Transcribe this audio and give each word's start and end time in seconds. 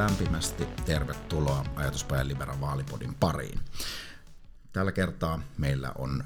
lämpimästi 0.00 0.66
tervetuloa 0.86 1.64
Ajatuspajan 1.76 2.28
Liberan 2.28 2.60
vaalipodin 2.60 3.14
pariin. 3.14 3.60
Tällä 4.72 4.92
kertaa 4.92 5.42
meillä 5.58 5.92
on 5.98 6.24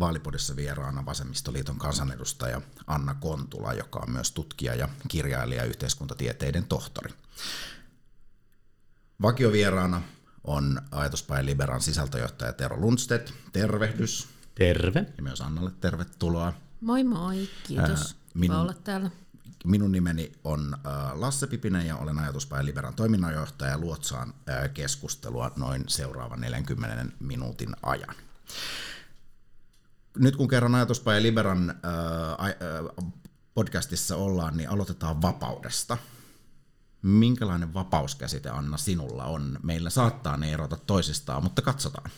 vaalipodissa 0.00 0.56
vieraana 0.56 1.06
Vasemmistoliiton 1.06 1.78
kansanedustaja 1.78 2.60
Anna 2.86 3.14
Kontula, 3.14 3.72
joka 3.72 3.98
on 3.98 4.10
myös 4.10 4.32
tutkija 4.32 4.74
ja 4.74 4.88
kirjailija 5.08 5.62
ja 5.62 5.68
yhteiskuntatieteiden 5.68 6.64
tohtori. 6.64 7.14
Vakiovieraana 9.22 10.02
on 10.44 10.80
Ajatuspajan 10.90 11.46
Liberan 11.46 11.82
sisältöjohtaja 11.82 12.52
Tero 12.52 12.80
Lundstedt. 12.80 13.32
Tervehdys. 13.52 14.28
Terve. 14.54 15.06
Ja 15.16 15.22
myös 15.22 15.40
Annalle 15.40 15.70
tervetuloa. 15.80 16.52
Moi 16.80 17.04
moi, 17.04 17.48
kiitos 17.62 18.16
minun, 18.34 18.56
olla 18.56 18.74
täällä. 18.74 19.10
Minun 19.64 19.92
nimeni 19.92 20.32
on 20.44 20.76
Lasse 21.12 21.46
Pipinen 21.46 21.86
ja 21.86 21.96
olen 21.96 22.18
Ajatuspäin 22.18 22.66
Liberan 22.66 22.94
toiminnanjohtaja 22.94 23.70
ja 23.70 23.78
luotsaan 23.78 24.34
keskustelua 24.74 25.52
noin 25.56 25.84
seuraavan 25.88 26.40
40 26.40 27.06
minuutin 27.20 27.76
ajan. 27.82 28.14
Nyt 30.18 30.36
kun 30.36 30.48
kerran 30.48 30.74
Ajatuspäin 30.74 31.22
Liberan 31.22 31.74
podcastissa 33.54 34.16
ollaan, 34.16 34.56
niin 34.56 34.70
aloitetaan 34.70 35.22
vapaudesta. 35.22 35.98
Minkälainen 37.02 37.74
vapauskäsite, 37.74 38.48
Anna, 38.48 38.76
sinulla 38.76 39.24
on? 39.24 39.58
Meillä 39.62 39.90
saattaa 39.90 40.36
ne 40.36 40.52
erota 40.52 40.76
toisistaan, 40.76 41.42
mutta 41.42 41.62
katsotaan. 41.62 42.10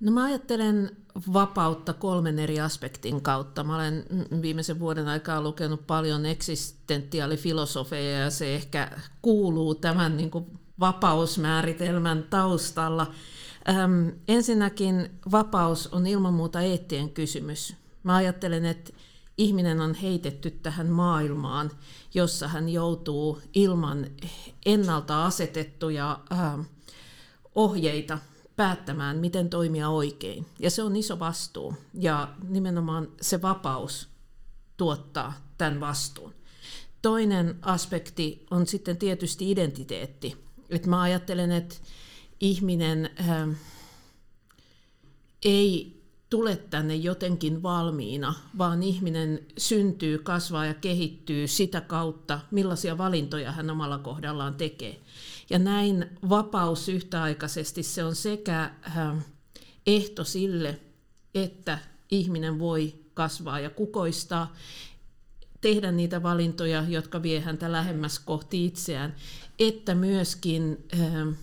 No 0.00 0.12
mä 0.12 0.24
ajattelen 0.24 0.96
vapautta 1.32 1.92
kolmen 1.92 2.38
eri 2.38 2.60
aspektin 2.60 3.22
kautta. 3.22 3.64
Mä 3.64 3.76
olen 3.76 4.04
viimeisen 4.42 4.80
vuoden 4.80 5.08
aikaa 5.08 5.40
lukenut 5.40 5.86
paljon 5.86 6.26
eksistentiaalifilosofeja 6.26 8.18
ja 8.18 8.30
se 8.30 8.54
ehkä 8.54 8.90
kuuluu 9.22 9.74
tämän 9.74 10.16
niin 10.16 10.30
kuin 10.30 10.46
vapausmääritelmän 10.80 12.26
taustalla. 12.30 13.12
Öm, 13.68 14.12
ensinnäkin 14.28 15.10
vapaus 15.32 15.86
on 15.86 16.06
ilman 16.06 16.34
muuta 16.34 16.60
eettien 16.60 17.10
kysymys. 17.10 17.76
Mä 18.02 18.14
ajattelen, 18.14 18.64
että 18.64 18.92
ihminen 19.38 19.80
on 19.80 19.94
heitetty 19.94 20.50
tähän 20.50 20.86
maailmaan, 20.86 21.70
jossa 22.14 22.48
hän 22.48 22.68
joutuu 22.68 23.40
ilman 23.54 24.06
ennalta 24.66 25.24
asetettuja 25.24 26.20
äh, 26.32 26.66
ohjeita 27.54 28.18
päättämään, 28.56 29.16
miten 29.16 29.50
toimia 29.50 29.88
oikein. 29.88 30.46
Ja 30.58 30.70
se 30.70 30.82
on 30.82 30.96
iso 30.96 31.18
vastuu. 31.18 31.74
Ja 31.94 32.28
nimenomaan 32.48 33.08
se 33.20 33.42
vapaus 33.42 34.08
tuottaa 34.76 35.32
tämän 35.58 35.80
vastuun. 35.80 36.34
Toinen 37.02 37.58
aspekti 37.62 38.46
on 38.50 38.66
sitten 38.66 38.96
tietysti 38.96 39.50
identiteetti. 39.50 40.36
Et 40.70 40.86
mä 40.86 41.00
ajattelen, 41.00 41.52
että 41.52 41.74
ihminen 42.40 43.10
äh, 43.20 43.48
ei 45.44 46.02
tule 46.30 46.56
tänne 46.56 46.94
jotenkin 46.94 47.62
valmiina, 47.62 48.34
vaan 48.58 48.82
ihminen 48.82 49.46
syntyy, 49.58 50.18
kasvaa 50.18 50.66
ja 50.66 50.74
kehittyy 50.74 51.48
sitä 51.48 51.80
kautta, 51.80 52.40
millaisia 52.50 52.98
valintoja 52.98 53.52
hän 53.52 53.70
omalla 53.70 53.98
kohdallaan 53.98 54.54
tekee. 54.54 55.00
Ja 55.50 55.58
näin 55.58 56.06
vapaus 56.28 56.88
yhtäaikaisesti 56.88 57.82
se 57.82 58.04
on 58.04 58.14
sekä 58.14 58.70
ähm, 58.96 59.18
ehto 59.86 60.24
sille, 60.24 60.80
että 61.34 61.78
ihminen 62.10 62.58
voi 62.58 62.94
kasvaa 63.14 63.60
ja 63.60 63.70
kukoistaa, 63.70 64.54
tehdä 65.60 65.92
niitä 65.92 66.22
valintoja, 66.22 66.84
jotka 66.88 67.22
vie 67.22 67.40
häntä 67.40 67.72
lähemmäs 67.72 68.18
kohti 68.18 68.66
itseään, 68.66 69.14
että 69.58 69.94
myöskin 69.94 70.86
äh, 70.94 71.36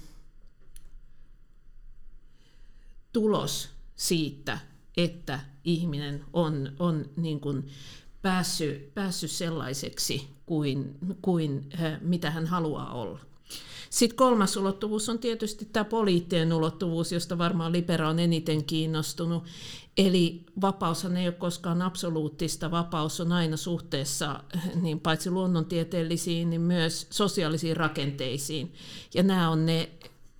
tulos 3.14 3.70
siitä, 3.96 4.60
että 4.98 5.40
ihminen 5.64 6.26
on, 6.34 6.72
on 6.80 7.10
niin 7.16 7.40
kuin 7.40 7.68
päässyt, 8.22 8.94
päässyt 8.94 9.32
sellaiseksi 9.32 10.28
kuin, 10.46 10.98
kuin 11.22 11.70
äh, 11.82 12.02
mitä 12.02 12.32
hän 12.32 12.48
haluaa 12.48 12.94
olla. 12.94 13.31
Sitten 13.92 14.18
kolmas 14.18 14.58
ulottuvuus 14.58 15.10
on 15.10 15.20
tietysti 15.20 15.66
tämä 15.66 15.84
poliittinen 15.84 16.54
ulottuvuus, 16.54 17.12
josta 17.12 17.38
varmaan 17.38 17.72
Libera 17.72 18.10
on 18.10 18.20
eniten 18.20 18.66
kiinnostunut. 18.66 19.44
Eli 19.98 20.44
vapaushan 20.62 21.18
ei 21.18 21.28
ole 21.28 21.36
koskaan 21.36 21.82
absoluuttista, 21.82 22.72
vapaus 22.72 23.22
on 23.22 23.32
aina 23.32 23.58
suhteessa 23.58 24.44
niin 24.82 25.00
paitsi 25.00 25.32
luonnontieteellisiin, 25.32 26.50
niin 26.50 26.62
myös 26.62 27.08
sosiaalisiin 27.10 27.78
rakenteisiin. 27.78 28.74
Ja 29.14 29.24
nämä 29.24 29.50
on 29.50 29.66
ne 29.66 29.90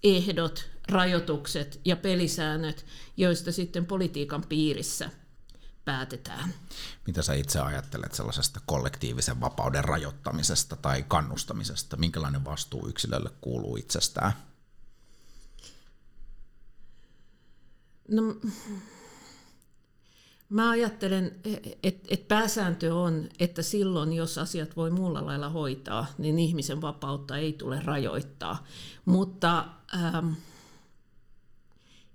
ehdot, 0.04 0.70
rajoitukset 0.90 1.80
ja 1.86 1.96
pelisäännöt, 1.96 2.86
joista 3.18 3.52
sitten 3.52 3.86
politiikan 3.86 4.44
piirissä 4.50 5.10
päätetään. 5.86 6.54
Mitä 7.08 7.22
sä 7.22 7.34
itse 7.34 7.60
ajattelet 7.60 8.14
sellaisesta 8.14 8.60
kollektiivisen 8.66 9.42
vapauden 9.42 9.84
rajoittamisesta 9.84 10.76
tai 10.76 11.04
kannustamisesta? 11.08 11.98
Minkälainen 11.98 12.46
vastuu 12.46 12.88
yksilölle 12.88 13.30
kuuluu 13.42 13.76
itsestään? 13.76 14.34
No, 18.08 18.36
mä 20.50 20.70
ajattelen, 20.70 21.36
että 21.84 22.08
et 22.10 22.28
pääsääntö 22.28 22.96
on, 22.96 23.30
että 23.40 23.62
silloin, 23.62 24.14
jos 24.14 24.38
asiat 24.38 24.76
voi 24.76 24.92
muulla 24.92 25.26
lailla 25.26 25.50
hoitaa, 25.50 26.06
niin 26.18 26.40
ihmisen 26.40 26.82
vapautta 26.82 27.38
ei 27.38 27.54
tule 27.54 27.82
rajoittaa. 27.86 28.66
Mutta 29.06 29.66
ähm, 29.96 30.34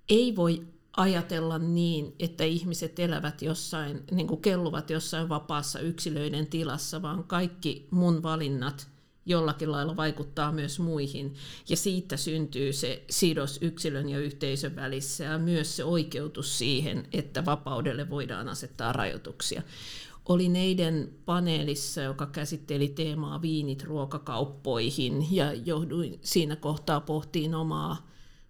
ei 0.09 0.35
voi 0.35 0.67
ajatella 0.97 1.57
niin, 1.57 2.15
että 2.19 2.43
ihmiset 2.43 2.99
elävät 2.99 3.41
jossain, 3.41 4.03
niin 4.11 4.27
kuin 4.27 4.41
kelluvat 4.41 4.89
jossain 4.89 5.29
vapaassa 5.29 5.79
yksilöiden 5.79 6.47
tilassa, 6.47 7.01
vaan 7.01 7.23
kaikki 7.23 7.87
mun 7.91 8.23
valinnat 8.23 8.87
jollakin 9.25 9.71
lailla 9.71 9.95
vaikuttaa 9.95 10.51
myös 10.51 10.79
muihin. 10.79 11.35
Ja 11.69 11.77
siitä 11.77 12.17
syntyy 12.17 12.73
se 12.73 13.03
sidos 13.09 13.57
yksilön 13.61 14.09
ja 14.09 14.19
yhteisön 14.19 14.75
välissä 14.75 15.23
ja 15.23 15.37
myös 15.37 15.75
se 15.75 15.83
oikeutus 15.83 16.57
siihen, 16.57 17.07
että 17.13 17.45
vapaudelle 17.45 18.09
voidaan 18.09 18.49
asettaa 18.49 18.93
rajoituksia. 18.93 19.61
Oli 20.29 20.49
Neiden 20.49 21.09
paneelissa, 21.25 22.01
joka 22.01 22.25
käsitteli 22.25 22.87
teemaa 22.87 23.41
viinit 23.41 23.83
ruokakauppoihin 23.83 25.35
ja 25.35 25.53
johduin 25.53 26.19
siinä 26.21 26.55
kohtaa 26.55 27.01
pohtiin 27.01 27.55
omaa 27.55 28.07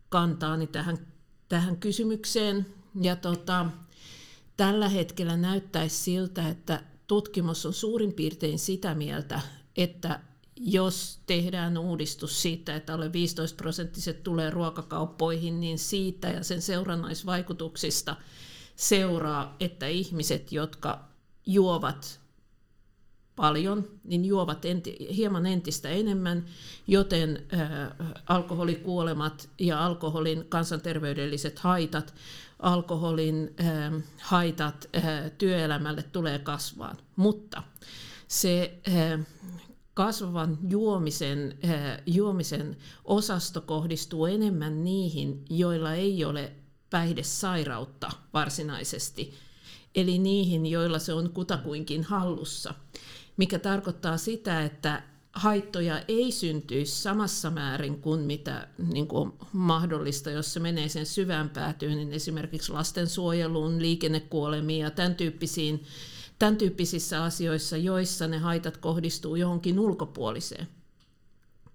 kantaani 0.10 0.68
tähän 0.68 0.98
tähän 1.50 1.78
kysymykseen. 1.78 2.66
Ja 3.02 3.16
tota, 3.16 3.66
tällä 4.58 4.90
hetkellä 4.90 5.38
näyttäisi 5.38 5.96
siltä, 5.96 6.50
että 6.50 6.84
tutkimus 7.08 7.66
on 7.66 7.74
suurin 7.74 8.14
piirtein 8.14 8.60
sitä 8.60 8.96
mieltä, 8.96 9.42
että 9.78 10.20
jos 10.56 11.20
tehdään 11.26 11.78
uudistus 11.78 12.42
siitä, 12.42 12.76
että 12.76 12.94
alle 12.94 13.14
15 13.14 13.58
prosenttiset 13.58 14.24
tulee 14.24 14.50
ruokakauppoihin, 14.50 15.60
niin 15.60 15.80
siitä 15.80 16.28
ja 16.28 16.44
sen 16.44 16.62
seurannaisvaikutuksista 16.62 18.16
seuraa, 18.76 19.56
että 19.60 19.88
ihmiset, 19.88 20.52
jotka 20.52 21.08
juovat 21.46 22.20
paljon, 23.38 23.88
niin 24.04 24.26
juovat 24.26 24.66
enti, 24.66 25.08
hieman 25.16 25.46
entistä 25.46 25.90
enemmän, 25.90 26.46
joten 26.88 27.46
ä, 27.54 27.96
alkoholikuolemat 28.28 29.50
ja 29.60 29.86
alkoholin 29.86 30.46
kansanterveydelliset 30.50 31.60
haitat, 31.60 32.14
alkoholin 32.60 33.54
ä, 33.60 33.92
haitat 34.22 34.90
ä, 34.96 35.30
työelämälle 35.30 36.04
tulee 36.04 36.40
kasvaa. 36.40 36.96
Mutta 37.16 37.64
se 38.28 38.80
ä, 38.88 39.20
kasvavan 39.94 40.58
juomisen, 40.70 41.58
ä, 41.70 42.00
juomisen 42.06 42.78
osasto 43.06 43.62
kohdistuu 43.62 44.26
enemmän 44.26 44.84
niihin, 44.84 45.46
joilla 45.50 45.94
ei 45.94 46.26
ole 46.26 46.52
päihdesairautta 46.90 48.10
varsinaisesti, 48.34 49.34
eli 49.96 50.18
niihin, 50.18 50.66
joilla 50.66 51.00
se 51.00 51.14
on 51.14 51.30
kutakuinkin 51.30 52.04
hallussa– 52.04 52.74
mikä 53.38 53.60
tarkoittaa 53.60 54.18
sitä, 54.18 54.64
että 54.64 55.04
haittoja 55.34 56.02
ei 56.08 56.32
syntyisi 56.32 57.02
samassa 57.02 57.50
määrin 57.50 58.02
kuin 58.02 58.20
mitä 58.20 58.68
niin 58.78 59.08
kuin 59.08 59.34
mahdollista, 59.54 60.32
jos 60.32 60.54
se 60.54 60.60
menee 60.60 60.90
sen 60.90 61.06
syvään 61.06 61.50
päätyyn, 61.50 61.98
niin 61.98 62.14
esimerkiksi 62.14 62.72
lastensuojeluun, 62.72 63.82
liikennekuolemiin 63.82 64.82
ja 64.82 64.92
tämän, 64.92 65.16
tyyppisiin, 65.16 65.84
tämän 66.40 66.58
tyyppisissä 66.58 67.24
asioissa, 67.24 67.78
joissa 67.78 68.28
ne 68.28 68.38
haitat 68.38 68.78
kohdistuu 68.78 69.36
johonkin 69.36 69.80
ulkopuoliseen. 69.80 70.68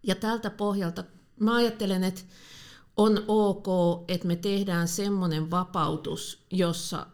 Ja 0.02 0.14
tältä 0.14 0.50
pohjalta 0.50 1.04
mä 1.40 1.54
ajattelen, 1.54 2.04
että 2.04 2.22
on 2.96 3.24
ok, 3.28 3.66
että 4.08 4.26
me 4.26 4.36
tehdään 4.36 4.88
semmoinen 4.88 5.50
vapautus, 5.50 6.46
jossa 6.50 7.06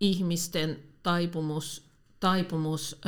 ihmisten 0.00 0.82
taipumus 1.02 1.85
taipumus 2.26 3.00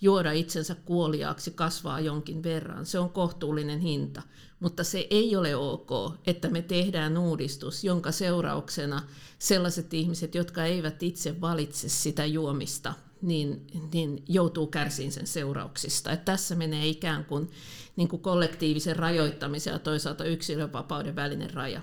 juoda 0.00 0.32
itsensä 0.32 0.74
kuoliaaksi 0.74 1.50
kasvaa 1.50 2.00
jonkin 2.00 2.42
verran. 2.42 2.86
Se 2.86 2.98
on 2.98 3.10
kohtuullinen 3.10 3.80
hinta. 3.80 4.22
Mutta 4.60 4.84
se 4.84 5.06
ei 5.10 5.36
ole 5.36 5.56
ok, 5.56 5.90
että 6.26 6.48
me 6.48 6.62
tehdään 6.62 7.18
uudistus, 7.18 7.84
jonka 7.84 8.12
seurauksena 8.12 9.02
sellaiset 9.38 9.94
ihmiset, 9.94 10.34
jotka 10.34 10.64
eivät 10.64 11.02
itse 11.02 11.40
valitse 11.40 11.88
sitä 11.88 12.26
juomista, 12.26 12.94
niin, 13.22 13.66
niin 13.92 14.24
joutuu 14.28 14.66
kärsiin 14.66 15.12
sen 15.12 15.26
seurauksista. 15.26 16.12
Että 16.12 16.24
tässä 16.24 16.54
menee 16.54 16.86
ikään 16.86 17.24
kuin, 17.24 17.50
niin 17.96 18.08
kuin 18.08 18.22
kollektiivisen 18.22 18.96
rajoittamisen 18.96 19.72
ja 19.72 19.78
toisaalta 19.78 20.24
yksilönvapauden 20.24 21.16
välinen 21.16 21.54
raja. 21.54 21.82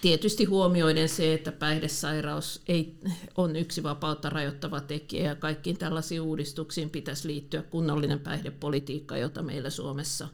Tietysti 0.00 0.44
huomioiden 0.44 1.08
se, 1.08 1.34
että 1.34 1.52
päihdesairaus 1.52 2.62
ei, 2.68 2.98
on 3.36 3.56
yksi 3.56 3.82
vapautta 3.82 4.30
rajoittava 4.30 4.80
tekijä 4.80 5.28
ja 5.28 5.34
kaikkiin 5.34 5.78
tällaisiin 5.78 6.20
uudistuksiin 6.20 6.90
pitäisi 6.90 7.28
liittyä 7.28 7.62
kunnollinen 7.62 8.20
päihdepolitiikka, 8.20 9.16
jota 9.16 9.42
meillä 9.42 9.70
Suomessa 9.70 10.28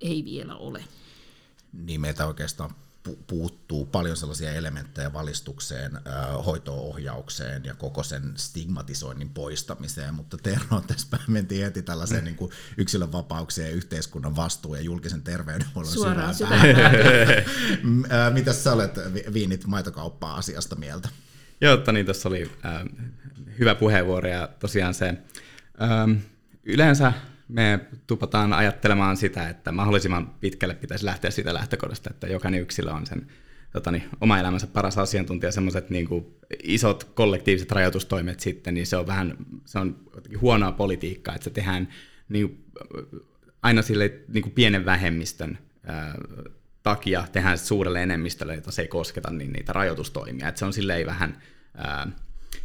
ei 0.00 0.24
vielä 0.24 0.56
ole. 0.56 0.84
Niin 1.72 2.00
meitä 2.00 2.26
oikeastaan 2.26 2.70
puuttuu 3.26 3.86
paljon 3.86 4.16
sellaisia 4.16 4.52
elementtejä 4.52 5.12
valistukseen, 5.12 5.92
hoitoohjaukseen 6.46 7.64
ja 7.64 7.74
koko 7.74 8.02
sen 8.02 8.32
stigmatisoinnin 8.36 9.28
poistamiseen, 9.28 10.14
mutta 10.14 10.36
Terno, 10.42 10.80
tässä 10.86 11.18
mentiin 11.28 11.64
heti 11.64 11.82
tällaiseen 11.82 12.24
niin 12.24 12.36
kuin 12.36 12.50
yksilön 12.76 13.12
vapauksien 13.12 13.68
ja 13.68 13.74
yhteiskunnan 13.74 14.36
vastuu 14.36 14.74
ja 14.74 14.80
julkisen 14.80 15.22
terveydenhuollon 15.22 15.92
Suoraan 15.92 16.34
Mitä 18.34 18.52
sä 18.52 18.72
olet 18.72 18.94
viinit 19.32 19.66
maitokauppaa 19.66 20.36
asiasta 20.36 20.76
mieltä? 20.76 21.08
Joo, 21.60 21.74
että 21.74 21.92
niin 21.92 22.06
tuossa 22.06 22.28
oli 22.28 22.50
äh, 22.64 22.82
hyvä 23.58 23.74
puheenvuoro 23.74 24.28
ja 24.28 24.48
tosiaan 24.58 24.94
se 24.94 25.08
äh, 25.08 26.22
yleensä 26.64 27.12
me 27.48 27.80
tupataan 28.06 28.52
ajattelemaan 28.52 29.16
sitä, 29.16 29.48
että 29.48 29.72
mahdollisimman 29.72 30.34
pitkälle 30.40 30.74
pitäisi 30.74 31.04
lähteä 31.04 31.30
siitä 31.30 31.54
lähtökohdasta, 31.54 32.10
että 32.10 32.26
jokainen 32.26 32.60
yksilö 32.60 32.90
on 32.90 33.06
sen 33.06 33.26
totani, 33.72 34.04
oma 34.20 34.38
elämänsä 34.38 34.66
paras 34.66 34.98
asiantuntija, 34.98 35.52
semmoiset 35.52 35.90
niin 35.90 36.08
isot 36.62 37.04
kollektiiviset 37.04 37.72
rajoitustoimet 37.72 38.40
sitten, 38.40 38.74
niin 38.74 38.86
se 38.86 38.96
on 38.96 39.06
vähän 39.06 39.36
se 39.64 39.78
on 39.78 39.96
huonoa 40.40 40.72
politiikkaa, 40.72 41.34
että 41.34 41.44
se 41.44 41.50
tehdään 41.50 41.88
niin, 42.28 42.64
aina 43.62 43.82
sille 43.82 44.20
niin 44.28 44.42
kuin 44.42 44.52
pienen 44.52 44.84
vähemmistön 44.84 45.58
ää, 45.84 46.14
takia 46.82 47.24
tehdään 47.32 47.58
suurelle 47.58 48.02
enemmistölle, 48.02 48.54
jota 48.54 48.70
se 48.70 48.82
ei 48.82 48.88
kosketa, 48.88 49.30
niin 49.30 49.52
niitä 49.52 49.72
rajoitustoimia. 49.72 50.48
Että 50.48 50.58
se 50.58 50.64
on 50.64 50.72
silleen 50.72 51.06
vähän 51.06 51.42
ää, 51.74 52.12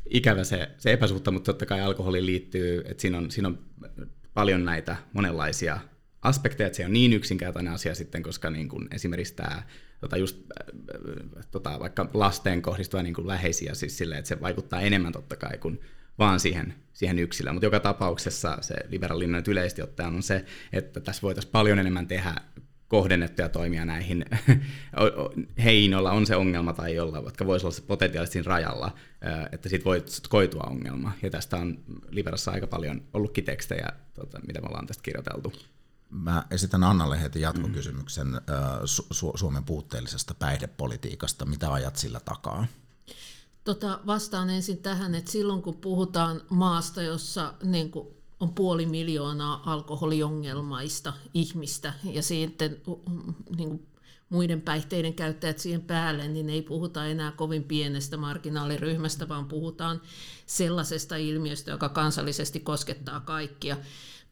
ikävä 0.09 0.43
se, 0.43 0.71
se 0.77 0.93
epäsuhta, 0.93 1.31
mutta 1.31 1.51
totta 1.51 1.65
kai 1.65 1.81
alkoholiin 1.81 2.25
liittyy, 2.25 2.83
että 2.85 3.01
siinä 3.01 3.17
on, 3.17 3.31
siinä 3.31 3.47
on 3.47 3.59
paljon 4.33 4.65
näitä 4.65 4.95
monenlaisia 5.13 5.79
aspekteja, 6.21 6.67
että 6.67 6.77
se 6.77 6.85
on 6.85 6.93
niin 6.93 7.13
yksinkertainen 7.13 7.73
asia 7.73 7.95
sitten, 7.95 8.23
koska 8.23 8.49
niin 8.49 8.69
kuin 8.69 8.87
esimerkiksi 8.91 9.35
tämä 9.35 9.63
tota 10.01 10.17
just, 10.17 10.37
äh, 10.37 11.45
tota, 11.51 11.79
vaikka 11.79 12.09
lasteen 12.13 12.61
kohdistuva 12.61 13.03
niin 13.03 13.13
kuin 13.13 13.27
läheisiä, 13.27 13.73
siis 13.73 13.97
sille, 13.97 14.17
että 14.17 14.29
se 14.29 14.41
vaikuttaa 14.41 14.81
enemmän 14.81 15.13
totta 15.13 15.35
kai 15.35 15.57
kuin 15.57 15.81
vaan 16.19 16.39
siihen, 16.39 16.73
siihen 16.93 17.19
yksilöön. 17.19 17.55
Mutta 17.55 17.65
joka 17.65 17.79
tapauksessa 17.79 18.57
se 18.61 18.75
liberaalinen 18.87 19.43
yleisesti 19.47 19.81
ottaen 19.81 20.15
on 20.15 20.23
se, 20.23 20.45
että 20.73 20.99
tässä 20.99 21.21
voitaisiin 21.21 21.51
paljon 21.51 21.79
enemmän 21.79 22.07
tehdä 22.07 22.35
kohdennettuja 22.91 23.49
toimia 23.49 23.85
näihin 23.85 24.25
heihin, 25.63 25.91
joilla 25.91 26.11
on 26.11 26.25
se 26.25 26.35
ongelma 26.35 26.73
tai 26.73 26.95
jolla 26.95 27.23
vaikka 27.23 27.45
voisi 27.45 27.65
olla 27.65 27.75
se 27.75 27.81
potentiaalisesti 27.81 28.41
rajalla, 28.41 28.91
että 29.51 29.69
siitä 29.69 29.85
voi 29.85 30.03
koitua 30.29 30.63
ongelma. 30.69 31.11
Ja 31.21 31.29
tästä 31.29 31.57
on 31.57 31.79
Liberassa 32.09 32.51
aika 32.51 32.67
paljon 32.67 33.01
ollutkin 33.13 33.43
tekstejä, 33.43 33.89
tota, 34.13 34.39
mitä 34.47 34.61
me 34.61 34.67
ollaan 34.67 34.87
tästä 34.87 35.03
kirjoiteltu. 35.03 35.53
Mä 36.09 36.43
esitän 36.51 36.83
Annalle 36.83 37.21
heti 37.21 37.41
jatkokysymyksen 37.41 38.27
mm. 38.27 38.37
Su- 38.85 39.37
Suomen 39.37 39.63
puutteellisesta 39.63 40.33
päihdepolitiikasta. 40.33 41.45
Mitä 41.45 41.73
ajat 41.73 41.95
sillä 41.95 42.19
takaa? 42.19 42.67
Tota, 43.63 43.99
vastaan 44.07 44.49
ensin 44.49 44.77
tähän, 44.77 45.15
että 45.15 45.31
silloin 45.31 45.61
kun 45.61 45.77
puhutaan 45.77 46.41
maasta, 46.49 47.01
jossa 47.01 47.53
niin 47.63 47.91
kuin 47.91 48.20
on 48.41 48.53
puoli 48.53 48.85
miljoonaa 48.85 49.61
alkoholiongelmaista 49.65 51.13
ihmistä 51.33 51.93
ja 52.03 52.23
sitten 52.23 52.81
niin 53.57 53.69
kuin 53.69 53.87
muiden 54.29 54.61
päihteiden 54.61 55.13
käyttäjät 55.13 55.59
siihen 55.59 55.81
päälle, 55.81 56.27
niin 56.27 56.49
ei 56.49 56.61
puhuta 56.61 57.05
enää 57.05 57.31
kovin 57.31 57.63
pienestä 57.63 58.17
marginaaliryhmästä, 58.17 59.29
vaan 59.29 59.45
puhutaan 59.45 60.01
sellaisesta 60.45 61.15
ilmiöstä, 61.15 61.71
joka 61.71 61.89
kansallisesti 61.89 62.59
koskettaa 62.59 63.19
kaikkia. 63.19 63.77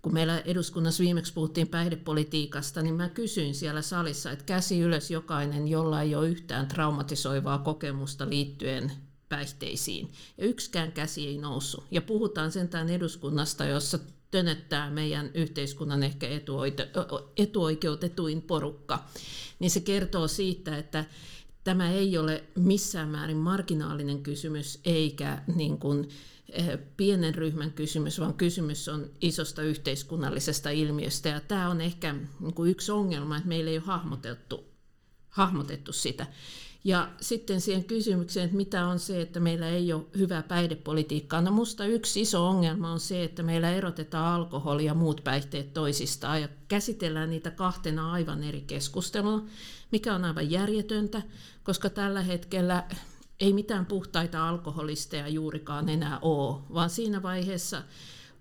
Kun 0.01 0.13
meillä 0.13 0.39
eduskunnassa 0.39 1.03
viimeksi 1.03 1.33
puhuttiin 1.33 1.67
päihdepolitiikasta, 1.67 2.81
niin 2.81 2.95
mä 2.95 3.09
kysyin 3.09 3.55
siellä 3.55 3.81
salissa, 3.81 4.31
että 4.31 4.45
käsi 4.45 4.79
ylös 4.79 5.11
jokainen, 5.11 5.67
jolla 5.67 6.01
ei 6.01 6.15
ole 6.15 6.29
yhtään 6.29 6.67
traumatisoivaa 6.67 7.57
kokemusta 7.57 8.29
liittyen 8.29 8.91
päihteisiin. 9.29 10.11
Ja 10.37 10.45
yksikään 10.45 10.91
käsi 10.91 11.27
ei 11.27 11.37
noussut. 11.37 11.83
Ja 11.91 12.01
puhutaan 12.01 12.51
sentään 12.51 12.89
eduskunnasta, 12.89 13.65
jossa 13.65 13.99
tönöttää 14.31 14.89
meidän 14.89 15.31
yhteiskunnan 15.33 16.03
ehkä 16.03 16.27
etuoikeutetuin 17.37 18.41
porukka. 18.41 19.05
Niin 19.59 19.71
se 19.71 19.79
kertoo 19.79 20.27
siitä, 20.27 20.77
että 20.77 21.05
tämä 21.63 21.91
ei 21.91 22.17
ole 22.17 22.43
missään 22.55 23.09
määrin 23.09 23.37
marginaalinen 23.37 24.23
kysymys 24.23 24.79
eikä 24.85 25.41
niin 25.55 25.77
kuin, 25.77 26.09
eh, 26.49 26.79
pienen 26.97 27.35
ryhmän 27.35 27.71
kysymys, 27.71 28.19
vaan 28.19 28.33
kysymys 28.33 28.87
on 28.87 29.09
isosta 29.21 29.61
yhteiskunnallisesta 29.61 30.69
ilmiöstä. 30.69 31.29
Ja 31.29 31.39
tämä 31.39 31.69
on 31.69 31.81
ehkä 31.81 32.13
niin 32.13 32.69
yksi 32.69 32.91
ongelma, 32.91 33.37
että 33.37 33.49
meillä 33.49 33.71
ei 33.71 33.77
ole 33.77 33.85
hahmotettu, 33.85 34.65
hahmotettu 35.29 35.93
sitä. 35.93 36.27
Ja 36.83 37.09
sitten 37.21 37.61
siihen 37.61 37.83
kysymykseen, 37.83 38.45
että 38.45 38.57
mitä 38.57 38.85
on 38.85 38.99
se, 38.99 39.21
että 39.21 39.39
meillä 39.39 39.69
ei 39.69 39.93
ole 39.93 40.05
hyvää 40.17 40.43
päihdepolitiikkaa. 40.43 41.41
No 41.41 41.51
musta 41.51 41.85
yksi 41.85 42.21
iso 42.21 42.47
ongelma 42.47 42.91
on 42.91 42.99
se, 42.99 43.23
että 43.23 43.43
meillä 43.43 43.71
erotetaan 43.71 44.33
alkoholi 44.35 44.85
ja 44.85 44.93
muut 44.93 45.21
päihteet 45.23 45.73
toisistaan 45.73 46.41
ja 46.41 46.47
käsitellään 46.67 47.29
niitä 47.29 47.51
kahtena 47.51 48.11
aivan 48.11 48.43
eri 48.43 48.61
keskustelua, 48.61 49.43
mikä 49.91 50.15
on 50.15 50.25
aivan 50.25 50.51
järjetöntä, 50.51 51.21
koska 51.63 51.89
tällä 51.89 52.21
hetkellä 52.21 52.83
ei 53.39 53.53
mitään 53.53 53.85
puhtaita 53.85 54.49
alkoholisteja 54.49 55.27
juurikaan 55.27 55.89
enää 55.89 56.19
ole, 56.21 56.61
vaan 56.73 56.89
siinä 56.89 57.23
vaiheessa 57.23 57.83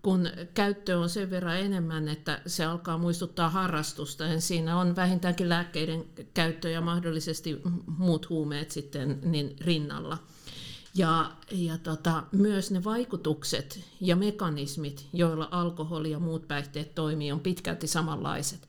kun 0.08 0.30
käyttö 0.54 0.98
on 0.98 1.08
sen 1.08 1.30
verran 1.30 1.60
enemmän, 1.60 2.08
että 2.08 2.40
se 2.46 2.64
alkaa 2.64 2.98
muistuttaa 2.98 3.48
harrastusta, 3.48 4.24
ja 4.24 4.40
siinä 4.40 4.80
on 4.80 4.96
vähintäänkin 4.96 5.48
lääkkeiden 5.48 6.04
käyttö 6.34 6.70
ja 6.70 6.80
mahdollisesti 6.80 7.60
muut 7.98 8.28
huumeet 8.30 8.70
sitten 8.70 9.20
niin 9.22 9.56
rinnalla. 9.60 10.18
Ja, 10.94 11.32
ja 11.50 11.78
tota, 11.78 12.22
myös 12.32 12.70
ne 12.70 12.84
vaikutukset 12.84 13.80
ja 14.00 14.16
mekanismit, 14.16 15.06
joilla 15.12 15.48
alkoholi 15.50 16.10
ja 16.10 16.18
muut 16.18 16.48
päihteet 16.48 16.94
toimii, 16.94 17.32
on 17.32 17.40
pitkälti 17.40 17.86
samanlaiset. 17.86 18.68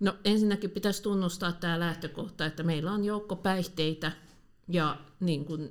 No 0.00 0.16
ensinnäkin 0.24 0.70
pitäisi 0.70 1.02
tunnustaa 1.02 1.52
tämä 1.52 1.80
lähtökohta, 1.80 2.46
että 2.46 2.62
meillä 2.62 2.92
on 2.92 3.04
joukko 3.04 3.36
päihteitä, 3.36 4.12
ja 4.68 4.98
niin 5.20 5.44
kuin 5.44 5.70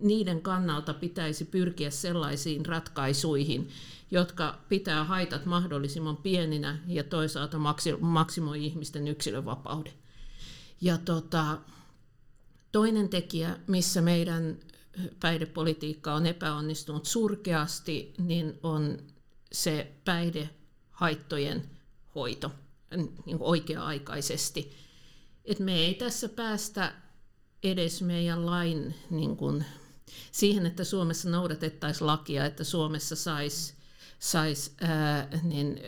niiden 0.00 0.42
kannalta 0.42 0.94
pitäisi 0.94 1.44
pyrkiä 1.44 1.90
sellaisiin 1.90 2.66
ratkaisuihin, 2.66 3.68
jotka 4.10 4.58
pitää 4.68 5.04
haitat 5.04 5.46
mahdollisimman 5.46 6.16
pieninä 6.16 6.78
ja 6.86 7.04
toisaalta 7.04 7.58
maksimoi 8.00 8.64
ihmisten 8.64 9.08
yksilönvapauden. 9.08 9.92
Ja 10.80 10.98
tota, 10.98 11.58
toinen 12.72 13.08
tekijä, 13.08 13.56
missä 13.66 14.00
meidän 14.00 14.56
päihdepolitiikka 15.20 16.14
on 16.14 16.26
epäonnistunut 16.26 17.06
surkeasti, 17.06 18.14
niin 18.18 18.58
on 18.62 18.98
se 19.52 19.92
päihdehaittojen 20.04 21.70
hoito 22.14 22.50
niin 23.26 23.36
oikea-aikaisesti. 23.40 24.72
Et 25.44 25.58
me 25.58 25.74
ei 25.74 25.94
tässä 25.94 26.28
päästä 26.28 26.92
edes 27.62 28.02
meidän 28.02 28.46
lain 28.46 28.94
niin 29.10 29.36
kuin, 29.36 29.64
siihen, 30.32 30.66
että 30.66 30.84
Suomessa 30.84 31.30
noudatettaisiin 31.30 32.06
lakia, 32.06 32.44
että 32.46 32.64
Suomessa 32.64 33.16
saisi 33.16 33.74
sais, 34.18 34.76
niin, 35.42 35.80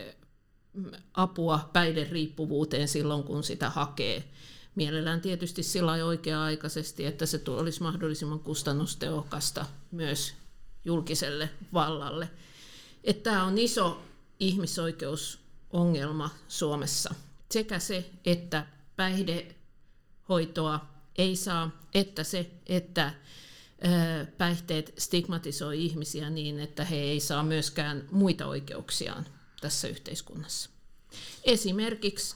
apua 1.13 1.69
päihderiippuvuuteen 1.73 2.87
silloin, 2.87 3.23
kun 3.23 3.43
sitä 3.43 3.69
hakee. 3.69 4.23
Mielellään 4.75 5.21
tietysti 5.21 5.63
sillä 5.63 5.91
oikea-aikaisesti, 5.91 7.05
että 7.05 7.25
se 7.25 7.41
olisi 7.47 7.83
mahdollisimman 7.83 8.39
kustannustehokasta 8.39 9.65
myös 9.91 10.33
julkiselle 10.85 11.49
vallalle. 11.73 12.29
Että 13.03 13.23
tämä 13.31 13.43
on 13.43 13.57
iso 13.57 14.01
ihmisoikeusongelma 14.39 16.29
Suomessa. 16.47 17.15
Sekä 17.51 17.79
se, 17.79 18.09
että 18.25 18.65
päihdehoitoa 18.95 20.92
ei 21.17 21.35
saa, 21.35 21.81
että 21.93 22.23
se, 22.23 22.51
että 22.67 23.13
päihteet 24.37 24.93
stigmatisoi 24.97 25.85
ihmisiä 25.85 26.29
niin, 26.29 26.59
että 26.59 26.85
he 26.85 26.95
ei 26.95 27.19
saa 27.19 27.43
myöskään 27.43 28.07
muita 28.11 28.47
oikeuksiaan 28.47 29.25
tässä 29.61 29.87
yhteiskunnassa. 29.87 30.69
Esimerkiksi 31.43 32.35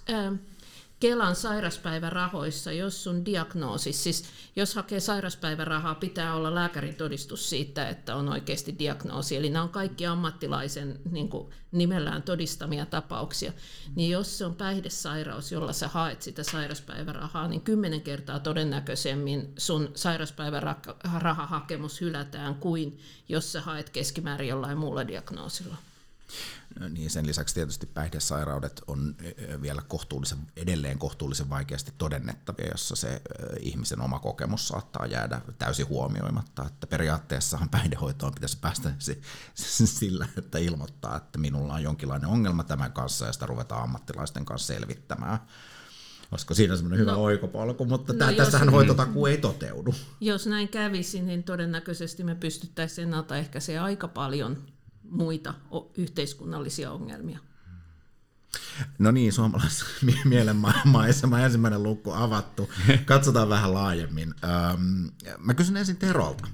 Kelan 0.99 1.35
sairaspäivärahoissa, 1.35 2.71
jos 2.71 3.03
sun 3.03 3.25
diagnoosi, 3.25 3.93
siis 3.93 4.23
jos 4.55 4.75
hakee 4.75 4.99
sairaspäivärahaa, 4.99 5.95
pitää 5.95 6.35
olla 6.35 6.55
lääkärin 6.55 6.95
todistus 6.95 7.49
siitä, 7.49 7.89
että 7.89 8.15
on 8.15 8.29
oikeasti 8.29 8.75
diagnoosi. 8.79 9.35
Eli 9.35 9.49
nämä 9.49 9.63
on 9.63 9.69
kaikki 9.69 10.05
ammattilaisen 10.05 10.99
niin 11.11 11.29
kuin 11.29 11.49
nimellään 11.71 12.23
todistamia 12.23 12.85
tapauksia. 12.85 13.53
Niin 13.95 14.11
jos 14.11 14.37
se 14.37 14.45
on 14.45 14.55
päihdesairaus, 14.55 15.51
jolla 15.51 15.73
sä 15.73 15.87
haet 15.87 16.21
sitä 16.21 16.43
sairaspäivärahaa, 16.43 17.47
niin 17.47 17.61
kymmenen 17.61 18.01
kertaa 18.01 18.39
todennäköisemmin 18.39 19.53
sun 19.57 19.91
sairaspäivärahahakemus 19.95 22.01
hylätään 22.01 22.55
kuin 22.55 22.99
jos 23.29 23.51
sä 23.51 23.61
haet 23.61 23.89
keskimäärin 23.89 24.49
jollain 24.49 24.77
muulla 24.77 25.07
diagnoosilla 25.07 25.75
niin 26.89 27.09
sen 27.09 27.27
lisäksi 27.27 27.55
tietysti 27.55 27.85
päihdesairaudet 27.85 28.81
on 28.87 29.15
vielä 29.61 29.81
kohtuullisen, 29.87 30.37
edelleen 30.55 30.99
kohtuullisen 30.99 31.49
vaikeasti 31.49 31.93
todennettavia, 31.97 32.67
jossa 32.71 32.95
se 32.95 33.21
ihmisen 33.59 34.01
oma 34.01 34.19
kokemus 34.19 34.67
saattaa 34.67 35.05
jäädä 35.05 35.41
täysin 35.59 35.87
huomioimatta. 35.87 36.65
Että 36.65 36.87
periaatteessahan 36.87 37.69
päihdehoitoon 37.69 38.33
pitäisi 38.33 38.57
päästä 38.61 38.93
sillä, 39.55 40.27
että 40.37 40.57
ilmoittaa, 40.57 41.17
että 41.17 41.39
minulla 41.39 41.73
on 41.73 41.83
jonkinlainen 41.83 42.29
ongelma 42.29 42.63
tämän 42.63 42.91
kanssa 42.91 43.25
ja 43.25 43.33
sitä 43.33 43.45
ruvetaan 43.45 43.83
ammattilaisten 43.83 44.45
kanssa 44.45 44.73
selvittämään. 44.73 45.39
Olisiko 46.31 46.53
siinä 46.53 46.75
semmoinen 46.75 46.99
hyvä 46.99 47.11
no, 47.11 47.23
oikopolku, 47.23 47.85
mutta 47.85 48.13
no, 48.13 48.33
tässähän 48.33 48.69
hoitotakuu 48.69 49.25
ei 49.25 49.37
toteudu. 49.37 49.95
Jos 50.21 50.47
näin 50.47 50.69
kävisi, 50.69 51.21
niin 51.21 51.43
todennäköisesti 51.43 52.23
me 52.23 52.35
pystyttäisiin 52.35 53.03
ennaltaehkäisemään 53.03 53.85
aika 53.85 54.07
paljon 54.07 54.57
muita 55.09 55.53
yhteiskunnallisia 55.97 56.91
ongelmia. 56.91 57.39
No 58.99 59.11
niin, 59.11 59.33
suomalaisen 59.33 59.87
mielenmaisema 60.25 61.39
ensimmäinen 61.39 61.83
luku 61.83 62.11
avattu. 62.11 62.69
Katsotaan 63.05 63.49
vähän 63.49 63.73
laajemmin. 63.73 64.33
Mä 65.37 65.53
kysyn 65.53 65.77
ensin 65.77 65.97
Terolta. 65.97 66.47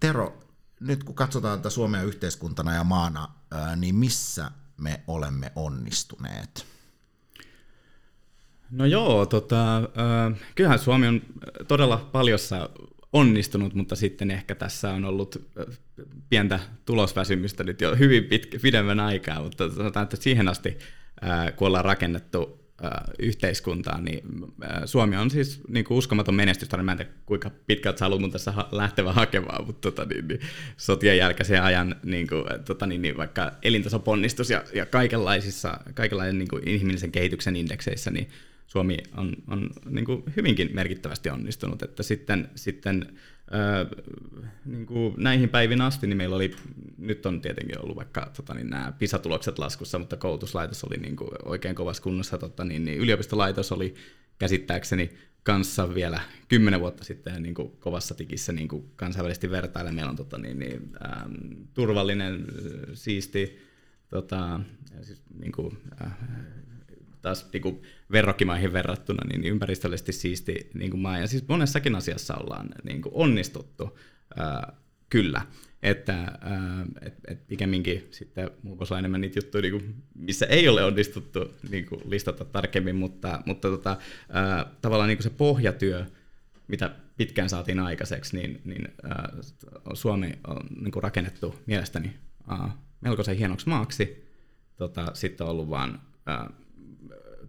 Tero, 0.00 0.40
nyt 0.80 1.04
kun 1.04 1.14
katsotaan 1.14 1.58
tätä 1.58 1.70
Suomea 1.70 2.02
yhteiskuntana 2.02 2.74
ja 2.74 2.84
maana, 2.84 3.28
niin 3.76 3.94
missä 3.94 4.50
me 4.76 5.02
olemme 5.06 5.52
onnistuneet? 5.56 6.66
No 8.70 8.84
joo, 8.84 9.26
tota, 9.26 9.82
kyllähän 10.54 10.78
Suomi 10.78 11.06
on 11.06 11.20
todella 11.68 11.96
paljossa 11.96 12.70
onnistunut, 13.12 13.74
mutta 13.74 13.96
sitten 13.96 14.30
ehkä 14.30 14.54
tässä 14.54 14.90
on 14.90 15.04
ollut 15.04 15.48
pientä 16.28 16.60
tulosväsymystä 16.84 17.64
nyt 17.64 17.80
jo 17.80 17.96
hyvin 17.96 18.24
pitkä, 18.24 18.58
pidemmän 18.62 19.00
aikaa, 19.00 19.42
mutta 19.42 19.70
sanotaan, 19.70 20.04
että 20.04 20.16
siihen 20.16 20.48
asti, 20.48 20.78
kun 21.56 21.66
ollaan 21.66 21.84
rakennettu 21.84 22.58
yhteiskuntaa, 23.18 24.00
niin 24.00 24.20
Suomi 24.84 25.16
on 25.16 25.30
siis 25.30 25.60
niin 25.68 25.84
kuin 25.84 25.98
uskomaton 25.98 26.34
menestystarina. 26.34 26.84
Mä 26.84 26.92
en 26.92 26.98
tiedä, 26.98 27.10
kuinka 27.26 27.50
pitkältä 27.66 27.98
sä 27.98 28.04
haluat 28.04 28.20
mun 28.20 28.30
tässä 28.30 28.54
lähtevä 28.72 29.12
hakemaan, 29.12 29.66
mutta 29.66 29.90
tota, 29.90 30.08
niin, 30.08 30.28
niin, 30.28 30.40
sotien 30.76 31.18
jälkeisen 31.18 31.62
ajan 31.62 31.96
niin 32.02 32.26
kuin, 32.26 32.44
tota, 32.64 32.86
niin, 32.86 33.02
niin, 33.02 33.16
vaikka 33.16 33.52
elintasoponnistus 33.62 34.50
ja, 34.50 34.64
ja 34.74 34.86
kaikenlaisissa, 34.86 35.80
kaikenlaisen 35.94 36.38
niin 36.38 36.48
kuin 36.48 36.68
inhimillisen 36.68 37.12
kehityksen 37.12 37.56
indekseissä, 37.56 38.10
niin 38.10 38.28
Suomi 38.68 38.96
on, 39.16 39.36
on 39.46 39.70
niin 39.90 40.04
kuin 40.04 40.22
hyvinkin 40.36 40.70
merkittävästi 40.72 41.30
onnistunut. 41.30 41.82
Että 41.82 42.02
sitten, 42.02 42.48
sitten 42.54 43.18
ää, 43.50 43.86
niin 44.64 44.86
kuin 44.86 45.14
näihin 45.16 45.48
päivin 45.48 45.80
asti 45.80 46.06
niin 46.06 46.16
meillä 46.16 46.36
oli, 46.36 46.54
nyt 46.98 47.26
on 47.26 47.40
tietenkin 47.40 47.82
ollut 47.82 47.96
vaikka 47.96 48.30
tota, 48.36 48.54
niin 48.54 48.70
nämä 48.70 48.92
PISA-tulokset 48.98 49.58
laskussa, 49.58 49.98
mutta 49.98 50.16
koulutuslaitos 50.16 50.84
oli 50.84 50.96
niin 50.96 51.16
kuin 51.16 51.30
oikein 51.44 51.74
kovassa 51.74 52.02
kunnossa. 52.02 52.38
Tota, 52.38 52.64
niin, 52.64 52.84
niin 52.84 52.98
yliopistolaitos 52.98 53.72
oli 53.72 53.94
käsittääkseni 54.38 55.12
kanssa 55.42 55.94
vielä 55.94 56.20
kymmenen 56.48 56.80
vuotta 56.80 57.04
sitten 57.04 57.42
niin 57.42 57.54
kuin 57.54 57.70
kovassa 57.78 58.14
tikissä 58.14 58.52
niin 58.52 58.68
kuin 58.68 58.90
kansainvälisesti 58.96 59.50
vertailla. 59.50 59.92
Meillä 59.92 60.10
on 60.10 60.16
tota, 60.16 60.38
niin, 60.38 60.58
niin, 60.58 60.90
ähm, 61.04 61.32
turvallinen, 61.74 62.44
siisti, 62.94 63.58
tota, 64.08 64.60
siis, 65.02 65.22
niin 65.40 65.52
kuin, 65.52 65.78
äh, 66.02 66.16
taas 67.22 67.48
niin 67.52 67.62
kuin 67.62 67.82
verrokkimaihin 68.12 68.72
verrattuna 68.72 69.24
niin 69.28 69.44
ympäristöllisesti 69.44 70.12
siisti 70.12 70.70
niin 70.74 70.90
kuin 70.90 71.00
maa. 71.00 71.18
Ja 71.18 71.26
siis 71.26 71.48
monessakin 71.48 71.94
asiassa 71.94 72.34
ollaan 72.34 72.68
niin 72.84 73.02
kuin 73.02 73.12
onnistuttu, 73.14 73.98
ää, 74.36 74.72
kyllä. 75.10 75.42
Että 75.82 76.14
ää, 76.40 76.86
et, 77.02 77.14
et 77.28 77.46
pikemminkin 77.46 78.08
sitten 78.10 78.50
muun 78.62 78.76
muassa 78.76 78.98
enemmän 78.98 79.20
niitä 79.20 79.38
juttuja, 79.38 79.62
niin 79.62 79.72
kuin, 79.72 79.94
missä 80.14 80.46
ei 80.46 80.68
ole 80.68 80.84
onnistuttu 80.84 81.54
niin 81.70 81.86
kuin 81.86 82.00
listata 82.04 82.44
tarkemmin, 82.44 82.96
mutta, 82.96 83.42
mutta 83.46 83.68
tota, 83.68 83.96
ää, 84.28 84.66
tavallaan 84.82 85.08
niin 85.08 85.18
kuin 85.18 85.24
se 85.24 85.30
pohjatyö, 85.30 86.06
mitä 86.68 86.94
pitkään 87.16 87.48
saatiin 87.48 87.80
aikaiseksi, 87.80 88.36
niin, 88.36 88.60
niin 88.64 88.88
ää, 89.02 89.32
Suomi 89.94 90.32
on 90.46 90.66
niin 90.80 90.92
kuin 90.92 91.02
rakennettu 91.02 91.54
mielestäni 91.66 92.16
ää, 92.48 92.72
melkoisen 93.00 93.36
hienoksi 93.36 93.68
maaksi. 93.68 94.28
Tota, 94.76 95.10
sitten 95.14 95.44
on 95.44 95.50
ollut 95.50 95.70
vaan 95.70 96.00
ää, 96.26 96.50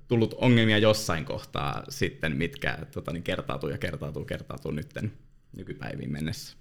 tullut 0.09 0.33
ongelmia 0.37 0.77
jossain 0.77 1.25
kohtaa 1.25 1.83
sitten, 1.89 2.37
mitkä 2.37 2.77
tota, 2.91 3.13
niin 3.13 3.23
kertautuu 3.23 3.69
ja 3.69 3.77
kertautuu, 3.77 4.25
kertautuu 4.25 4.71
nytten 4.71 5.11
nykypäiviin 5.53 6.11
mennessä. 6.11 6.57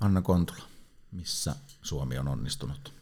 Anna 0.00 0.22
Kontula, 0.22 0.62
missä 1.12 1.54
Suomi 1.82 2.18
on 2.18 2.28
onnistunut? 2.28 2.92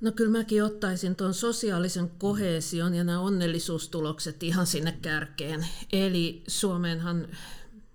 No 0.00 0.12
kyllä 0.12 0.38
mäkin 0.38 0.64
ottaisin 0.64 1.16
tuon 1.16 1.34
sosiaalisen 1.34 2.10
kohesion 2.10 2.94
ja 2.94 3.04
nämä 3.04 3.20
onnellisuustulokset 3.20 4.42
ihan 4.42 4.66
sinne 4.66 4.98
kärkeen. 5.02 5.66
Eli 5.92 6.42
Suomenhan 6.48 7.28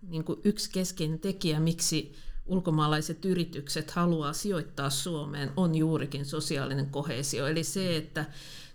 niin 0.08 0.24
kuin 0.24 0.42
yksi 0.44 0.70
keskeinen 0.72 1.20
tekijä, 1.20 1.60
miksi 1.60 2.16
ulkomaalaiset 2.50 3.25
yritykset 3.25 3.91
haluaa 3.91 4.34
sijoittaa 4.34 4.89
Suomeen, 4.89 5.51
on 5.58 5.75
juurikin 5.75 6.25
sosiaalinen 6.25 6.89
kohesio. 6.89 7.48
Eli 7.48 7.63
se, 7.63 7.98
että 7.98 8.25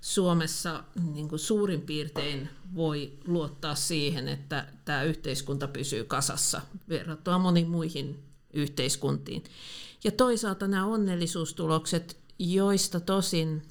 Suomessa 0.01 0.85
niin 1.13 1.29
kuin 1.29 1.39
suurin 1.39 1.81
piirtein 1.81 2.49
voi 2.75 3.13
luottaa 3.27 3.75
siihen, 3.75 4.29
että 4.29 4.67
tämä 4.85 5.03
yhteiskunta 5.03 5.69
pysyy 5.69 6.05
kasassa 6.05 6.61
verrattuna 6.89 7.39
moniin 7.39 7.69
muihin 7.69 8.23
yhteiskuntiin. 8.53 9.45
Ja 10.05 10.13
toisaalta 10.13 10.69
nämä 10.69 10.87
onnellisuustulokset, 10.87 12.24
joista 12.39 13.01
tosin 13.01 13.63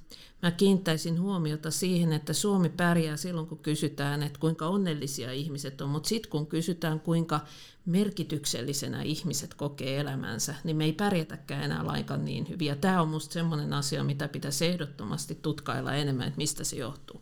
mä 0.44 0.52
kiinnittäisin 0.52 1.22
huomiota 1.22 1.72
siihen, 1.72 2.14
että 2.14 2.34
Suomi 2.34 2.70
pärjää 2.70 3.18
silloin, 3.18 3.48
kun 3.48 3.58
kysytään, 3.58 4.24
että 4.24 4.40
kuinka 4.40 4.68
onnellisia 4.68 5.32
ihmiset 5.32 5.82
on, 5.82 5.90
mutta 5.90 6.10
sitten 6.10 6.32
kun 6.32 6.48
kysytään, 6.48 7.00
kuinka 7.00 7.40
merkityksellisenä 7.86 9.02
ihmiset 9.02 9.54
kokee 9.54 10.00
elämänsä, 10.00 10.56
niin 10.64 10.78
me 10.78 10.86
ei 10.86 10.94
pärjätäkään 10.94 11.64
enää 11.64 11.88
lainkaan 11.88 12.26
niin 12.26 12.50
hyvin. 12.50 12.68
Ja 12.68 12.76
tämä 12.76 13.02
on 13.02 13.08
minusta 13.08 13.34
sellainen 13.34 13.74
asia, 13.74 14.04
mitä 14.04 14.28
pitäisi 14.28 14.66
ehdottomasti 14.66 15.36
tutkailla 15.36 15.94
enemmän, 15.94 16.28
että 16.28 16.38
mistä 16.38 16.64
se 16.64 16.76
johtuu. 16.76 17.22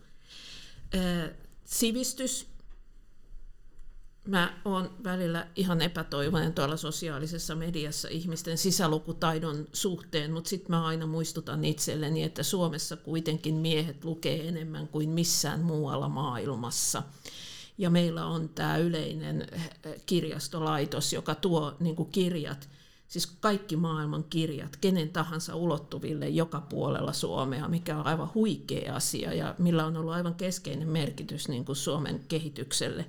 Sivistys. 1.66 2.51
Mä 4.28 4.62
oon 4.66 4.90
välillä 5.04 5.48
ihan 5.56 5.82
epätoivoinen 5.82 6.54
tuolla 6.54 6.78
sosiaalisessa 6.78 7.56
mediassa 7.56 8.08
ihmisten 8.12 8.58
sisälukutaidon 8.58 9.68
suhteen, 9.74 10.32
mutta 10.32 10.50
sitten 10.50 10.72
mä 10.72 10.86
aina 10.86 11.06
muistutan 11.06 11.66
itselleni, 11.66 12.24
että 12.24 12.44
Suomessa 12.44 12.98
kuitenkin 12.98 13.56
miehet 13.56 14.06
lukee 14.06 14.48
enemmän 14.48 14.88
kuin 14.88 15.10
missään 15.10 15.62
muualla 15.62 16.10
maailmassa. 16.10 17.04
Ja 17.78 17.90
meillä 17.90 18.26
on 18.26 18.50
tämä 18.50 18.78
yleinen 18.78 19.48
kirjastolaitos, 20.06 21.14
joka 21.14 21.36
tuo 21.36 21.74
niin 21.80 21.96
kirjat, 22.12 22.70
siis 23.08 23.28
kaikki 23.28 23.76
maailman 23.76 24.24
kirjat, 24.24 24.78
kenen 24.82 25.10
tahansa 25.10 25.56
ulottuville 25.56 26.30
joka 26.30 26.62
puolella 26.62 27.14
Suomea, 27.14 27.68
mikä 27.68 27.98
on 27.98 28.08
aivan 28.08 28.34
huikea 28.36 28.96
asia 28.96 29.34
ja 29.34 29.56
millä 29.58 29.86
on 29.86 29.98
ollut 29.98 30.14
aivan 30.14 30.36
keskeinen 30.36 30.88
merkitys 30.88 31.48
niin 31.48 31.66
Suomen 31.74 32.26
kehitykselle. 32.28 33.06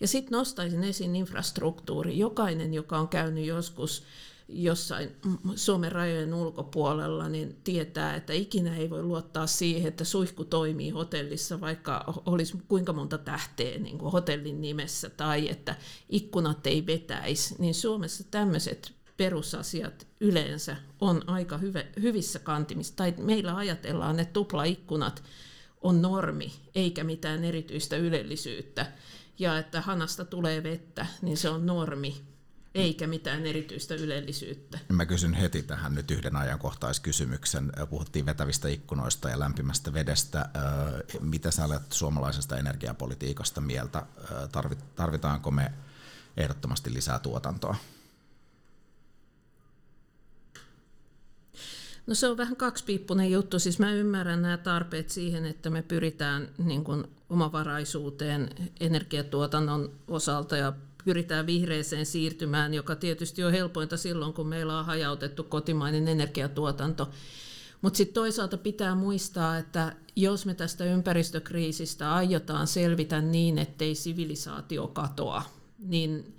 Ja 0.00 0.08
sitten 0.08 0.38
nostaisin 0.38 0.84
esiin 0.84 1.16
infrastruktuuri. 1.16 2.18
Jokainen, 2.18 2.74
joka 2.74 2.98
on 2.98 3.08
käynyt 3.08 3.44
joskus 3.44 4.02
jossain 4.48 5.16
Suomen 5.54 5.92
rajojen 5.92 6.34
ulkopuolella, 6.34 7.28
niin 7.28 7.56
tietää, 7.64 8.14
että 8.14 8.32
ikinä 8.32 8.76
ei 8.76 8.90
voi 8.90 9.02
luottaa 9.02 9.46
siihen, 9.46 9.88
että 9.88 10.04
suihku 10.04 10.44
toimii 10.44 10.90
hotellissa, 10.90 11.60
vaikka 11.60 12.22
olisi 12.26 12.58
kuinka 12.68 12.92
monta 12.92 13.18
tähteä 13.18 13.78
niin 13.78 13.98
kuin 13.98 14.12
hotellin 14.12 14.60
nimessä, 14.60 15.10
tai 15.10 15.48
että 15.48 15.76
ikkunat 16.08 16.66
ei 16.66 16.86
vetäisi, 16.86 17.54
niin 17.58 17.74
Suomessa 17.74 18.24
tämmöiset 18.30 18.92
perusasiat 19.16 20.06
yleensä 20.20 20.76
on 21.00 21.28
aika 21.28 21.58
hyvä, 21.58 21.84
hyvissä 22.02 22.38
kantimissa. 22.38 22.96
Tai 22.96 23.14
meillä 23.18 23.56
ajatellaan, 23.56 24.20
että 24.20 24.32
tuplaikkunat 24.32 25.22
on 25.82 26.02
normi, 26.02 26.52
eikä 26.74 27.04
mitään 27.04 27.44
erityistä 27.44 27.96
ylellisyyttä. 27.96 28.92
Ja 29.38 29.58
että 29.58 29.80
hanasta 29.80 30.24
tulee 30.24 30.62
vettä, 30.62 31.06
niin 31.22 31.36
se 31.36 31.48
on 31.48 31.66
normi 31.66 32.34
eikä 32.74 33.06
mitään 33.06 33.46
erityistä 33.46 33.94
ylellisyyttä. 33.94 34.78
Mä 34.88 35.06
kysyn 35.06 35.34
heti 35.34 35.62
tähän 35.62 35.94
nyt 35.94 36.10
yhden 36.10 36.36
ajankohtaiskysymyksen. 36.36 37.72
Puhuttiin 37.90 38.26
vetävistä 38.26 38.68
ikkunoista 38.68 39.28
ja 39.28 39.38
lämpimästä 39.38 39.92
vedestä. 39.92 40.48
Mitä 41.20 41.50
sä 41.50 41.64
olet 41.64 41.92
suomalaisesta 41.92 42.58
energiapolitiikasta 42.58 43.60
mieltä? 43.60 44.06
Tarvitaanko 44.96 45.50
me 45.50 45.72
ehdottomasti 46.36 46.94
lisää 46.94 47.18
tuotantoa? 47.18 47.76
No 52.06 52.14
se 52.14 52.28
on 52.28 52.36
vähän 52.36 52.56
kaksipiippunen 52.56 53.30
juttu. 53.30 53.58
Siis 53.58 53.78
mä 53.78 53.92
ymmärrän 53.92 54.42
nämä 54.42 54.56
tarpeet 54.56 55.10
siihen, 55.10 55.44
että 55.46 55.70
me 55.70 55.82
pyritään 55.82 56.48
niin 56.58 56.84
kuin 56.84 57.04
omavaraisuuteen 57.34 58.50
energiatuotannon 58.80 59.92
osalta 60.08 60.56
ja 60.56 60.72
pyritään 61.04 61.46
vihreeseen 61.46 62.06
siirtymään, 62.06 62.74
joka 62.74 62.96
tietysti 62.96 63.44
on 63.44 63.52
helpointa 63.52 63.96
silloin, 63.96 64.32
kun 64.32 64.46
meillä 64.46 64.78
on 64.78 64.84
hajautettu 64.84 65.44
kotimainen 65.44 66.08
energiatuotanto. 66.08 67.10
Mutta 67.82 67.96
sitten 67.96 68.14
toisaalta 68.14 68.58
pitää 68.58 68.94
muistaa, 68.94 69.58
että 69.58 69.96
jos 70.16 70.46
me 70.46 70.54
tästä 70.54 70.84
ympäristökriisistä 70.84 72.14
aiotaan 72.14 72.66
selvitä 72.66 73.20
niin, 73.20 73.58
ettei 73.58 73.94
sivilisaatio 73.94 74.88
katoa, 74.88 75.42
niin 75.78 76.34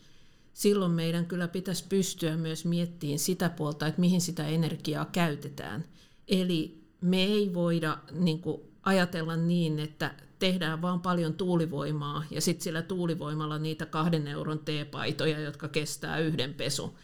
silloin 0.54 0.92
meidän 0.92 1.26
kyllä 1.26 1.48
pitäisi 1.48 1.86
pystyä 1.90 2.38
myös 2.38 2.66
miettimään 2.66 3.20
sitä 3.20 3.50
puolta, 3.50 3.88
että 3.88 4.02
mihin 4.02 4.22
sitä 4.22 4.48
energiaa 4.48 5.06
käytetään. 5.06 5.86
Eli 6.28 6.84
me 7.02 7.24
ei 7.24 7.54
voida 7.54 7.98
niin 8.12 8.42
ajatella 8.84 9.36
niin, 9.36 9.80
että 9.80 10.25
tehdään 10.40 10.82
vaan 10.82 11.02
paljon 11.02 11.34
tuulivoimaa 11.34 12.24
ja 12.32 12.42
sitten 12.42 12.64
sillä 12.64 12.82
tuulivoimalla 12.82 13.60
niitä 13.60 13.86
kahden 13.86 14.28
euron 14.28 14.60
teepaitoja, 14.60 15.40
jotka 15.40 15.68
kestää 15.68 16.20
yhden 16.20 16.54
pesu, 16.54 16.98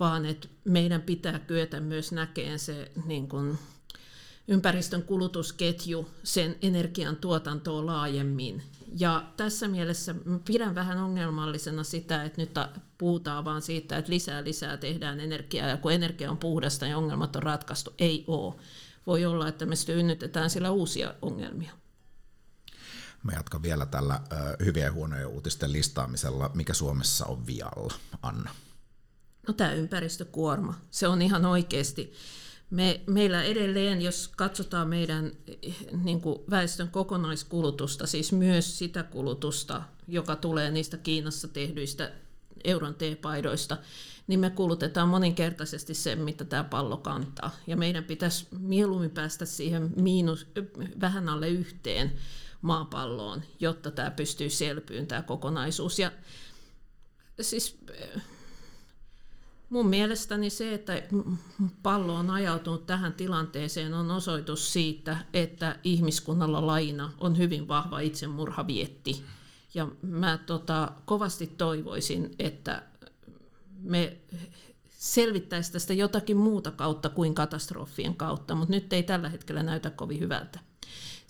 vaan 0.00 0.26
että 0.26 0.48
meidän 0.64 1.02
pitää 1.02 1.38
kyetä 1.38 1.80
myös 1.80 2.12
näkemään 2.12 2.58
se 2.58 2.92
niin 3.06 3.28
kun, 3.28 3.58
ympäristön 4.48 5.02
kulutusketju, 5.02 6.08
sen 6.22 6.56
energian 6.62 7.16
tuotantoa 7.16 7.86
laajemmin. 7.86 8.62
Ja 8.98 9.24
tässä 9.36 9.68
mielessä 9.68 10.14
pidän 10.44 10.74
vähän 10.74 10.98
ongelmallisena 10.98 11.84
sitä, 11.84 12.24
että 12.24 12.40
nyt 12.40 12.50
puhutaan 12.98 13.44
vaan 13.44 13.62
siitä, 13.62 13.96
että 13.96 14.12
lisää 14.12 14.44
lisää 14.44 14.76
tehdään 14.76 15.20
energiaa, 15.20 15.68
ja 15.68 15.76
kun 15.76 15.92
energia 15.92 16.30
on 16.30 16.38
puhdasta 16.38 16.86
ja 16.86 16.98
ongelmat 16.98 17.36
on 17.36 17.42
ratkaistu, 17.42 17.94
ei 17.98 18.24
ole. 18.26 18.54
Voi 19.06 19.24
olla, 19.24 19.48
että 19.48 19.66
me 19.66 19.76
synnytetään 19.76 20.50
sillä 20.50 20.70
uusia 20.70 21.14
ongelmia. 21.22 21.72
Mä 23.22 23.32
jatkan 23.32 23.62
vielä 23.62 23.86
tällä 23.86 24.20
hyviä 24.64 24.84
ja 24.84 24.92
huonoja 24.92 25.28
uutisten 25.28 25.72
listaamisella. 25.72 26.50
Mikä 26.54 26.74
Suomessa 26.74 27.26
on 27.26 27.46
vialla, 27.46 27.94
Anna? 28.22 28.50
No 29.48 29.54
tämä 29.54 29.72
ympäristökuorma. 29.72 30.74
Se 30.90 31.08
on 31.08 31.22
ihan 31.22 31.46
oikeasti. 31.46 32.12
Me, 32.70 33.00
meillä 33.06 33.42
edelleen, 33.42 34.02
jos 34.02 34.30
katsotaan 34.36 34.88
meidän 34.88 35.32
niin 36.04 36.20
kuin 36.20 36.38
väestön 36.50 36.88
kokonaiskulutusta, 36.88 38.06
siis 38.06 38.32
myös 38.32 38.78
sitä 38.78 39.02
kulutusta, 39.02 39.82
joka 40.08 40.36
tulee 40.36 40.70
niistä 40.70 40.96
Kiinassa 40.96 41.48
tehdyistä 41.48 42.12
euron 42.64 42.94
teepaidoista, 42.94 43.78
niin 44.26 44.40
me 44.40 44.50
kulutetaan 44.50 45.08
moninkertaisesti 45.08 45.94
sen, 45.94 46.18
mitä 46.18 46.44
tämä 46.44 46.64
pallo 46.64 46.96
kantaa. 46.96 47.56
Ja 47.66 47.76
meidän 47.76 48.04
pitäisi 48.04 48.46
mieluummin 48.58 49.10
päästä 49.10 49.44
siihen 49.44 49.90
miinus, 49.96 50.46
vähän 51.00 51.28
alle 51.28 51.48
yhteen 51.48 52.12
maapalloon, 52.62 53.42
jotta 53.60 53.90
tämä 53.90 54.10
pystyy 54.10 54.50
selpyyn 54.50 55.06
tämä 55.06 55.22
kokonaisuus. 55.22 55.98
Ja 55.98 56.12
siis 57.40 57.78
mun 59.70 59.86
mielestäni 59.86 60.50
se, 60.50 60.74
että 60.74 61.02
pallo 61.82 62.14
on 62.14 62.30
ajautunut 62.30 62.86
tähän 62.86 63.12
tilanteeseen, 63.12 63.94
on 63.94 64.10
osoitus 64.10 64.72
siitä, 64.72 65.16
että 65.32 65.78
ihmiskunnalla 65.84 66.66
laina 66.66 67.12
on 67.18 67.38
hyvin 67.38 67.68
vahva 67.68 68.00
itsemurhavietti. 68.00 69.24
Ja 69.74 69.88
mä 70.02 70.38
tota, 70.46 70.92
kovasti 71.04 71.46
toivoisin, 71.46 72.34
että 72.38 72.82
me 73.82 74.16
selvittäisiin 74.88 75.72
tästä 75.72 75.94
jotakin 75.94 76.36
muuta 76.36 76.70
kautta 76.70 77.08
kuin 77.08 77.34
katastrofien 77.34 78.14
kautta, 78.14 78.54
mutta 78.54 78.74
nyt 78.74 78.92
ei 78.92 79.02
tällä 79.02 79.28
hetkellä 79.28 79.62
näytä 79.62 79.90
kovin 79.90 80.20
hyvältä. 80.20 80.60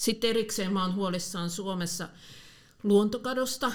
Sitten 0.01 0.31
erikseen 0.31 0.73
mä 0.73 0.83
oon 0.83 0.95
huolissaan 0.95 1.51
Suomessa 1.51 2.09
luontokadosta 2.83 3.73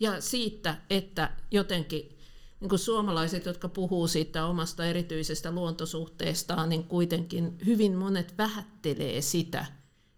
ja 0.00 0.20
siitä, 0.20 0.76
että 0.90 1.30
jotenkin 1.50 2.18
niin 2.60 2.68
kuin 2.68 2.78
suomalaiset, 2.78 3.46
jotka 3.46 3.68
puhuu 3.68 4.08
siitä 4.08 4.46
omasta 4.46 4.84
erityisestä 4.86 5.50
luontosuhteestaan, 5.50 6.68
niin 6.68 6.84
kuitenkin 6.84 7.58
hyvin 7.66 7.96
monet 7.96 8.38
vähättelee 8.38 9.20
sitä, 9.20 9.66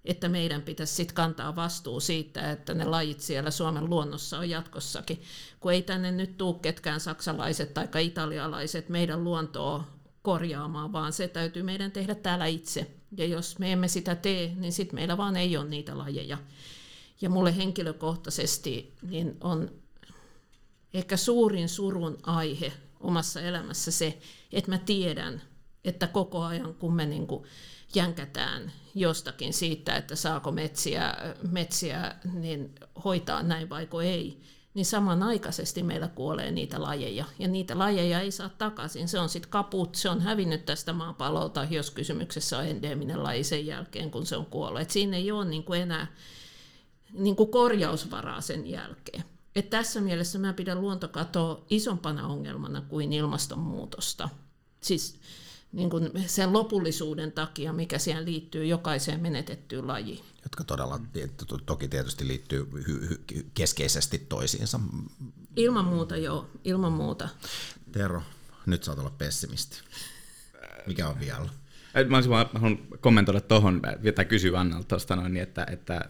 että 0.05 0.29
meidän 0.29 0.63
pitäisi 0.63 0.95
sitten 0.95 1.15
kantaa 1.15 1.57
vastuu 1.57 2.01
siitä, 2.01 2.53
että 2.53 2.75
ne 2.75 2.85
lajit 2.85 3.21
siellä 3.21 3.51
Suomen 3.51 3.91
luonnossa 3.91 4.39
on 4.39 4.51
jatkossakin. 4.51 5.23
Kun 5.61 5.73
ei 5.73 5.83
tänne 5.83 6.11
nyt 6.11 6.37
tule 6.37 6.57
ketkään 6.63 7.01
saksalaiset 7.01 7.75
tai 7.75 8.07
italialaiset 8.07 8.89
meidän 8.89 9.25
luontoa 9.25 9.85
korjaamaan, 10.23 10.93
vaan 10.93 11.13
se 11.13 11.29
täytyy 11.29 11.63
meidän 11.63 11.93
tehdä 11.93 12.15
täällä 12.15 12.47
itse. 12.47 12.96
Ja 13.17 13.27
jos 13.27 13.59
me 13.59 13.73
emme 13.73 13.89
sitä 13.89 14.15
tee, 14.15 14.53
niin 14.57 14.73
sitten 14.73 14.95
meillä 14.95 15.17
vaan 15.17 15.37
ei 15.37 15.57
ole 15.57 15.69
niitä 15.69 15.99
lajeja. 15.99 16.39
Ja 17.21 17.31
mulle 17.31 17.57
henkilökohtaisesti 17.57 18.95
niin 19.03 19.37
on 19.41 19.71
ehkä 20.95 21.17
suurin 21.17 21.69
surun 21.69 22.19
aihe 22.23 22.73
omassa 23.01 23.41
elämässä 23.41 23.91
se, 23.91 24.19
että 24.53 24.71
mä 24.71 24.79
tiedän, 24.79 25.43
että 25.85 26.07
koko 26.07 26.43
ajan 26.43 26.75
kun 26.75 26.95
me 26.95 27.07
niin 27.07 27.27
kuin 27.27 27.45
jänkätään 27.95 28.73
jostakin 28.95 29.53
siitä, 29.53 29.97
että 29.97 30.17
saako 30.17 30.53
metsiä, 30.53 31.15
metsiä 31.51 32.15
niin 32.33 32.75
hoitaa 33.05 33.43
näin 33.43 33.69
vaiko 33.71 34.01
ei, 34.01 34.41
niin 34.77 34.87
samanaikaisesti 34.87 35.83
meillä 35.83 36.09
kuolee 36.09 36.51
niitä 36.51 36.83
lajeja. 36.83 37.25
Ja 37.39 37.49
niitä 37.49 37.79
lajeja 37.79 38.21
ei 38.21 38.31
saa 38.31 38.49
takaisin. 38.49 39.09
Se 39.09 39.21
on 39.21 39.29
sitten 39.29 39.51
kaput, 39.51 39.95
se 39.95 40.09
on 40.09 40.21
hävinnyt 40.21 40.65
tästä 40.65 40.93
maapallolta, 40.93 41.67
jos 41.71 41.91
kysymyksessä 41.91 42.59
on 42.59 42.67
endeminen 42.67 43.23
laji 43.23 43.45
sen 43.45 43.67
jälkeen, 43.67 44.11
kun 44.11 44.27
se 44.27 44.37
on 44.37 44.47
kuollut. 44.47 44.81
Et 44.81 44.91
siinä 44.91 45.17
ei 45.17 45.33
ole 45.33 45.45
niin 45.45 45.65
kuin 45.65 45.81
enää 45.81 46.07
niin 47.13 47.37
kuin 47.37 47.51
korjausvaraa 47.51 48.41
sen 48.41 48.71
jälkeen. 48.71 49.25
Et 49.55 49.71
tässä 49.71 50.01
mielessä 50.01 50.39
mä 50.39 50.53
pidän 50.53 50.81
luontokatoa 50.81 51.65
isompana 51.71 52.27
ongelmana 52.27 52.81
kuin 52.81 53.13
ilmastonmuutosta. 53.13 54.29
Siis 54.81 55.21
niin 55.77 55.91
kuin 55.91 56.11
sen 56.27 56.53
lopullisuuden 56.53 57.33
takia, 57.33 57.73
mikä 57.73 57.99
siihen 57.99 58.25
liittyy 58.25 58.65
jokaiseen 58.65 59.21
menetettyyn 59.21 59.87
lajiin. 59.87 60.25
Jotka 60.43 60.65
todella 60.65 61.01
toki 61.67 61.89
tietysti 61.89 62.29
liittyy 62.29 62.67
keskeisesti 63.55 64.19
toisiinsa. 64.19 64.81
Ilman 65.57 65.85
muuta, 65.85 66.17
joo, 66.17 66.47
ilman 66.65 66.93
muuta. 66.93 67.29
Tero, 67.93 68.23
nyt 68.67 68.85
saat 68.85 68.99
olla 68.99 69.11
pessimisti. 69.19 69.81
Mikä 70.87 71.09
on 71.09 71.21
vielä? 71.21 71.49
Mä 72.09 72.17
olisin 72.17 72.31
vaan 72.31 72.49
kommentoida 73.01 73.41
tuohon, 73.41 73.83
tai 74.15 74.25
kysyä 74.25 74.61
Annalta 74.61 74.89
tuosta 74.89 75.17
noin, 75.17 75.35
niin 75.35 75.43
että, 75.43 75.67
että 75.71 76.01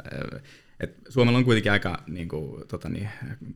et 0.81 0.97
Suomella 1.09 1.39
on 1.39 1.45
kuitenkin 1.45 1.73
aika 1.73 2.03
niin 2.07 2.29
kuin, 2.29 2.69
tota 2.69 2.89
niin, 2.89 3.09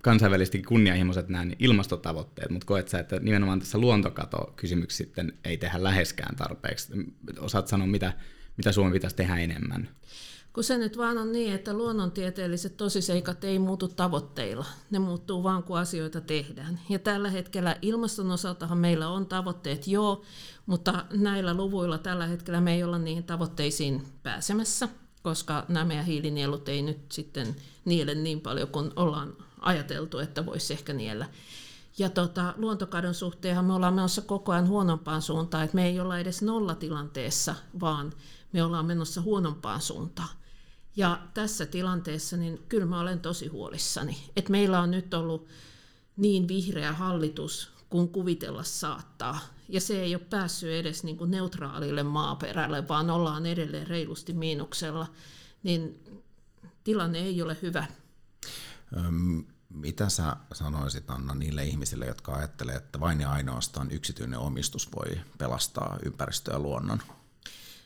kansainvälisesti 0.02 0.62
kunnianhimoiset 0.62 1.28
nämä 1.28 1.44
niin 1.44 1.56
ilmastotavoitteet, 1.58 2.50
mutta 2.50 2.66
koet 2.66 2.88
sä, 2.88 2.98
että 2.98 3.20
nimenomaan 3.20 3.58
tässä 3.58 3.78
luontokato-kysymyksessä 3.78 5.04
sitten 5.04 5.32
ei 5.44 5.56
tehdä 5.56 5.82
läheskään 5.82 6.36
tarpeeksi. 6.36 6.92
Osaat 7.38 7.68
sanoa, 7.68 7.86
mitä, 7.86 8.12
mitä 8.56 8.72
Suomi 8.72 8.92
pitäisi 8.92 9.16
tehdä 9.16 9.36
enemmän? 9.36 9.88
Kun 10.52 10.64
se 10.64 10.78
nyt 10.78 10.98
vaan 10.98 11.18
on 11.18 11.32
niin, 11.32 11.54
että 11.54 11.74
luonnontieteelliset 11.74 12.76
tosiseikat 12.76 13.44
ei 13.44 13.58
muutu 13.58 13.88
tavoitteilla. 13.88 14.66
Ne 14.90 14.98
muuttuu 14.98 15.42
vaan, 15.42 15.62
kun 15.62 15.78
asioita 15.78 16.20
tehdään. 16.20 16.80
Ja 16.88 16.98
tällä 16.98 17.30
hetkellä 17.30 17.76
ilmaston 17.82 18.30
osaltahan 18.30 18.78
meillä 18.78 19.08
on 19.08 19.26
tavoitteet, 19.26 19.86
joo, 19.86 20.24
mutta 20.66 21.04
näillä 21.12 21.54
luvuilla 21.54 21.98
tällä 21.98 22.26
hetkellä 22.26 22.60
me 22.60 22.74
ei 22.74 22.82
olla 22.84 22.98
niihin 22.98 23.24
tavoitteisiin 23.24 24.02
pääsemässä 24.22 24.88
koska 25.22 25.64
nämä 25.68 25.84
meidän 25.84 26.04
hiilinielut 26.04 26.68
ei 26.68 26.82
nyt 26.82 27.12
sitten 27.12 27.56
niele 27.84 28.14
niin 28.14 28.40
paljon 28.40 28.68
kuin 28.68 28.92
ollaan 28.96 29.36
ajateltu, 29.60 30.18
että 30.18 30.46
voisi 30.46 30.72
ehkä 30.72 30.92
niellä. 30.92 31.26
Ja 31.98 32.10
tota, 32.10 32.54
luontokadon 32.56 33.14
suhteenhan 33.14 33.64
me 33.64 33.72
ollaan 33.72 33.94
menossa 33.94 34.22
koko 34.22 34.52
ajan 34.52 34.68
huonompaan 34.68 35.22
suuntaan, 35.22 35.64
että 35.64 35.74
me 35.74 35.86
ei 35.86 36.00
olla 36.00 36.18
edes 36.18 36.42
nollatilanteessa, 36.42 37.54
vaan 37.80 38.12
me 38.52 38.62
ollaan 38.62 38.86
menossa 38.86 39.20
huonompaan 39.20 39.80
suuntaan. 39.80 40.28
Ja 40.96 41.20
tässä 41.34 41.66
tilanteessa, 41.66 42.36
niin 42.36 42.64
kyllä 42.68 42.86
mä 42.86 43.00
olen 43.00 43.20
tosi 43.20 43.46
huolissani, 43.46 44.16
että 44.36 44.50
meillä 44.50 44.80
on 44.80 44.90
nyt 44.90 45.14
ollut 45.14 45.46
niin 46.16 46.48
vihreä 46.48 46.92
hallitus 46.92 47.70
kuin 47.90 48.08
kuvitella 48.08 48.62
saattaa. 48.62 49.38
Ja 49.70 49.80
se 49.80 50.02
ei 50.02 50.14
ole 50.14 50.24
päässyt 50.30 50.70
edes 50.70 51.04
niin 51.04 51.16
kuin 51.16 51.30
neutraalille 51.30 52.02
maaperälle, 52.02 52.88
vaan 52.88 53.10
ollaan 53.10 53.46
edelleen 53.46 53.86
reilusti 53.86 54.32
miinuksella, 54.32 55.06
niin 55.62 56.04
tilanne 56.84 57.18
ei 57.18 57.42
ole 57.42 57.56
hyvä. 57.62 57.86
Öm, 58.96 59.44
mitä 59.70 60.08
sä 60.08 60.36
sanoisit 60.52 61.10
Anna 61.10 61.34
niille 61.34 61.64
ihmisille, 61.64 62.06
jotka 62.06 62.34
ajattelee, 62.34 62.76
että 62.76 63.00
vain 63.00 63.20
ja 63.20 63.30
ainoastaan 63.30 63.90
yksityinen 63.90 64.38
omistus 64.38 64.88
voi 64.96 65.20
pelastaa 65.38 65.98
ympäristöä 66.04 66.54
ja 66.54 66.58
luonnon? 66.58 67.02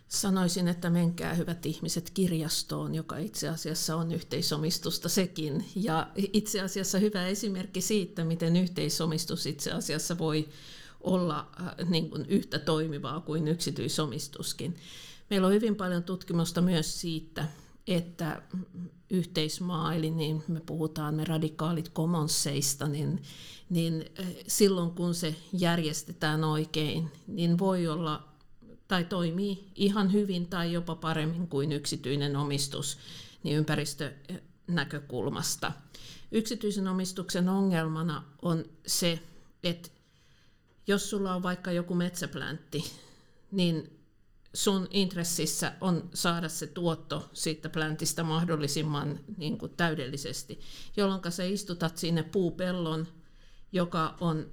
Sanoisin, 0.08 0.68
että 0.68 0.90
menkää 0.90 1.34
hyvät 1.34 1.66
ihmiset 1.66 2.10
kirjastoon, 2.10 2.94
joka 2.94 3.16
itse 3.16 3.48
asiassa 3.48 3.96
on 3.96 4.12
yhteisomistusta 4.12 5.08
sekin. 5.08 5.70
Ja 5.76 6.10
itse 6.14 6.60
asiassa 6.60 6.98
hyvä 6.98 7.26
esimerkki 7.26 7.80
siitä, 7.80 8.24
miten 8.24 8.56
yhteisomistus 8.56 9.46
itse 9.46 9.72
asiassa 9.72 10.18
voi 10.18 10.48
olla 11.04 11.50
äh, 11.60 11.90
niin 11.90 12.10
kuin 12.10 12.26
yhtä 12.28 12.58
toimivaa 12.58 13.20
kuin 13.20 13.48
yksityisomistuskin. 13.48 14.76
Meillä 15.30 15.46
on 15.46 15.52
hyvin 15.52 15.76
paljon 15.76 16.02
tutkimusta 16.02 16.60
myös 16.60 17.00
siitä, 17.00 17.48
että 17.86 18.42
yhteismaa, 19.10 19.94
eli 19.94 20.10
niin 20.10 20.42
me 20.48 20.60
puhutaan 20.60 21.14
me 21.14 21.24
radikaalit 21.24 21.92
commonsseista, 21.92 22.88
niin, 22.88 23.22
niin 23.70 24.04
äh, 24.20 24.26
silloin 24.46 24.90
kun 24.90 25.14
se 25.14 25.36
järjestetään 25.52 26.44
oikein, 26.44 27.10
niin 27.26 27.58
voi 27.58 27.88
olla 27.88 28.34
tai 28.88 29.04
toimii 29.04 29.70
ihan 29.74 30.12
hyvin 30.12 30.46
tai 30.46 30.72
jopa 30.72 30.94
paremmin 30.94 31.48
kuin 31.48 31.72
yksityinen 31.72 32.36
omistus 32.36 32.98
niin 33.42 33.56
ympäristönäkökulmasta. 33.56 35.72
Yksityisen 36.32 36.88
omistuksen 36.88 37.48
ongelmana 37.48 38.24
on 38.42 38.64
se, 38.86 39.22
että 39.62 39.90
jos 40.86 41.10
sulla 41.10 41.34
on 41.34 41.42
vaikka 41.42 41.72
joku 41.72 41.94
metsäpläntti, 41.94 42.92
niin 43.50 44.00
sun 44.54 44.86
intressissä 44.90 45.72
on 45.80 46.10
saada 46.14 46.48
se 46.48 46.66
tuotto 46.66 47.30
siitä 47.32 47.68
pläntistä 47.68 48.22
mahdollisimman 48.22 49.20
niin 49.36 49.58
kuin 49.58 49.72
täydellisesti, 49.76 50.60
jolloin 50.96 51.20
sä 51.28 51.44
istutat 51.44 51.98
sinne 51.98 52.22
puupellon, 52.22 53.06
joka 53.72 54.16
on 54.20 54.50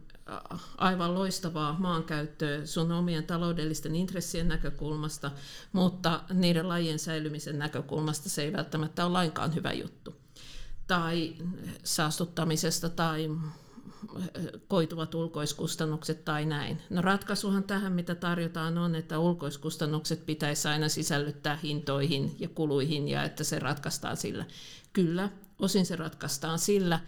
aivan 0.78 1.16
loistavaa 1.16 1.76
maankäyttöä 1.80 2.66
sun 2.66 2.92
omien 2.92 3.24
taloudellisten 3.24 3.96
intressien 3.96 4.48
näkökulmasta, 4.48 5.32
mutta 5.72 6.24
niiden 6.34 6.70
lajien 6.70 7.00
säilymisen 7.00 7.60
näkökulmasta 7.60 8.30
se 8.30 8.42
ei 8.44 8.54
välttämättä 8.54 9.06
ole 9.06 9.14
lainkaan 9.14 9.56
hyvä 9.56 9.74
juttu. 9.74 10.16
Tai 10.88 11.36
saastuttamisesta 11.84 12.90
tai 12.90 13.30
koituvat 14.68 15.16
ulkoiskustannukset 15.16 16.26
tai 16.26 16.46
näin. 16.46 16.82
No 16.90 17.02
ratkaisuhan 17.02 17.64
tähän, 17.64 17.94
mitä 17.94 18.16
tarjotaan, 18.16 18.78
on, 18.78 18.96
että 18.96 19.20
ulkoiskustannukset 19.20 20.26
pitäisi 20.26 20.68
aina 20.68 20.90
sisällyttää 20.90 21.56
hintoihin 21.56 22.36
ja 22.40 22.50
kuluihin 22.50 23.08
ja 23.08 23.24
että 23.24 23.44
se 23.44 23.60
ratkaistaan 23.60 24.18
sillä. 24.18 24.46
Kyllä, 24.94 25.30
osin 25.60 25.86
se 25.86 25.96
ratkaistaan 25.96 26.60
sillä, 26.60 27.00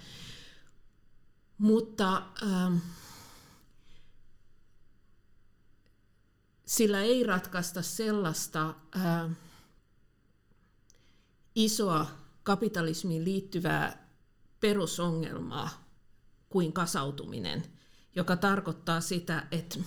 mutta 1.57 2.23
ähm, 2.43 2.77
sillä 6.65 7.01
ei 7.01 7.23
ratkaista 7.23 7.81
sellaista 7.81 8.75
ää, 8.95 9.29
isoa 11.55 12.07
kapitalismiin 12.43 13.25
liittyvää 13.25 14.07
perusongelmaa 14.59 15.82
kuin 16.53 16.73
kasautuminen, 16.73 17.63
joka 18.15 18.35
tarkoittaa 18.35 19.01
sitä, 19.01 19.47
että 19.51 19.79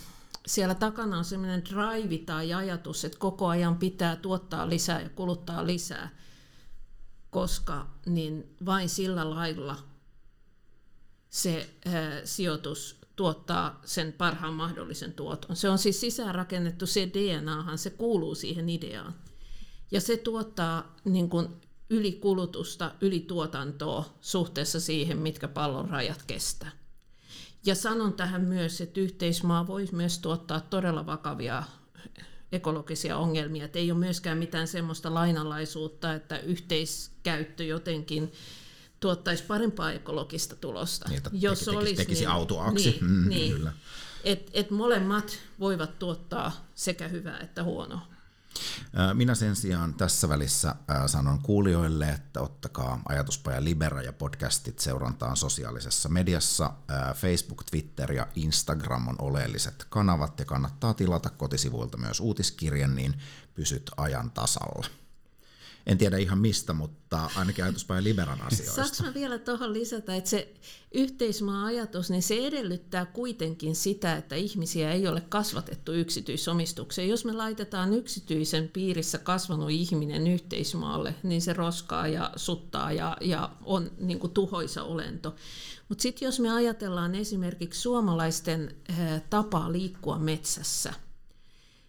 siellä 0.46 0.74
takana 0.74 1.18
on 1.18 1.24
sellainen 1.24 1.64
drive 1.64 2.18
tai 2.18 2.54
ajatus, 2.54 3.04
että 3.04 3.18
koko 3.18 3.46
ajan 3.48 3.76
pitää 3.76 4.16
tuottaa 4.16 4.68
lisää 4.68 5.00
ja 5.00 5.08
kuluttaa 5.08 5.66
lisää, 5.66 6.08
koska 7.30 7.86
niin 8.06 8.56
vain 8.66 8.88
sillä 8.88 9.30
lailla 9.30 9.76
se 11.28 11.70
ää, 11.86 12.20
sijoitus 12.24 13.00
tuottaa 13.16 13.80
sen 13.84 14.12
parhaan 14.12 14.54
mahdollisen 14.54 15.12
tuoton. 15.12 15.56
Se 15.56 15.68
on 15.68 15.78
siis 15.78 16.00
sisäänrakennettu, 16.00 16.86
se 16.86 17.10
DNAhan, 17.14 17.78
se 17.78 17.90
kuuluu 17.90 18.34
siihen 18.34 18.68
ideaan. 18.68 19.14
Ja 19.90 20.00
se 20.00 20.16
tuottaa 20.16 20.96
niin 21.04 21.28
kuin 21.28 21.48
ylikulutusta, 21.90 22.92
ylituotantoa 23.00 24.04
suhteessa 24.20 24.80
siihen, 24.80 25.18
mitkä 25.18 25.48
pallon 25.48 25.90
rajat 25.90 26.22
kestää. 26.26 26.70
Ja 27.66 27.74
sanon 27.74 28.12
tähän 28.12 28.40
myös, 28.40 28.80
että 28.80 29.00
yhteismaa 29.00 29.66
voi 29.66 29.88
myös 29.92 30.18
tuottaa 30.18 30.60
todella 30.60 31.06
vakavia 31.06 31.62
ekologisia 32.52 33.16
ongelmia. 33.16 33.64
Että 33.64 33.78
ei 33.78 33.90
ole 33.90 33.98
myöskään 33.98 34.38
mitään 34.38 34.68
semmoista 34.68 35.14
lainalaisuutta, 35.14 36.14
että 36.14 36.38
yhteiskäyttö 36.38 37.64
jotenkin 37.64 38.32
tuottaisi 39.00 39.44
parempaa 39.44 39.92
ekologista 39.92 40.56
tulosta. 40.56 41.08
Niin, 41.08 41.22
jos 41.32 41.58
tekisi, 41.58 41.76
olisi, 41.76 41.94
tekisi 41.94 42.20
niin, 42.20 42.30
autoaksi. 42.30 42.90
Niin, 42.90 43.04
mm, 43.04 43.28
niin. 43.28 43.52
Kyllä. 43.52 43.72
Et, 44.24 44.50
et 44.52 44.70
molemmat 44.70 45.38
voivat 45.60 45.98
tuottaa 45.98 46.66
sekä 46.74 47.08
hyvää 47.08 47.38
että 47.38 47.62
huonoa. 47.62 48.15
Minä 49.14 49.34
sen 49.34 49.56
sijaan 49.56 49.94
tässä 49.94 50.28
välissä 50.28 50.74
sanon 51.06 51.38
kuulijoille, 51.42 52.08
että 52.08 52.40
ottakaa 52.40 53.00
Ajatuspaja 53.08 53.64
Libera 53.64 54.02
ja 54.02 54.12
podcastit 54.12 54.78
seurantaan 54.78 55.36
sosiaalisessa 55.36 56.08
mediassa. 56.08 56.72
Facebook, 57.14 57.64
Twitter 57.64 58.12
ja 58.12 58.26
Instagram 58.34 59.08
on 59.08 59.16
oleelliset 59.18 59.86
kanavat 59.88 60.38
ja 60.38 60.44
kannattaa 60.44 60.94
tilata 60.94 61.30
kotisivuilta 61.30 61.96
myös 61.96 62.20
uutiskirjan, 62.20 62.96
niin 62.96 63.14
pysyt 63.54 63.90
ajan 63.96 64.30
tasalla. 64.30 65.05
En 65.86 65.98
tiedä 65.98 66.16
ihan 66.16 66.38
mistä, 66.38 66.72
mutta 66.72 67.30
ainakin 67.36 67.64
ajatuspaja 67.64 68.04
Liberan 68.04 68.42
asioista. 68.42 68.74
Saanko 68.74 68.96
mä 69.02 69.14
vielä 69.14 69.38
tuohon 69.38 69.72
lisätä, 69.72 70.16
että 70.16 70.30
se 70.30 70.54
yhteismaa-ajatus, 70.94 72.10
niin 72.10 72.22
se 72.22 72.46
edellyttää 72.46 73.06
kuitenkin 73.06 73.76
sitä, 73.76 74.16
että 74.16 74.34
ihmisiä 74.34 74.92
ei 74.92 75.08
ole 75.08 75.20
kasvatettu 75.20 75.92
yksityisomistukseen. 75.92 77.08
Jos 77.08 77.24
me 77.24 77.32
laitetaan 77.32 77.94
yksityisen 77.94 78.68
piirissä 78.68 79.18
kasvanut 79.18 79.70
ihminen 79.70 80.26
yhteismaalle, 80.26 81.14
niin 81.22 81.42
se 81.42 81.52
roskaa 81.52 82.08
ja 82.08 82.30
suttaa 82.36 82.92
ja, 82.92 83.16
ja 83.20 83.50
on 83.64 83.90
niin 83.98 84.18
kuin 84.18 84.32
tuhoisa 84.32 84.82
olento. 84.82 85.34
Mutta 85.88 86.02
sitten 86.02 86.26
jos 86.26 86.40
me 86.40 86.52
ajatellaan 86.52 87.14
esimerkiksi 87.14 87.80
suomalaisten 87.80 88.76
eh, 88.88 89.22
tapaa 89.30 89.72
liikkua 89.72 90.18
metsässä– 90.18 90.94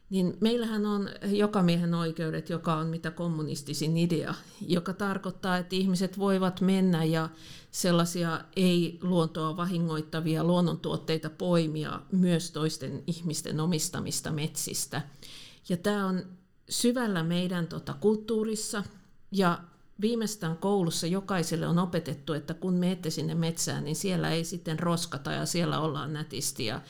niin 0.09 0.37
meillähän 0.41 0.85
on 0.85 1.09
jokamiehen 1.23 1.93
oikeudet, 1.93 2.49
joka 2.49 2.75
on 2.75 2.87
mitä 2.87 3.11
kommunistisin 3.11 3.97
idea, 3.97 4.33
joka 4.67 4.93
tarkoittaa, 4.93 5.57
että 5.57 5.75
ihmiset 5.75 6.19
voivat 6.19 6.61
mennä 6.61 7.03
ja 7.03 7.29
sellaisia 7.71 8.41
ei-luontoa 8.55 9.57
vahingoittavia 9.57 10.43
luonnontuotteita 10.43 11.29
poimia 11.29 12.01
myös 12.11 12.51
toisten 12.51 13.03
ihmisten 13.07 13.59
omistamista 13.59 14.31
metsistä. 14.31 15.01
Ja 15.69 15.77
tämä 15.77 16.05
on 16.05 16.23
syvällä 16.69 17.23
meidän 17.23 17.67
tota, 17.67 17.93
kulttuurissa 17.93 18.83
ja 19.31 19.59
viimeistään 20.01 20.57
koulussa 20.57 21.07
jokaiselle 21.07 21.67
on 21.67 21.79
opetettu, 21.79 22.33
että 22.33 22.53
kun 22.53 22.73
menette 22.73 23.09
sinne 23.09 23.35
metsään, 23.35 23.83
niin 23.83 23.95
siellä 23.95 24.29
ei 24.29 24.43
sitten 24.43 24.79
roskata 24.79 25.31
ja 25.31 25.45
siellä 25.45 25.79
ollaan 25.79 26.13
nätisti 26.13 26.65
ja 26.65 26.81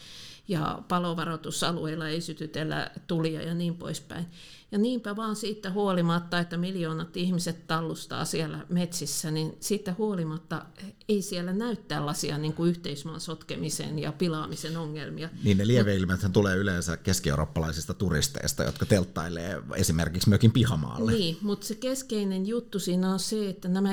ja 0.48 0.84
palovaroitusalueilla 0.88 2.08
ei 2.08 2.22
sytytellä 2.22 2.92
tulia 3.08 3.42
ja 3.42 3.54
niin 3.54 3.76
poispäin. 3.76 4.26
Ja 4.72 4.78
niinpä 4.78 5.16
vaan 5.16 5.36
siitä 5.36 5.72
huolimatta, 5.72 6.40
että 6.40 6.58
miljoonat 6.58 7.18
ihmiset 7.18 7.68
tallustaa 7.68 8.26
siellä 8.26 8.66
metsissä, 8.70 9.32
niin 9.32 9.58
siitä 9.60 9.96
huolimatta 9.98 10.66
ei 11.10 11.22
siellä 11.22 11.54
näy 11.54 11.76
tällaisia 11.76 12.38
niin 12.38 12.54
kuin 12.54 12.70
yhteismaan 12.70 13.22
sotkemisen 13.22 14.00
ja 14.00 14.12
pilaamisen 14.12 14.78
ongelmia. 14.78 15.30
Niin 15.44 15.58
ne 15.58 15.68
lieveilmiöthän 15.68 16.32
tulee 16.32 16.56
yleensä 16.56 16.98
keski-eurooppalaisista 16.98 17.94
turisteista, 17.94 18.64
jotka 18.64 18.86
telttailee 18.86 19.62
esimerkiksi 19.76 20.30
mökin 20.30 20.52
pihamaalle. 20.52 21.12
Niin, 21.12 21.38
mutta 21.42 21.68
se 21.68 21.76
keskeinen 21.76 22.48
juttu 22.48 22.80
siinä 22.80 23.14
on 23.14 23.20
se, 23.20 23.50
että 23.50 23.68
nämä 23.68 23.90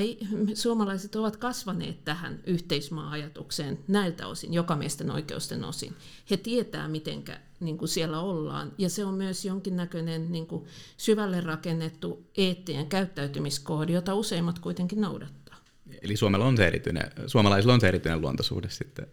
suomalaiset 0.55 1.17
ovat 1.17 1.37
kasvaneet 1.37 2.05
tähän 2.05 2.41
yhteismaa-ajatukseen 2.47 3.79
näiltä 3.89 4.27
osin, 4.27 4.55
jokamiesten 4.55 5.11
oikeusten 5.11 5.65
osin. 5.65 5.97
He 6.31 6.37
tietää, 6.45 6.89
mitenkä 6.89 7.41
niin 7.61 7.79
kuin 7.79 7.89
siellä 7.89 8.21
ollaan. 8.21 8.73
Ja 8.79 8.89
se 8.89 9.05
on 9.05 9.15
myös 9.15 9.45
jonkinnäköinen 9.45 10.33
niin 10.33 10.47
kuin 10.47 10.65
syvälle 10.97 11.41
rakennettu 11.41 12.27
eettinen 12.37 12.87
käyttäytymiskoodi, 12.87 13.93
jota 13.93 14.15
useimmat 14.15 14.59
kuitenkin 14.59 15.01
noudattaa. 15.01 15.57
Eli 16.03 16.17
Suomella 16.17 16.47
on 16.47 16.57
se 16.57 16.67
erityinen, 16.67 17.11
suomalaisilla 17.27 17.75
on 17.75 17.81
se 17.81 17.89
erityinen 17.89 18.21
luontosuhde 18.21 18.71
sitten? 18.71 19.07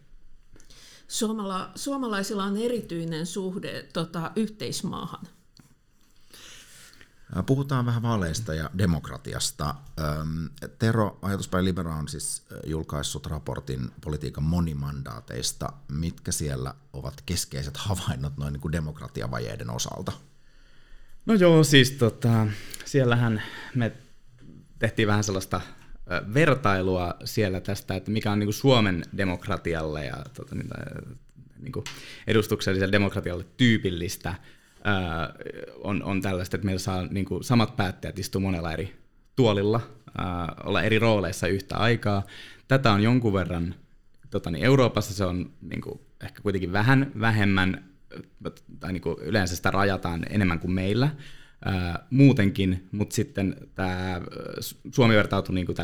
Suomala, 1.08 1.70
suomalaisilla 1.74 2.44
on 2.44 2.56
erityinen 2.56 3.26
suhde 3.26 3.88
tota, 3.92 4.30
yhteismaahan. 4.36 5.26
Puhutaan 7.46 7.86
vähän 7.86 8.02
vaaleista 8.02 8.54
ja 8.54 8.70
demokratiasta. 8.78 9.74
Tero, 10.78 11.18
ajatuspäin 11.22 11.64
Libera 11.64 11.94
on 11.94 12.08
siis 12.08 12.42
julkaissut 12.66 13.26
raportin 13.26 13.90
politiikan 14.04 14.44
monimandaateista. 14.44 15.72
Mitkä 15.88 16.32
siellä 16.32 16.74
ovat 16.92 17.22
keskeiset 17.26 17.76
havainnot 17.76 18.36
noin 18.36 18.52
niin 18.52 18.60
kuin 18.60 18.72
demokratiavajeiden 18.72 19.70
osalta? 19.70 20.12
No 21.26 21.34
joo, 21.34 21.64
siis 21.64 21.90
tota, 21.90 22.46
siellähän 22.84 23.42
me 23.74 23.92
tehtiin 24.78 25.08
vähän 25.08 25.24
sellaista 25.24 25.60
vertailua 26.34 27.14
siellä 27.24 27.60
tästä, 27.60 27.94
että 27.94 28.10
mikä 28.10 28.32
on 28.32 28.38
niin 28.38 28.46
kuin 28.46 28.54
Suomen 28.54 29.04
demokratialle 29.16 30.04
ja 30.04 30.16
tota, 30.34 30.54
niin, 30.54 30.70
niin 31.58 31.72
kuin 31.72 31.84
edustukselliselle 32.26 32.92
demokratialle 32.92 33.46
tyypillistä, 33.56 34.34
ää, 34.84 35.34
on, 35.84 36.02
on 36.02 36.22
tällaista, 36.22 36.56
että 36.56 36.64
meillä 36.64 36.78
saa 36.78 37.06
niin 37.06 37.24
kuin 37.24 37.44
samat 37.44 37.76
päättäjät 37.76 38.18
istua 38.18 38.40
monella 38.40 38.72
eri 38.72 38.94
tuolilla, 39.36 39.80
ää, 40.18 40.54
olla 40.64 40.82
eri 40.82 40.98
rooleissa 40.98 41.46
yhtä 41.46 41.76
aikaa. 41.76 42.22
Tätä 42.68 42.92
on 42.92 43.02
jonkun 43.02 43.32
verran, 43.32 43.74
tota, 44.30 44.50
niin 44.50 44.64
Euroopassa 44.64 45.14
se 45.14 45.24
on 45.24 45.50
niin 45.60 45.80
kuin, 45.80 46.00
ehkä 46.24 46.42
kuitenkin 46.42 46.72
vähän 46.72 47.12
vähemmän, 47.20 47.84
tai 48.80 48.92
niin 48.92 49.02
kuin 49.02 49.16
yleensä 49.18 49.56
sitä 49.56 49.70
rajataan 49.70 50.26
enemmän 50.30 50.58
kuin 50.58 50.72
meillä, 50.72 51.10
ää, 51.64 52.06
muutenkin, 52.10 52.88
mutta 52.92 53.14
sitten 53.14 53.56
tämä 53.74 54.20
Suomi 54.94 55.14
vertautui 55.14 55.54
niin 55.54 55.66
kuin 55.66 55.76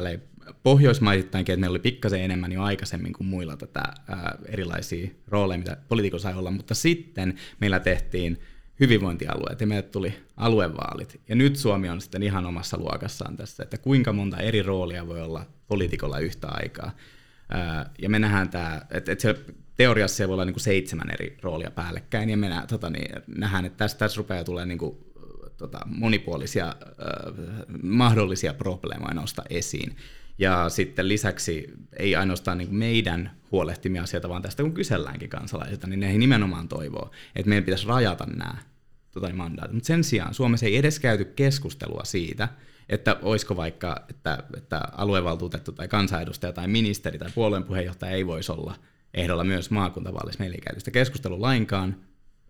pohjoismaisittainkin, 0.63 1.53
että 1.53 1.61
meillä 1.61 1.73
oli 1.73 1.79
pikkasen 1.79 2.21
enemmän 2.21 2.53
jo 2.53 2.63
aikaisemmin 2.63 3.13
kuin 3.13 3.27
muilla 3.27 3.57
tätä 3.57 3.83
ää, 4.09 4.39
erilaisia 4.47 5.09
rooleja, 5.27 5.59
mitä 5.59 5.77
poliitikko 5.89 6.19
sai 6.19 6.35
olla, 6.35 6.51
mutta 6.51 6.75
sitten 6.75 7.35
meillä 7.61 7.81
tehtiin 7.81 8.39
hyvinvointialueet 8.81 9.61
ja 9.61 9.67
meille 9.67 9.83
tuli 9.83 10.14
aluevaalit. 10.37 11.21
Ja 11.29 11.37
nyt 11.37 11.57
Suomi 11.57 11.88
on 11.88 12.01
sitten 12.01 12.23
ihan 12.23 12.47
omassa 12.47 12.79
luokassaan 12.79 13.37
tässä, 13.37 13.62
että 13.62 13.79
kuinka 13.79 14.12
monta 14.12 14.37
eri 14.37 14.62
roolia 14.62 15.07
voi 15.07 15.23
olla 15.23 15.47
poliitikolla 15.67 16.19
yhtä 16.19 16.49
aikaa. 16.51 16.91
Ja 17.99 18.11
me 18.11 18.19
nähdään 18.19 18.49
tämä, 18.49 18.83
että, 18.91 19.12
että 19.12 19.23
se, 19.23 19.35
teoriassa 19.77 20.29
voi 20.29 20.35
olla 20.35 20.45
niin 20.45 20.55
kuin 20.55 20.62
seitsemän 20.62 21.11
eri 21.11 21.37
roolia 21.43 21.71
päällekkäin, 21.71 22.31
ja 22.31 22.37
me 22.37 22.49
nä, 22.49 22.64
tota, 22.69 22.91
niin, 22.91 23.11
nähdään, 23.37 23.64
että 23.64 23.77
tässä, 23.77 23.99
tässä 23.99 24.19
rupeaa 24.19 24.45
tulee 24.45 24.67
niin 24.67 24.79
kuin, 24.79 24.97
tota, 25.57 25.79
monipuolisia 25.87 26.67
äh, 26.67 26.75
mahdollisia 27.83 28.55
probleemoja 28.55 29.14
nostaa 29.14 29.45
esiin. 29.51 29.97
Ja 30.38 30.68
sitten 30.68 31.09
lisäksi 31.09 31.66
ei 31.96 32.16
ainoastaan 32.16 32.59
niin 32.59 32.74
meidän 32.74 33.31
huolehtimia 33.53 34.03
asioita, 34.03 34.29
vaan 34.29 34.42
tästä 34.42 34.62
kun 34.62 34.74
kyselläänkin 34.74 35.29
kansalaisilta, 35.31 35.87
niin 35.87 36.01
ne 36.01 36.11
ei 36.11 36.18
nimenomaan 36.18 36.68
toivoo, 36.68 37.11
että 37.37 37.48
meidän 37.48 37.64
pitäisi 37.64 37.87
rajata 37.87 38.27
nämä 38.27 38.55
tota, 39.11 39.33
mandaatit. 39.33 39.72
Mutta 39.74 39.87
sen 39.87 40.05
sijaan 40.05 40.35
Suomessa 40.35 40.66
ei 40.66 40.77
edes 40.77 41.01
käyty 41.01 41.24
keskustelua 41.24 42.05
siitä, 42.05 42.48
että 42.88 43.16
olisiko 43.22 43.57
vaikka, 43.57 44.05
että, 44.11 44.38
että 44.57 44.83
aluevaltuutettu 44.92 45.72
tai 45.72 45.88
kansanedustaja 45.88 46.53
tai 46.53 46.68
ministeri 46.68 47.18
tai 47.18 47.31
puolueen 47.35 47.64
puheenjohtaja 47.64 48.12
ei 48.12 48.27
voisi 48.27 48.53
olla 48.53 48.74
ehdolla 49.14 49.44
myös 49.44 49.70
maakuntavaaleissa. 49.70 50.40
Meillä 50.40 50.55
ei 50.55 50.61
käyty 50.61 50.81
sitä 50.81 50.90
keskustelua 50.90 51.40
lainkaan, 51.40 51.96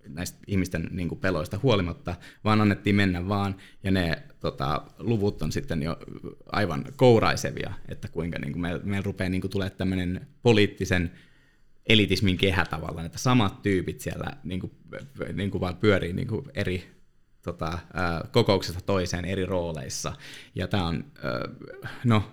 näistä 0.08 0.38
ihmisten 0.46 0.88
niin 0.90 1.08
kuin 1.08 1.20
peloista 1.20 1.60
huolimatta, 1.62 2.14
vaan 2.44 2.60
annettiin 2.60 2.96
mennä 2.96 3.28
vaan, 3.28 3.56
ja 3.84 3.90
ne 3.90 4.22
tota, 4.40 4.82
luvut 4.98 5.42
on 5.42 5.52
sitten 5.52 5.82
jo 5.82 5.96
aivan 6.52 6.84
kouraisevia, 6.96 7.72
että 7.88 8.08
kuinka 8.08 8.38
niin 8.38 8.52
kuin 8.52 8.62
meillä 8.62 8.82
meil 8.84 9.02
rupeaa 9.02 9.30
niin 9.30 9.50
tulee 9.50 9.70
tämmöinen 9.70 10.26
poliittisen 10.42 11.10
elitismin 11.88 12.36
kehä 12.36 12.64
tavallaan, 12.64 13.06
että 13.06 13.18
samat 13.18 13.62
tyypit 13.62 14.00
siellä 14.00 14.32
niin 14.44 14.60
kuin, 14.60 14.72
niin 15.32 15.50
kuin 15.50 15.60
vaan 15.60 15.76
pyörii 15.76 16.12
niin 16.12 16.28
kuin 16.28 16.44
eri 16.54 16.98
tota, 17.42 17.78
kokouksesta 18.32 18.80
toiseen 18.80 19.24
eri 19.24 19.46
rooleissa, 19.46 20.12
ja 20.54 20.68
tämä 20.68 20.86
on, 20.86 21.04
no, 22.04 22.32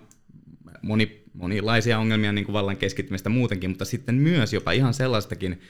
moni, 0.82 1.24
monilaisia 1.32 1.98
ongelmia 1.98 2.32
niin 2.32 2.44
kuin 2.44 2.52
vallan 2.52 2.76
keskittymistä 2.76 3.28
muutenkin, 3.28 3.70
mutta 3.70 3.84
sitten 3.84 4.14
myös 4.14 4.52
jopa 4.52 4.72
ihan 4.72 4.94
sellaistakin 4.94 5.60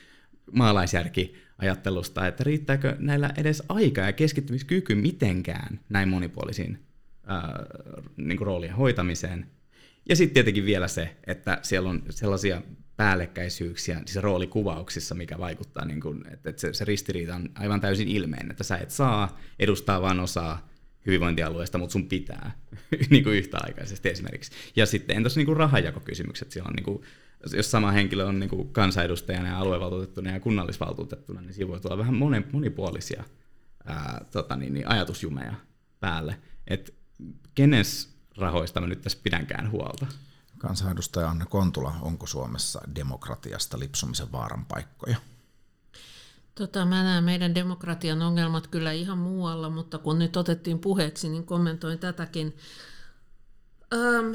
maalaisjärki 0.52 1.34
ajattelusta, 1.58 2.26
että 2.26 2.44
riittääkö 2.44 2.96
näillä 2.98 3.30
edes 3.36 3.62
aika 3.68 4.00
ja 4.00 4.12
keskittymiskyky 4.12 4.94
mitenkään 4.94 5.80
näin 5.88 6.08
monipuolisiin 6.08 6.78
ää, 7.26 7.64
niin 8.16 8.38
kuin 8.38 8.46
roolien 8.46 8.76
hoitamiseen. 8.76 9.46
Ja 10.08 10.16
sitten 10.16 10.34
tietenkin 10.34 10.64
vielä 10.64 10.88
se, 10.88 11.16
että 11.26 11.58
siellä 11.62 11.90
on 11.90 12.02
sellaisia 12.10 12.62
päällekkäisyyksiä 12.96 14.02
siis 14.06 14.24
roolikuvauksissa, 14.24 15.14
mikä 15.14 15.38
vaikuttaa, 15.38 15.84
niin 15.84 16.00
kuin, 16.00 16.24
että 16.30 16.60
se, 16.60 16.72
se 16.72 16.84
ristiriita 16.84 17.34
on 17.34 17.48
aivan 17.54 17.80
täysin 17.80 18.08
ilmeinen, 18.08 18.50
että 18.50 18.64
sä 18.64 18.76
et 18.76 18.90
saa 18.90 19.40
edustaa 19.58 20.02
vain 20.02 20.20
osaa 20.20 20.68
hyvinvointialueesta, 21.06 21.78
mutta 21.78 21.92
sun 21.92 22.08
pitää 22.08 22.50
niin 23.10 23.24
kuin 23.24 23.36
yhtäaikaisesti 23.36 24.08
esimerkiksi. 24.08 24.52
Ja 24.76 24.86
sitten 24.86 25.16
entäs 25.16 25.36
niin 25.36 25.46
kuin 25.46 25.56
rahajakokysymykset, 25.56 26.52
siellä 26.52 26.68
on 26.68 26.74
niin 26.74 26.84
kuin, 26.84 27.02
jos 27.52 27.70
sama 27.70 27.90
henkilö 27.90 28.26
on 28.26 28.40
niin 28.40 28.50
kuin 28.50 28.72
kansanedustajana 28.72 29.48
ja 29.48 29.58
aluevaltuutettuna 29.58 30.30
ja 30.30 30.40
kunnallisvaltuutettuna, 30.40 31.40
niin 31.40 31.54
siinä 31.54 31.68
voi 31.68 31.80
tulla 31.80 31.98
vähän 31.98 32.14
monipuolisia 32.52 33.24
ää, 33.84 34.24
tota 34.32 34.56
niin, 34.56 34.74
niin 34.74 34.88
ajatusjumeja 34.88 35.54
päälle. 36.00 36.38
Että 36.66 36.92
kenes 37.54 38.16
rahoista 38.36 38.80
mä 38.80 38.86
nyt 38.86 39.00
tässä 39.00 39.18
pidänkään 39.22 39.70
huolta? 39.70 40.06
Kansanedustaja 40.58 41.28
Anna 41.28 41.46
Kontula, 41.46 41.94
onko 42.02 42.26
Suomessa 42.26 42.80
demokratiasta 42.94 43.78
lipsumisen 43.78 44.32
vaaran 44.32 44.64
paikkoja? 44.64 45.16
Tota, 46.54 46.84
mä 46.84 47.02
näen 47.02 47.24
meidän 47.24 47.54
demokratian 47.54 48.22
ongelmat 48.22 48.66
kyllä 48.66 48.92
ihan 48.92 49.18
muualla, 49.18 49.70
mutta 49.70 49.98
kun 49.98 50.18
nyt 50.18 50.36
otettiin 50.36 50.78
puheeksi, 50.78 51.28
niin 51.28 51.46
kommentoin 51.46 51.98
tätäkin. 51.98 52.56
Öm, 53.94 54.32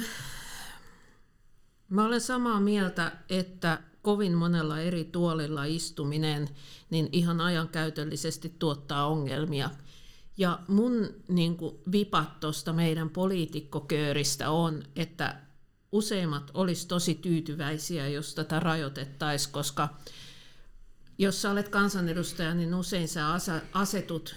Mä 1.91 2.05
olen 2.05 2.21
samaa 2.21 2.59
mieltä, 2.59 3.11
että 3.29 3.79
kovin 4.01 4.33
monella 4.33 4.79
eri 4.79 5.03
tuolilla 5.03 5.65
istuminen 5.65 6.49
niin 6.89 7.09
ihan 7.11 7.41
ajankäytöllisesti 7.41 8.55
tuottaa 8.59 9.07
ongelmia. 9.07 9.69
Ja 10.37 10.59
mun 10.67 11.09
niin 11.27 11.57
kuin, 11.57 11.75
vipat 11.91 12.39
tuosta 12.39 12.73
meidän 12.73 13.09
poliitikkokööristä 13.09 14.49
on, 14.49 14.83
että 14.95 15.35
useimmat 15.91 16.51
olisi 16.53 16.87
tosi 16.87 17.15
tyytyväisiä, 17.15 18.07
jos 18.07 18.35
tätä 18.35 18.59
rajoitettaisiin, 18.59 19.53
koska 19.53 19.89
jos 21.17 21.41
sä 21.41 21.51
olet 21.51 21.69
kansanedustaja, 21.69 22.53
niin 22.53 22.75
usein 22.75 23.07
sä 23.07 23.25
asetut 23.73 24.35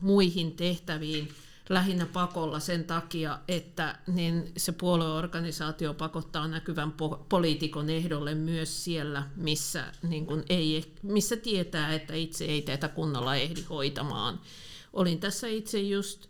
muihin 0.00 0.52
tehtäviin– 0.52 1.28
lähinnä 1.68 2.06
pakolla 2.06 2.60
sen 2.60 2.84
takia, 2.84 3.38
että 3.48 3.98
niin 4.06 4.52
se 4.56 4.72
puolueorganisaatio 4.72 5.94
pakottaa 5.94 6.48
näkyvän 6.48 6.92
po- 6.92 7.18
poliitikon 7.28 7.90
ehdolle 7.90 8.34
myös 8.34 8.84
siellä, 8.84 9.22
missä, 9.36 9.84
niin 10.02 10.26
kun 10.26 10.44
ei, 10.48 10.94
missä 11.02 11.36
tietää, 11.36 11.92
että 11.92 12.14
itse 12.14 12.44
ei 12.44 12.62
tätä 12.62 12.88
kunnolla 12.88 13.36
ehdi 13.36 13.62
hoitamaan. 13.70 14.40
Olin 14.92 15.20
tässä 15.20 15.46
itse 15.46 15.80
just 15.80 16.26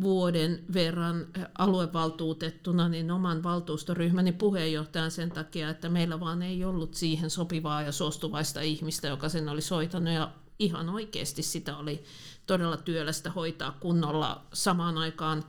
vuoden 0.00 0.64
verran 0.74 1.26
aluevaltuutettuna 1.58 2.88
niin 2.88 3.10
oman 3.10 3.42
valtuustoryhmäni 3.42 4.32
puheenjohtajan 4.32 5.10
sen 5.10 5.30
takia, 5.30 5.70
että 5.70 5.88
meillä 5.88 6.20
vaan 6.20 6.42
ei 6.42 6.64
ollut 6.64 6.94
siihen 6.94 7.30
sopivaa 7.30 7.82
ja 7.82 7.92
suostuvaista 7.92 8.60
ihmistä, 8.60 9.08
joka 9.08 9.28
sen 9.28 9.48
oli 9.48 9.60
soitanut 9.60 10.14
ja 10.14 10.30
ihan 10.60 10.88
oikeasti 10.88 11.42
sitä 11.42 11.76
oli 11.76 12.04
todella 12.46 12.76
työlästä 12.76 13.30
hoitaa 13.30 13.76
kunnolla 13.80 14.46
samaan 14.52 14.98
aikaan 14.98 15.44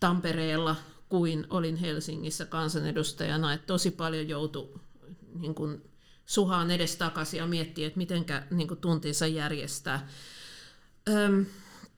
Tampereella 0.00 0.76
kuin 1.08 1.46
olin 1.50 1.76
Helsingissä 1.76 2.46
kansanedustajana, 2.46 3.52
että 3.52 3.66
tosi 3.66 3.90
paljon 3.90 4.28
joutui 4.28 4.80
niin 5.34 5.54
kuin, 5.54 5.82
suhaan 6.26 6.70
edes 6.70 6.96
takaisin 6.96 7.38
ja 7.38 7.46
miettiä, 7.46 7.86
että 7.86 7.98
miten 7.98 8.24
niin 8.50 8.76
tuntinsa 8.80 9.26
järjestää. 9.26 10.08
Öm, 11.08 11.46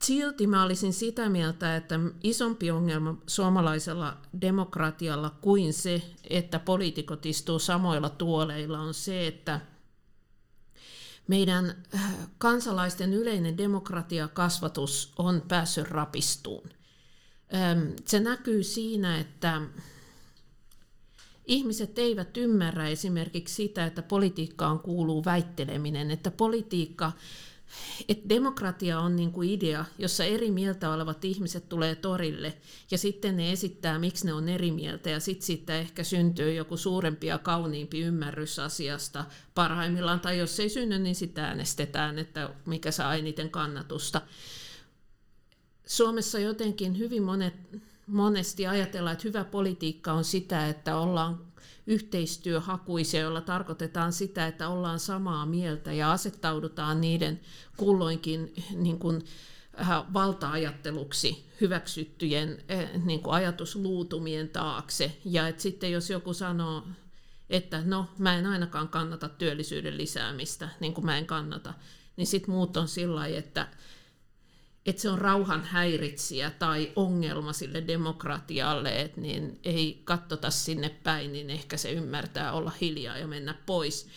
silti 0.01 0.47
mä 0.47 0.63
olisin 0.63 0.93
sitä 0.93 1.29
mieltä, 1.29 1.75
että 1.75 1.99
isompi 2.23 2.71
ongelma 2.71 3.15
suomalaisella 3.27 4.17
demokratialla 4.41 5.29
kuin 5.41 5.73
se, 5.73 6.01
että 6.29 6.59
poliitikot 6.59 7.25
istuu 7.25 7.59
samoilla 7.59 8.09
tuoleilla, 8.09 8.79
on 8.79 8.93
se, 8.93 9.27
että 9.27 9.61
meidän 11.27 11.83
äh, 11.95 12.13
kansalaisten 12.37 13.13
yleinen 13.13 13.57
demokratiakasvatus 13.57 15.13
on 15.17 15.41
päässyt 15.47 15.87
rapistuun. 15.87 16.69
Se 18.07 18.19
näkyy 18.19 18.63
siinä, 18.63 19.19
että 19.19 19.61
ihmiset 21.45 21.99
eivät 21.99 22.37
ymmärrä 22.37 22.87
esimerkiksi 22.87 23.55
sitä, 23.55 23.85
että 23.85 24.01
politiikkaan 24.01 24.79
kuuluu 24.79 25.25
väitteleminen, 25.25 26.11
että 26.11 26.31
politiikka 26.31 27.11
että 28.09 28.29
demokratia 28.29 28.99
on 28.99 29.15
niin 29.15 29.31
kuin 29.31 29.49
idea, 29.49 29.85
jossa 29.97 30.23
eri 30.23 30.51
mieltä 30.51 30.93
olevat 30.93 31.25
ihmiset 31.25 31.69
tulee 31.69 31.95
torille. 31.95 32.53
Ja 32.91 32.97
sitten 32.97 33.37
ne 33.37 33.51
esittää, 33.51 33.99
miksi 33.99 34.25
ne 34.25 34.33
on 34.33 34.49
eri 34.49 34.71
mieltä. 34.71 35.09
Ja 35.09 35.19
sitten 35.19 35.45
siitä 35.45 35.77
ehkä 35.77 36.03
syntyy 36.03 36.53
joku 36.53 36.77
suurempi 36.77 37.27
ja 37.27 37.37
kauniimpi 37.37 38.01
ymmärrys 38.01 38.59
asiasta 38.59 39.25
parhaimmillaan, 39.55 40.19
tai 40.19 40.37
jos 40.37 40.59
ei 40.59 40.69
synny, 40.69 40.99
niin 40.99 41.15
sitten 41.15 41.43
äänestetään, 41.43 42.19
että 42.19 42.49
mikä 42.65 42.91
saa 42.91 43.15
eniten 43.15 43.49
kannatusta. 43.49 44.21
Suomessa 45.85 46.39
jotenkin 46.39 46.97
hyvin 46.97 47.23
monet, 47.23 47.53
monesti 48.07 48.67
ajatellaan, 48.67 49.13
että 49.13 49.27
hyvä 49.27 49.43
politiikka 49.43 50.13
on 50.13 50.23
sitä, 50.23 50.69
että 50.69 50.97
ollaan 50.97 51.50
yhteistyöhakuisia, 51.87 53.21
joilla 53.21 53.41
tarkoitetaan 53.41 54.13
sitä, 54.13 54.47
että 54.47 54.69
ollaan 54.69 54.99
samaa 54.99 55.45
mieltä 55.45 55.93
ja 55.93 56.11
asettaudutaan 56.11 57.01
niiden 57.01 57.39
kulloinkin 57.77 58.53
niin 58.75 58.99
kuin, 58.99 59.23
valta-ajatteluksi 60.13 61.45
hyväksyttyjen 61.61 62.63
niin 63.05 63.21
kuin 63.21 63.33
ajatusluutumien 63.33 64.49
taakse. 64.49 65.17
Ja 65.25 65.47
että 65.47 65.61
sitten 65.61 65.91
jos 65.91 66.09
joku 66.09 66.33
sanoo, 66.33 66.83
että 67.49 67.81
no 67.85 68.05
mä 68.17 68.37
en 68.37 68.45
ainakaan 68.45 68.87
kannata 68.87 69.29
työllisyyden 69.29 69.97
lisäämistä, 69.97 70.69
niin 70.79 70.93
kuin 70.93 71.05
mä 71.05 71.17
en 71.17 71.25
kannata, 71.25 71.73
niin 72.17 72.27
sitten 72.27 72.51
muut 72.51 72.77
on 72.77 72.87
sillä 72.87 73.27
että 73.27 73.67
että 74.85 75.01
se 75.01 75.09
on 75.09 75.17
rauhan 75.17 75.63
häiritsijä 75.63 76.51
tai 76.59 76.91
ongelma 76.95 77.53
sille 77.53 77.83
demokratialle, 77.87 79.01
että 79.01 79.21
niin 79.21 79.59
ei 79.63 80.01
katsota 80.03 80.49
sinne 80.49 80.89
päin, 80.89 81.33
niin 81.33 81.49
ehkä 81.49 81.77
se 81.77 81.91
ymmärtää 81.91 82.51
olla 82.51 82.71
hiljaa 82.81 83.17
ja 83.17 83.27
mennä 83.27 83.55
pois. 83.65 84.07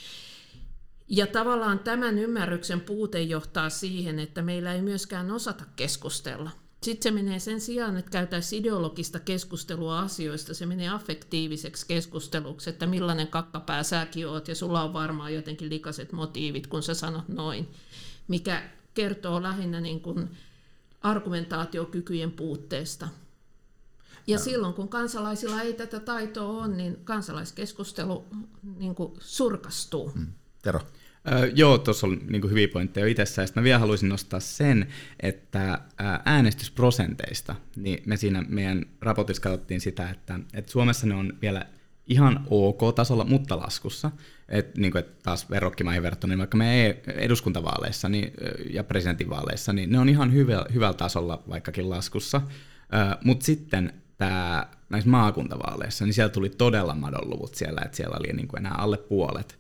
Ja 1.09 1.27
tavallaan 1.27 1.79
tämän 1.79 2.19
ymmärryksen 2.19 2.81
puute 2.81 3.23
johtaa 3.23 3.71
siihen, 3.71 4.19
että 4.19 4.43
meillä 4.43 4.73
ei 4.73 4.83
myöskään 4.83 5.31
osata 5.31 5.65
keskustella. 5.77 6.51
Sitten 6.83 7.03
se 7.03 7.11
menee 7.11 7.39
sen 7.39 7.61
sijaan, 7.61 7.97
että 7.97 8.11
käytäisiin 8.11 8.61
ideologista 8.61 9.21
keskustelua 9.21 10.01
asioista, 10.01 10.55
se 10.55 10.67
menee 10.67 10.89
affektiiviseksi 10.89 11.87
keskusteluksi, 11.87 12.71
että 12.71 12.87
millainen 12.87 13.29
kakkapää 13.29 13.83
säkin 13.83 14.29
oot 14.29 14.49
ja 14.49 14.55
sulla 14.55 14.83
on 14.83 14.93
varmaan 14.93 15.35
jotenkin 15.35 15.71
likaset 15.71 16.13
motiivit, 16.13 16.67
kun 16.67 16.83
sä 16.83 16.95
sanot 16.95 17.29
noin, 17.29 17.69
mikä 18.29 18.63
kertoo 18.95 19.43
lähinnä 19.43 19.81
niin 19.81 20.01
kuin 20.01 20.31
argumentaatiokykyjen 21.05 22.33
puutteesta. 22.33 23.09
Ja 24.27 24.39
silloin, 24.39 24.75
kun 24.75 24.89
kansalaisilla 24.89 25.63
ei 25.63 25.73
tätä 25.73 26.01
taitoa 26.01 26.49
ole, 26.49 26.69
niin 26.69 26.97
kansalaiskeskustelu 27.05 28.25
niin 28.79 28.95
kuin 28.95 29.13
surkastuu. 29.21 30.11
Hmm. 30.11 30.27
Tero. 30.63 30.81
Öö, 31.33 31.51
joo, 31.55 31.79
tuossa 31.79 32.07
on 32.07 32.21
niin 32.29 32.51
hyviä 32.51 32.69
pointteja 32.69 33.07
itsessä. 33.07 33.43
Ja 33.43 33.49
mä 33.55 33.63
vielä 33.63 33.79
haluaisin 33.79 34.09
nostaa 34.09 34.41
sen, 34.41 34.89
että 35.21 35.79
äänestysprosenteista, 36.25 37.55
niin 37.77 38.03
me 38.07 38.17
siinä 38.17 38.45
meidän 38.49 38.87
raportissa 39.01 39.43
katsottiin 39.43 39.81
sitä, 39.81 40.11
että, 40.11 40.41
että 40.55 40.73
Suomessa 40.73 41.07
ne 41.07 41.15
on 41.15 41.33
vielä 41.43 41.67
ihan 42.07 42.47
ok-tasolla, 42.51 43.25
mutta 43.25 43.59
laskussa. 43.59 44.11
Et, 44.49 44.77
niin 44.77 44.93
kuin, 44.93 45.01
että 45.01 45.23
taas 45.23 45.51
verrokkimaihin 45.51 46.03
verrattuna, 46.03 46.31
niin 46.31 46.39
vaikka 46.39 46.57
me 46.57 47.01
eduskuntavaaleissa 47.07 48.09
niin, 48.09 48.33
ja 48.71 48.85
presidentinvaaleissa, 48.85 49.73
niin 49.73 49.93
ne 49.93 49.99
on 49.99 50.09
ihan 50.09 50.33
hyvä, 50.33 50.65
hyvällä 50.75 50.95
tasolla 50.95 51.43
vaikkakin 51.49 51.91
laskussa. 51.91 52.41
Mutta 53.25 53.45
sitten 53.45 53.93
tää, 54.19 54.71
näissä 54.89 55.11
maakuntavaaleissa, 55.11 56.05
niin 56.05 56.15
siellä 56.15 56.33
tuli 56.33 56.49
todella 56.49 56.95
madonluvut 56.95 57.55
siellä, 57.55 57.81
että 57.85 57.97
siellä 57.97 58.17
oli 58.21 58.33
niin 58.33 58.49
kuin 58.49 58.61
enää 58.61 58.75
alle 58.75 58.97
puolet. 58.97 59.59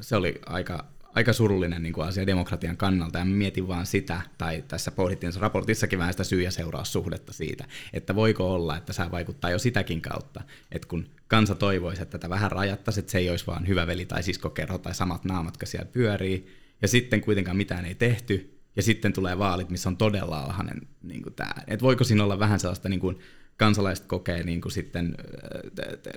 se 0.00 0.16
oli 0.16 0.40
aika 0.46 0.84
aika 1.14 1.32
surullinen 1.32 1.82
niin 1.82 1.92
kuin 1.92 2.06
asia 2.06 2.26
demokratian 2.26 2.76
kannalta, 2.76 3.18
ja 3.18 3.24
mietin 3.24 3.68
vaan 3.68 3.86
sitä, 3.86 4.20
tai 4.38 4.64
tässä 4.68 4.90
pohdittiin 4.90 5.32
raportissakin 5.38 5.98
vähän 5.98 6.12
sitä 6.12 6.24
syy- 6.24 6.42
ja 6.42 6.50
seuraussuhdetta 6.50 7.32
siitä, 7.32 7.64
että 7.92 8.14
voiko 8.14 8.54
olla, 8.54 8.76
että 8.76 8.92
se 8.92 9.02
vaikuttaa 9.10 9.50
jo 9.50 9.58
sitäkin 9.58 10.00
kautta, 10.00 10.40
että 10.72 10.88
kun 10.88 11.06
kansa 11.28 11.54
toivoisi, 11.54 12.02
että 12.02 12.18
tätä 12.18 12.30
vähän 12.30 12.52
rajattaisiin, 12.52 13.02
että 13.02 13.12
se 13.12 13.18
ei 13.18 13.30
olisi 13.30 13.46
vaan 13.46 13.68
hyvä 13.68 13.86
veli 13.86 14.06
tai 14.06 14.22
siskokerho 14.22 14.78
tai 14.78 14.94
samat 14.94 15.24
naamat, 15.24 15.54
jotka 15.54 15.66
siellä 15.66 15.90
pyörii, 15.92 16.46
ja 16.82 16.88
sitten 16.88 17.20
kuitenkaan 17.20 17.56
mitään 17.56 17.84
ei 17.84 17.94
tehty, 17.94 18.58
ja 18.76 18.82
sitten 18.82 19.12
tulee 19.12 19.38
vaalit, 19.38 19.70
missä 19.70 19.88
on 19.88 19.96
todella 19.96 20.40
alhainen 20.40 20.80
niin 21.02 21.24
tämä. 21.36 21.52
Että 21.66 21.82
voiko 21.82 22.04
siinä 22.04 22.24
olla 22.24 22.38
vähän 22.38 22.60
sellaista 22.60 22.88
niin 22.88 23.00
kuin, 23.00 23.18
kansalaiset 23.58 24.06
kokee 24.06 24.42
niin 24.42 24.60
kuin 24.60 24.72
sitten, 24.72 25.14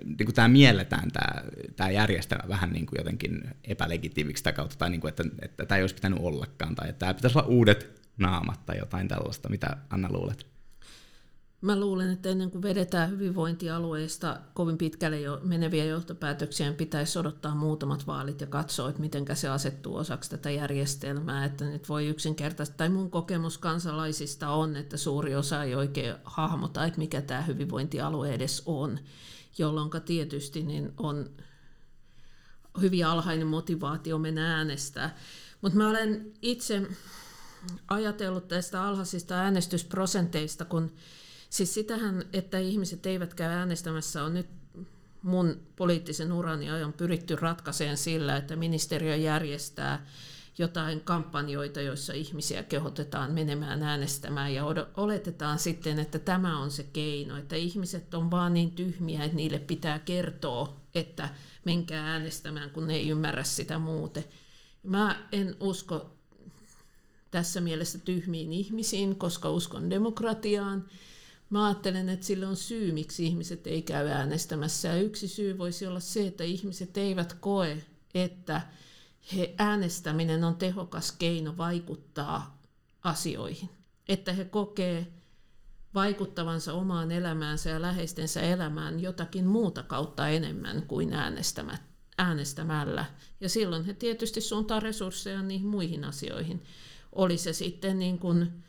niin 0.05 0.25
kuin 0.25 0.35
tämä 0.35 0.47
mielletään 0.47 1.11
tämä, 1.11 1.43
tämä 1.75 1.89
järjestelmä 1.89 2.47
vähän 2.47 2.71
niin 2.71 2.85
kuin 2.85 2.97
jotenkin 2.97 3.41
epälegitiiviksi 3.63 4.39
sitä 4.41 4.51
kautta, 4.51 4.75
tai 4.77 4.89
niin 4.89 5.01
kuin, 5.01 5.09
että, 5.09 5.23
että 5.41 5.65
tämä 5.65 5.77
ei 5.77 5.83
olisi 5.83 5.95
pitänyt 5.95 6.19
ollakaan, 6.21 6.75
tai 6.75 6.89
että 6.89 6.99
tämä 6.99 7.13
pitäisi 7.13 7.37
olla 7.37 7.47
uudet 7.47 8.01
naamat 8.17 8.65
tai 8.65 8.77
jotain 8.77 9.07
tällaista. 9.07 9.49
Mitä 9.49 9.77
Anna 9.89 10.11
luulet? 10.11 10.51
Mä 11.61 11.79
luulen, 11.79 12.11
että 12.11 12.29
ennen 12.29 12.51
kuin 12.51 12.61
vedetään 12.61 13.09
hyvinvointialueista 13.09 14.39
kovin 14.53 14.77
pitkälle 14.77 15.19
jo 15.19 15.39
meneviä 15.43 15.85
johtopäätöksiä, 15.85 16.67
niin 16.67 16.77
pitäisi 16.77 17.19
odottaa 17.19 17.55
muutamat 17.55 18.07
vaalit 18.07 18.41
ja 18.41 18.47
katsoa, 18.47 18.89
että 18.89 19.01
miten 19.01 19.25
se 19.33 19.49
asettuu 19.49 19.95
osaksi 19.95 20.29
tätä 20.29 20.49
järjestelmää. 20.49 21.45
Että 21.45 21.65
nyt 21.65 21.89
voi 21.89 22.07
yksinkertaisesti, 22.07 22.77
tai 22.77 22.89
mun 22.89 23.11
kokemus 23.11 23.57
kansalaisista 23.57 24.49
on, 24.49 24.75
että 24.75 24.97
suuri 24.97 25.35
osa 25.35 25.63
ei 25.63 25.75
oikein 25.75 26.15
hahmota, 26.23 26.85
että 26.85 26.99
mikä 26.99 27.21
tämä 27.21 27.41
hyvinvointialue 27.41 28.33
edes 28.33 28.63
on, 28.65 28.99
jolloin 29.57 29.89
tietysti 30.05 30.63
niin 30.63 30.93
on 30.97 31.29
hyvin 32.81 33.05
alhainen 33.05 33.47
motivaatio 33.47 34.17
mennä 34.17 34.55
äänestää. 34.55 35.17
Mutta 35.61 35.77
mä 35.77 35.89
olen 35.89 36.33
itse 36.41 36.87
ajatellut 37.87 38.47
tästä 38.47 38.83
alhaisista 38.83 39.35
äänestysprosenteista, 39.35 40.65
kun 40.65 40.91
Siis 41.51 41.73
sitähän, 41.73 42.23
että 42.33 42.59
ihmiset 42.59 43.05
eivät 43.05 43.33
käy 43.33 43.51
äänestämässä, 43.51 44.23
on 44.23 44.33
nyt 44.33 44.47
mun 45.21 45.59
poliittisen 45.75 46.31
urani 46.31 46.71
ajan 46.71 46.93
pyritty 46.93 47.35
ratkaiseen 47.35 47.97
sillä, 47.97 48.37
että 48.37 48.55
ministeriö 48.55 49.15
järjestää 49.15 50.05
jotain 50.57 51.01
kampanjoita, 51.01 51.81
joissa 51.81 52.13
ihmisiä 52.13 52.63
kehotetaan 52.63 53.31
menemään 53.31 53.83
äänestämään 53.83 54.53
ja 54.53 54.65
oletetaan 54.97 55.59
sitten, 55.59 55.99
että 55.99 56.19
tämä 56.19 56.59
on 56.59 56.71
se 56.71 56.83
keino, 56.83 57.37
että 57.37 57.55
ihmiset 57.55 58.13
on 58.13 58.31
vaan 58.31 58.53
niin 58.53 58.71
tyhmiä, 58.71 59.23
että 59.23 59.35
niille 59.35 59.59
pitää 59.59 59.99
kertoa, 59.99 60.81
että 60.95 61.29
menkää 61.65 62.07
äänestämään, 62.07 62.69
kun 62.69 62.87
ne 62.87 62.95
ei 62.95 63.09
ymmärrä 63.09 63.43
sitä 63.43 63.79
muuten. 63.79 64.23
Mä 64.83 65.27
en 65.31 65.55
usko 65.59 66.11
tässä 67.31 67.61
mielessä 67.61 67.99
tyhmiin 67.99 68.53
ihmisiin, 68.53 69.15
koska 69.15 69.49
uskon 69.49 69.89
demokratiaan 69.89 70.85
Mä 71.51 71.65
ajattelen, 71.65 72.09
että 72.09 72.25
sillä 72.25 72.49
on 72.49 72.55
syy, 72.55 72.91
miksi 72.91 73.25
ihmiset 73.25 73.67
ei 73.67 73.81
käy 73.81 74.07
äänestämässä. 74.07 74.87
Ja 74.87 75.01
yksi 75.01 75.27
syy 75.27 75.57
voisi 75.57 75.87
olla 75.87 75.99
se, 75.99 76.27
että 76.27 76.43
ihmiset 76.43 76.97
eivät 76.97 77.33
koe, 77.33 77.77
että 78.13 78.61
he, 79.35 79.55
äänestäminen 79.57 80.43
on 80.43 80.55
tehokas 80.55 81.11
keino 81.11 81.57
vaikuttaa 81.57 82.61
asioihin. 83.03 83.69
Että 84.09 84.33
he 84.33 84.45
kokee 84.45 85.07
vaikuttavansa 85.93 86.73
omaan 86.73 87.11
elämäänsä 87.11 87.69
ja 87.69 87.81
läheistensä 87.81 88.41
elämään 88.41 88.99
jotakin 88.99 89.45
muuta 89.45 89.83
kautta 89.83 90.29
enemmän 90.29 90.83
kuin 90.87 91.13
äänestämällä. 92.17 93.05
Ja 93.41 93.49
silloin 93.49 93.85
he 93.85 93.93
tietysti 93.93 94.41
suuntaa 94.41 94.79
resursseja 94.79 95.41
niihin 95.41 95.67
muihin 95.67 96.03
asioihin. 96.03 96.63
Oli 97.11 97.37
se 97.37 97.53
sitten 97.53 97.99
niin 97.99 98.19
kuin 98.19 98.63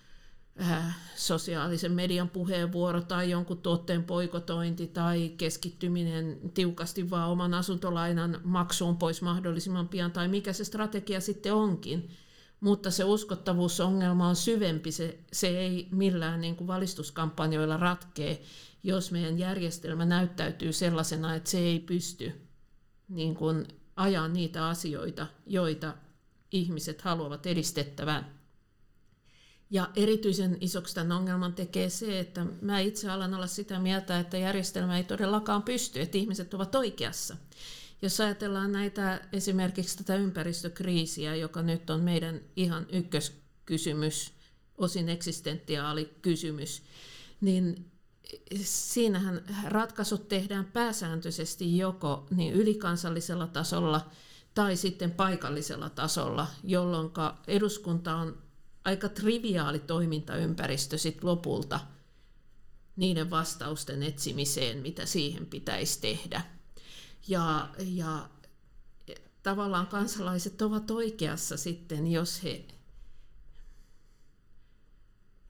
Äh, 0.60 0.96
sosiaalisen 1.16 1.92
median 1.92 2.28
puheenvuoro 2.30 3.00
tai 3.00 3.30
jonkun 3.30 3.58
tuotteen 3.58 4.04
poikotointi 4.04 4.86
tai 4.86 5.34
keskittyminen 5.36 6.40
tiukasti 6.54 7.10
vaan 7.10 7.30
oman 7.30 7.54
asuntolainan 7.54 8.40
maksuun 8.44 8.96
pois 8.96 9.22
mahdollisimman 9.22 9.88
pian 9.88 10.12
tai 10.12 10.28
mikä 10.28 10.52
se 10.52 10.64
strategia 10.64 11.20
sitten 11.20 11.54
onkin. 11.54 12.10
Mutta 12.60 12.90
se 12.90 13.04
uskottavuusongelma 13.04 14.28
on 14.28 14.36
syvempi, 14.36 14.92
se, 14.92 15.18
se 15.32 15.48
ei 15.48 15.88
millään 15.90 16.40
niin 16.40 16.56
kuin 16.56 16.68
valistuskampanjoilla 16.68 17.76
ratkee, 17.76 18.42
jos 18.82 19.12
meidän 19.12 19.38
järjestelmä 19.38 20.04
näyttäytyy 20.04 20.72
sellaisena, 20.72 21.34
että 21.34 21.50
se 21.50 21.58
ei 21.58 21.80
pysty 21.80 22.32
niin 23.08 23.34
kuin 23.34 23.68
ajaa 23.96 24.28
niitä 24.28 24.68
asioita, 24.68 25.26
joita 25.46 25.94
ihmiset 26.52 27.00
haluavat 27.00 27.46
edistettävän 27.46 28.41
ja 29.72 29.90
erityisen 29.96 30.56
isoksi 30.61 30.94
tämän 30.94 31.12
ongelman 31.16 31.54
tekee 31.54 31.90
se, 31.90 32.18
että 32.18 32.46
mä 32.61 32.80
itse 32.80 33.11
alan 33.11 33.35
olla 33.35 33.46
sitä 33.46 33.78
mieltä, 33.78 34.20
että 34.20 34.37
järjestelmä 34.37 34.96
ei 34.96 35.04
todellakaan 35.04 35.62
pysty, 35.62 36.00
että 36.00 36.18
ihmiset 36.18 36.54
ovat 36.54 36.74
oikeassa. 36.74 37.37
Jos 38.02 38.20
ajatellaan 38.20 38.72
näitä 38.72 39.20
esimerkiksi 39.32 39.96
tätä 39.96 40.16
ympäristökriisiä, 40.16 41.37
joka 41.37 41.62
nyt 41.62 41.90
on 41.90 42.00
meidän 42.00 42.40
ihan 42.56 42.87
ykköskysymys, 42.92 44.32
osin 44.78 45.08
eksistentiaali 45.08 46.16
kysymys, 46.22 46.82
niin 47.40 47.90
siinähän 48.62 49.42
ratkaisut 49.64 50.28
tehdään 50.28 50.64
pääsääntöisesti 50.64 51.78
joko 51.78 52.26
niin 52.30 52.53
ylikansallisella 52.55 53.47
tasolla 53.47 54.11
tai 54.55 54.76
sitten 54.76 55.11
paikallisella 55.11 55.90
tasolla, 55.90 56.47
jolloin 56.64 57.11
eduskunta 57.47 58.16
on 58.16 58.42
aika 58.85 59.09
triviaali 59.09 59.78
toimintaympäristö 59.78 60.99
sit 60.99 61.24
lopulta 61.24 61.80
niiden 62.97 63.30
vastausten 63.30 64.03
etsimiseen, 64.03 64.78
mitä 64.78 65.07
siihen 65.07 65.47
pitäisi 65.47 66.01
tehdä. 66.01 66.43
Ja, 67.28 67.68
ja 67.78 68.28
tavallaan 69.43 69.87
kansalaiset 69.87 70.62
ovat 70.62 70.91
oikeassa 70.91 71.57
sitten, 71.57 72.12
jos 72.12 72.43
he... 72.43 72.64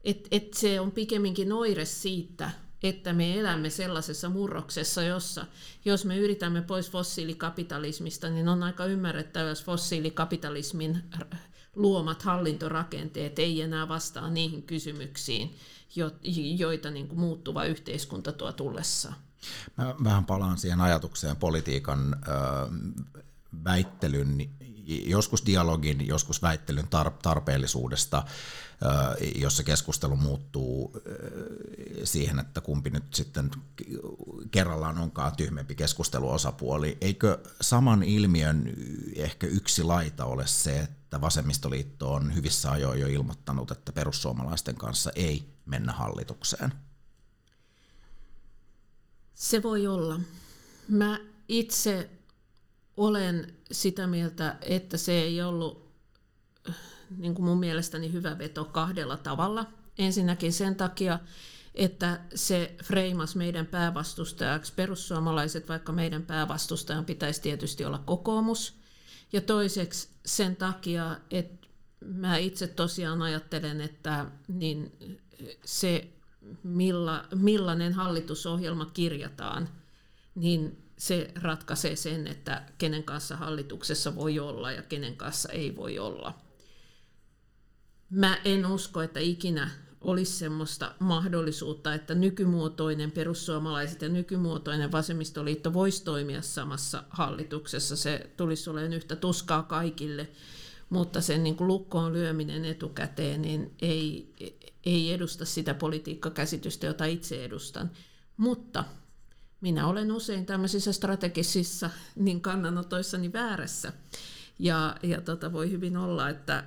Et, 0.03 0.27
et 0.31 0.53
se 0.53 0.79
on 0.79 0.91
pikemminkin 0.91 1.51
oire 1.51 1.85
siitä, 1.85 2.51
että 2.83 3.13
me 3.13 3.39
elämme 3.39 3.69
sellaisessa 3.69 4.29
murroksessa, 4.29 5.03
jossa 5.03 5.45
jos 5.85 6.05
me 6.05 6.17
yritämme 6.17 6.61
pois 6.61 6.91
fossiilikapitalismista, 6.91 8.29
niin 8.29 8.47
on 8.47 8.63
aika 8.63 8.85
ymmärrettävä, 8.85 9.49
jos 9.49 9.63
fossiilikapitalismin 9.63 11.03
luomat 11.75 12.21
hallintorakenteet 12.21 13.39
ei 13.39 13.61
enää 13.61 13.87
vastaa 13.87 14.29
niihin 14.29 14.63
kysymyksiin, 14.63 15.55
joita 16.57 16.91
niin 16.91 17.07
kuin 17.07 17.19
muuttuva 17.19 17.65
yhteiskunta 17.65 18.31
tuo 18.31 18.51
tullessaan. 18.51 19.15
Mä 19.77 19.95
vähän 20.03 20.25
palaan 20.25 20.57
siihen 20.57 20.81
ajatukseen 20.81 21.35
politiikan 21.35 22.15
väittelyn, 23.63 24.49
joskus 24.85 25.45
dialogin, 25.45 26.07
joskus 26.07 26.41
väittelyn 26.41 26.87
tarpeellisuudesta, 27.21 28.23
jossa 29.35 29.63
keskustelu 29.63 30.15
muuttuu 30.15 31.01
siihen, 32.03 32.39
että 32.39 32.61
kumpi 32.61 32.89
nyt 32.89 33.13
sitten 33.13 33.51
kerrallaan 34.51 34.97
onkaan 34.97 35.35
tyhmempi 35.35 35.75
keskusteluosapuoli. 35.75 36.97
Eikö 37.01 37.39
saman 37.61 38.03
ilmiön 38.03 38.73
ehkä 39.15 39.47
yksi 39.47 39.83
laita 39.83 40.25
ole 40.25 40.47
se, 40.47 40.79
että 40.79 41.21
vasemmistoliitto 41.21 42.13
on 42.13 42.35
hyvissä 42.35 42.71
ajoin 42.71 42.99
jo 42.99 43.07
ilmoittanut, 43.07 43.71
että 43.71 43.91
perussuomalaisten 43.91 44.75
kanssa 44.75 45.11
ei 45.15 45.53
mennä 45.65 45.91
hallitukseen? 45.91 46.73
Se 49.33 49.63
voi 49.63 49.87
olla. 49.87 50.19
Mä 50.87 51.19
itse 51.47 52.09
olen 52.97 53.53
sitä 53.71 54.07
mieltä, 54.07 54.55
että 54.61 54.97
se 54.97 55.11
ei 55.11 55.41
ollut 55.41 55.93
niin 57.17 57.35
kuin 57.35 57.45
mun 57.45 57.59
mielestäni 57.59 58.11
hyvä 58.11 58.37
veto 58.37 58.65
kahdella 58.65 59.17
tavalla. 59.17 59.65
Ensinnäkin 59.97 60.53
sen 60.53 60.75
takia, 60.75 61.19
että 61.75 62.21
se 62.35 62.75
freimas 62.83 63.35
meidän 63.35 63.65
päävastustajaksi 63.65 64.73
perussuomalaiset, 64.73 65.69
vaikka 65.69 65.91
meidän 65.91 66.23
päävastustajan 66.23 67.05
pitäisi 67.05 67.41
tietysti 67.41 67.85
olla 67.85 67.97
kokoomus. 67.97 68.79
Ja 69.33 69.41
toiseksi 69.41 70.09
sen 70.25 70.55
takia, 70.55 71.17
että 71.31 71.67
mä 72.05 72.37
itse 72.37 72.67
tosiaan 72.67 73.21
ajattelen, 73.21 73.81
että 73.81 74.25
niin 74.47 74.97
se 75.65 76.07
milla, 76.63 77.25
millainen 77.35 77.93
hallitusohjelma 77.93 78.85
kirjataan, 78.85 79.69
niin 80.35 80.82
se 81.03 81.31
ratkaisee 81.41 81.95
sen, 81.95 82.27
että 82.27 82.63
kenen 82.77 83.03
kanssa 83.03 83.37
hallituksessa 83.37 84.15
voi 84.15 84.39
olla 84.39 84.71
ja 84.71 84.81
kenen 84.81 85.17
kanssa 85.17 85.51
ei 85.51 85.75
voi 85.75 85.99
olla. 85.99 86.39
Mä 88.09 88.37
en 88.45 88.65
usko, 88.65 89.01
että 89.01 89.19
ikinä 89.19 89.69
olisi 90.01 90.31
semmoista 90.31 90.95
mahdollisuutta, 90.99 91.93
että 91.93 92.15
nykymuotoinen 92.15 93.11
perussuomalaiset 93.11 94.01
ja 94.01 94.09
nykymuotoinen 94.09 94.91
vasemmistoliitto 94.91 95.73
voisi 95.73 96.03
toimia 96.03 96.41
samassa 96.41 97.03
hallituksessa. 97.09 97.95
Se 97.95 98.29
tulisi 98.37 98.69
olemaan 98.69 98.93
yhtä 98.93 99.15
tuskaa 99.15 99.63
kaikille, 99.63 100.29
mutta 100.89 101.21
sen 101.21 101.43
niin 101.43 101.55
kuin 101.55 101.67
lukkoon 101.67 102.13
lyöminen 102.13 102.65
etukäteen 102.65 103.41
niin 103.41 103.75
ei, 103.81 104.33
ei 104.85 105.13
edusta 105.13 105.45
sitä 105.45 105.73
politiikkakäsitystä, 105.73 106.85
jota 106.85 107.05
itse 107.05 107.45
edustan. 107.45 107.91
Mutta 108.37 108.83
minä 109.63 109.87
olen 109.87 110.11
usein 110.11 110.45
tämmöisissä 110.45 110.93
strategisissa 110.93 111.89
niin 112.15 112.41
kannanotoissani 112.41 113.33
väärässä. 113.33 113.93
Ja, 114.59 114.95
ja 115.03 115.21
tota, 115.21 115.53
voi 115.53 115.71
hyvin 115.71 115.97
olla, 115.97 116.29
että 116.29 116.63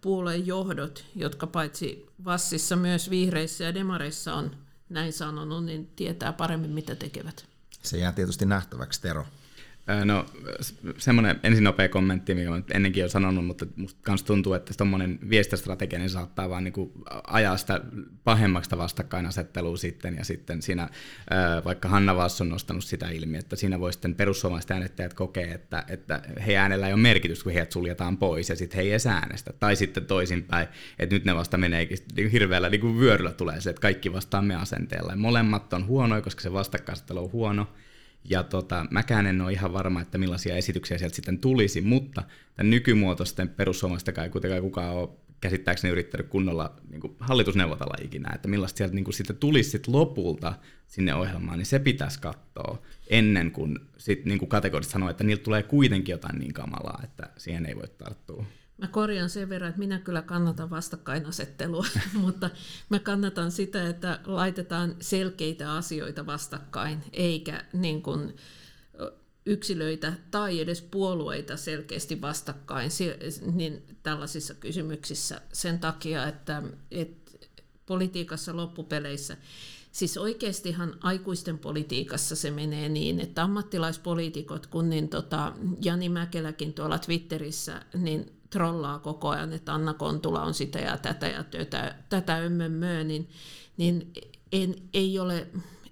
puolueen 0.00 0.46
johdot, 0.46 1.04
jotka 1.14 1.46
paitsi 1.46 2.06
Vassissa 2.24 2.76
myös 2.76 3.10
vihreissä 3.10 3.64
ja 3.64 3.74
demareissa 3.74 4.34
on 4.34 4.56
näin 4.88 5.12
sanonut, 5.12 5.64
niin 5.64 5.86
tietää 5.96 6.32
paremmin, 6.32 6.70
mitä 6.70 6.94
tekevät. 6.94 7.46
Se 7.82 7.98
jää 7.98 8.12
tietysti 8.12 8.46
nähtäväksi, 8.46 9.00
Tero. 9.00 9.26
No 10.04 10.26
semmoinen 10.98 11.40
ensin 11.42 11.64
nopea 11.64 11.88
kommentti, 11.88 12.34
mikä 12.34 12.50
olen 12.50 12.64
ennenkin 12.74 13.00
jo 13.00 13.08
sanonut, 13.08 13.46
mutta 13.46 13.66
musta 13.76 14.00
myös 14.10 14.22
tuntuu, 14.22 14.54
että 14.54 14.74
tuommoinen 14.76 15.18
viestintästrategia 15.30 15.98
niin 15.98 16.10
saattaa 16.10 16.50
vaan 16.50 16.64
niin 16.64 16.92
ajaa 17.26 17.56
sitä 17.56 17.80
pahemmaksi 18.24 18.78
vastakkainasettelua 18.78 19.76
sitten, 19.76 20.16
ja 20.16 20.24
sitten 20.24 20.62
siinä 20.62 20.88
vaikka 21.64 21.88
Hanna 21.88 22.16
Vass 22.16 22.40
on 22.40 22.48
nostanut 22.48 22.84
sitä 22.84 23.08
ilmi, 23.08 23.38
että 23.38 23.56
siinä 23.56 23.80
voi 23.80 23.92
sitten 23.92 24.14
perussuomalaiset 24.14 24.70
äänettäjät 24.70 25.14
kokea, 25.14 25.54
että, 25.54 25.84
että 25.88 26.22
he 26.46 26.56
äänellä 26.56 26.86
ei 26.86 26.92
ole 26.92 27.00
merkitys, 27.00 27.42
kun 27.42 27.52
heidät 27.52 27.72
suljetaan 27.72 28.16
pois, 28.16 28.48
ja 28.48 28.56
sitten 28.56 28.76
he 28.76 28.82
ei 28.82 28.90
edes 28.90 29.06
äänestä. 29.06 29.52
Tai 29.52 29.76
sitten 29.76 30.06
toisinpäin, 30.06 30.68
että 30.98 31.14
nyt 31.14 31.24
ne 31.24 31.34
vasta 31.34 31.56
meneekin 31.56 31.98
niin 32.16 32.30
hirveällä 32.30 32.70
niin 32.70 32.80
kuin 32.80 32.98
vyöryllä 32.98 33.32
tulee 33.32 33.60
se, 33.60 33.70
että 33.70 33.82
kaikki 33.82 34.12
vastaamme 34.12 34.54
asenteella. 34.54 35.12
Ja 35.12 35.16
molemmat 35.16 35.72
on 35.72 35.86
huonoja, 35.86 36.22
koska 36.22 36.42
se 36.42 36.52
vastakkainasettelu 36.52 37.24
on 37.24 37.32
huono, 37.32 37.66
ja 38.30 38.42
tota, 38.42 38.86
mäkään 38.90 39.26
en 39.26 39.40
ole 39.40 39.52
ihan 39.52 39.72
varma, 39.72 40.00
että 40.00 40.18
millaisia 40.18 40.56
esityksiä 40.56 40.98
sieltä 40.98 41.16
sitten 41.16 41.38
tulisi, 41.38 41.80
mutta 41.80 42.22
tämän 42.56 42.70
nykymuotoisten 42.70 43.48
perussuomalaisten 43.48 44.14
ei 44.24 44.30
kuitenkaan 44.30 44.62
kukaan 44.62 44.94
ole 44.94 45.08
käsittääkseni 45.40 45.92
yrittänyt 45.92 46.28
kunnolla 46.28 46.76
niin 46.90 47.16
hallitusneuvotella 47.20 48.04
ikinä, 48.04 48.32
että 48.34 48.48
millaista 48.48 48.78
sieltä 48.78 48.94
niin 48.94 49.04
kuin 49.04 49.14
sitten 49.14 49.36
tulisi 49.36 49.70
sitten 49.70 49.94
lopulta 49.94 50.54
sinne 50.86 51.14
ohjelmaan, 51.14 51.58
niin 51.58 51.66
se 51.66 51.78
pitäisi 51.78 52.20
katsoa 52.20 52.82
ennen 53.10 53.50
kuin, 53.50 53.78
sit, 53.98 54.24
niin 54.24 54.38
kuin 54.38 54.48
kategorisesti 54.48 54.92
sanoa, 54.92 55.10
että 55.10 55.24
niiltä 55.24 55.42
tulee 55.42 55.62
kuitenkin 55.62 56.12
jotain 56.12 56.38
niin 56.38 56.52
kamalaa, 56.52 57.00
että 57.04 57.30
siihen 57.36 57.66
ei 57.66 57.76
voi 57.76 57.88
tarttua. 57.98 58.44
Mä 58.78 58.86
korjaan 58.86 59.30
sen 59.30 59.48
verran, 59.48 59.68
että 59.68 59.78
minä 59.78 59.98
kyllä 59.98 60.22
kannatan 60.22 60.70
vastakkainasettelua, 60.70 61.86
mutta 62.14 62.50
mä 62.88 62.98
kannatan 62.98 63.50
sitä, 63.50 63.88
että 63.88 64.20
laitetaan 64.24 64.96
selkeitä 65.00 65.72
asioita 65.72 66.26
vastakkain, 66.26 67.04
eikä 67.12 67.64
niin 67.72 68.02
kuin 68.02 68.36
yksilöitä 69.46 70.12
tai 70.30 70.60
edes 70.60 70.82
puolueita 70.82 71.56
selkeästi 71.56 72.20
vastakkain 72.20 72.90
niin 73.52 73.82
tällaisissa 74.02 74.54
kysymyksissä 74.54 75.40
sen 75.52 75.78
takia, 75.78 76.26
että, 76.26 76.62
että 76.90 77.32
politiikassa 77.86 78.56
loppupeleissä 78.56 79.36
Siis 79.92 80.18
oikeastihan 80.18 80.94
aikuisten 81.00 81.58
politiikassa 81.58 82.36
se 82.36 82.50
menee 82.50 82.88
niin, 82.88 83.20
että 83.20 83.42
ammattilaispoliitikot, 83.42 84.66
kun 84.66 84.90
niin 84.90 85.08
tota, 85.08 85.52
Jani 85.80 86.08
Mäkeläkin 86.08 86.74
tuolla 86.74 86.98
Twitterissä, 86.98 87.82
niin 87.94 88.37
trollaa 88.50 88.98
koko 88.98 89.28
ajan, 89.28 89.52
että 89.52 89.74
Anna 89.74 89.94
Kontula 89.94 90.42
on 90.42 90.54
sitä 90.54 90.78
ja 90.78 90.96
tätä 90.96 91.26
ja 91.26 91.44
tätä, 91.44 91.94
tätä 92.08 92.36
ömmömmöä, 92.36 93.04
niin, 93.04 93.28
niin 93.76 94.12
en, 94.52 94.74
ei, 94.94 95.18
ole, 95.18 95.46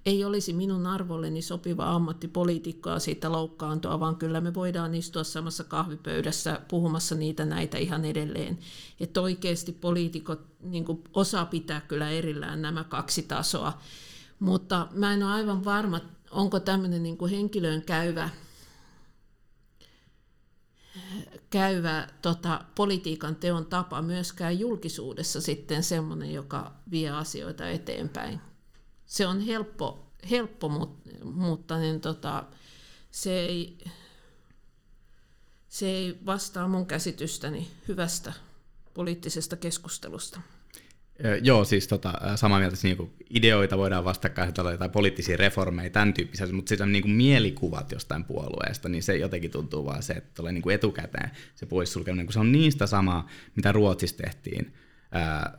ei 0.06 0.24
olisi 0.24 0.52
minun 0.52 0.86
arvolleni 0.86 1.42
sopiva 1.42 1.94
ammattipoliitikkoa 1.94 2.98
siitä 2.98 3.32
loukkaantua, 3.32 4.00
vaan 4.00 4.16
kyllä 4.16 4.40
me 4.40 4.54
voidaan 4.54 4.94
istua 4.94 5.24
samassa 5.24 5.64
kahvipöydässä 5.64 6.60
puhumassa 6.68 7.14
niitä 7.14 7.44
näitä 7.44 7.78
ihan 7.78 8.04
edelleen. 8.04 8.58
Että 9.00 9.20
oikeasti 9.20 9.72
poliitikot 9.72 10.40
niin 10.60 10.84
osaa 11.14 11.46
pitää 11.46 11.80
kyllä 11.80 12.10
erillään 12.10 12.62
nämä 12.62 12.84
kaksi 12.84 13.22
tasoa. 13.22 13.78
Mutta 14.38 14.88
mä 14.92 15.14
en 15.14 15.22
ole 15.22 15.32
aivan 15.32 15.64
varma, 15.64 16.00
onko 16.30 16.60
tämmöinen 16.60 17.02
niin 17.02 17.18
henkilöön 17.30 17.82
käyvä 17.82 18.30
käyvä 21.50 22.08
tota, 22.22 22.64
politiikan 22.74 23.36
teon 23.36 23.66
tapa 23.66 24.02
myöskään 24.02 24.58
julkisuudessa 24.58 25.40
sitten 25.40 25.82
semmoinen, 25.82 26.32
joka 26.32 26.72
vie 26.90 27.10
asioita 27.10 27.68
eteenpäin. 27.68 28.40
Se 29.06 29.26
on 29.26 29.40
helppo, 29.40 30.12
helppo 30.30 30.90
mutta 31.24 31.78
niin, 31.78 32.00
tota, 32.00 32.44
se, 33.10 33.40
ei, 33.40 33.78
se 35.68 35.86
ei 35.86 36.18
vastaa 36.26 36.68
mun 36.68 36.86
käsitystäni 36.86 37.70
hyvästä 37.88 38.32
poliittisesta 38.94 39.56
keskustelusta. 39.56 40.40
Joo, 41.42 41.64
siis 41.64 41.88
tota, 41.88 42.12
samaa 42.34 42.58
mieltä, 42.58 42.76
niin 42.82 43.10
ideoita 43.30 43.78
voidaan 43.78 44.04
vastakkain 44.04 44.54
tai 44.54 44.88
poliittisia 44.92 45.36
reformeja, 45.36 45.90
tämän 45.90 46.14
tyyppisiä, 46.14 46.46
mutta 46.52 46.68
sitten 46.68 46.92
niin 46.92 47.10
mielikuvat 47.10 47.92
jostain 47.92 48.24
puolueesta, 48.24 48.88
niin 48.88 49.02
se 49.02 49.16
jotenkin 49.16 49.50
tuntuu 49.50 49.84
vaan 49.84 50.02
se, 50.02 50.12
että 50.12 50.30
tulee 50.34 50.52
niin 50.52 50.70
etukäteen 50.70 51.30
se 51.54 51.66
poissulkeminen, 51.66 52.26
kun 52.26 52.32
se 52.32 52.40
on 52.40 52.52
niistä 52.52 52.86
samaa, 52.86 53.28
mitä 53.56 53.72
Ruotsissa 53.72 54.16
tehtiin 54.16 54.72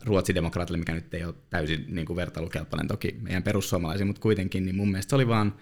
Ruotsin 0.05 0.35
demokraatille, 0.35 0.77
mikä 0.77 0.95
nyt 0.95 1.13
ei 1.13 1.25
ole 1.25 1.35
täysin 1.49 1.85
niin 1.87 2.05
kuin 2.05 2.17
vertailukelpoinen 2.17 2.87
toki 2.87 3.17
meidän 3.21 3.43
perussuomalaisiin, 3.43 4.07
mutta 4.07 4.21
kuitenkin, 4.21 4.65
niin 4.65 4.75
mun 4.75 4.91
mielestä 4.91 5.09
se 5.09 5.15
oli 5.15 5.27
vaan 5.27 5.55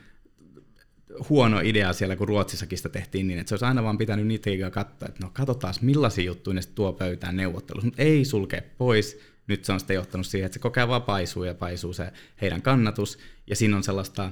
huono 1.30 1.60
idea 1.64 1.94
siellä, 1.94 2.16
kun 2.16 2.28
Ruotsissakin 2.28 2.78
sitä 2.78 2.90
tehtiin 2.90 3.28
niin, 3.28 3.40
että 3.40 3.50
se 3.50 3.54
olisi 3.54 3.66
aina 3.66 3.84
vaan 3.84 3.98
pitänyt 3.98 4.28
niitä 4.28 4.50
katsoa, 4.72 5.08
että 5.10 5.24
no 5.24 5.30
katsotaan 5.34 5.74
millaisia 5.82 6.24
juttuja 6.24 6.54
ne 6.54 6.62
tuo 6.76 6.94
pöytään 6.94 7.36
neuvottelussa, 7.36 7.88
mutta 7.88 8.02
ei 8.02 8.26
sulkea 8.26 8.62
pois, 8.78 9.20
nyt 9.48 9.66
se 9.66 9.74
on 9.74 9.80
sitten 9.80 9.96
johtanut 9.96 10.28
siihen, 10.28 10.46
että 10.46 10.54
se 10.54 10.60
kokee 10.60 10.88
vaan 10.88 11.02
paisuu 11.02 11.44
ja 11.44 11.56
paisuu 11.56 11.94
se 11.94 12.14
heidän 12.42 12.62
kannatus, 12.62 13.18
ja 13.48 13.56
siinä 13.56 13.78
on 13.78 13.84
sellaista 13.84 14.32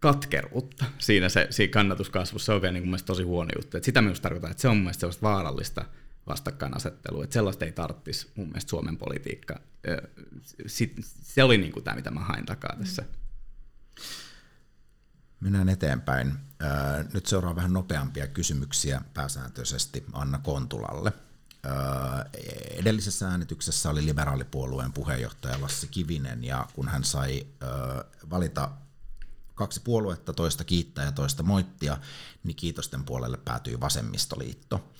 katkeruutta 0.00 0.84
siinä, 0.98 1.28
se, 1.28 1.46
siinä 1.50 1.72
kannatuskasvussa. 1.72 2.46
Se 2.46 2.52
on 2.52 2.62
vielä 2.62 2.72
niin 2.72 2.90
kuin 2.90 3.04
tosi 3.04 3.22
huono 3.22 3.50
juttu. 3.56 3.76
Et 3.76 3.84
sitä 3.84 4.02
myös 4.02 4.20
tarkoittaa, 4.20 4.50
että 4.50 4.60
se 4.60 4.68
on 4.68 4.76
mun 4.76 4.84
mielestä 4.84 5.00
sellaista 5.00 5.22
vaarallista 5.22 5.84
vastakkainasettelua, 6.26 7.24
että 7.24 7.34
sellaista 7.34 7.64
ei 7.64 7.72
tarvitsisi 7.72 8.30
mun 8.34 8.46
mielestä 8.46 8.70
Suomen 8.70 8.96
politiikka. 8.96 9.60
Se 11.22 11.42
oli 11.42 11.58
niin 11.58 11.72
kuin 11.72 11.84
tämä, 11.84 11.94
mitä 11.94 12.10
mä 12.10 12.20
hain 12.20 12.46
takaa 12.46 12.76
tässä. 12.78 13.04
Mennään 15.40 15.68
eteenpäin. 15.68 16.32
Nyt 17.14 17.26
seuraa 17.26 17.56
vähän 17.56 17.72
nopeampia 17.72 18.26
kysymyksiä 18.26 19.00
pääsääntöisesti 19.14 20.04
Anna 20.12 20.38
Kontulalle. 20.38 21.12
Edellisessä 22.70 23.28
äänityksessä 23.28 23.90
oli 23.90 24.06
liberaalipuolueen 24.06 24.92
puheenjohtaja 24.92 25.60
Lassi 25.60 25.86
Kivinen, 25.86 26.44
ja 26.44 26.66
kun 26.74 26.88
hän 26.88 27.04
sai 27.04 27.46
valita 28.30 28.70
kaksi 29.54 29.80
puoluetta, 29.80 30.32
toista 30.32 30.64
kiittää 30.64 31.04
ja 31.04 31.12
toista 31.12 31.42
moittia, 31.42 31.98
niin 32.44 32.56
kiitosten 32.56 33.04
puolelle 33.04 33.36
päätyi 33.36 33.80
vasemmistoliitto 33.80 34.92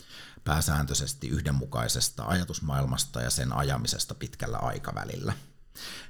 pääsääntöisesti 0.44 1.28
yhdenmukaisesta 1.28 2.24
ajatusmaailmasta 2.24 3.20
ja 3.20 3.30
sen 3.30 3.52
ajamisesta 3.52 4.14
pitkällä 4.14 4.58
aikavälillä. 4.58 5.32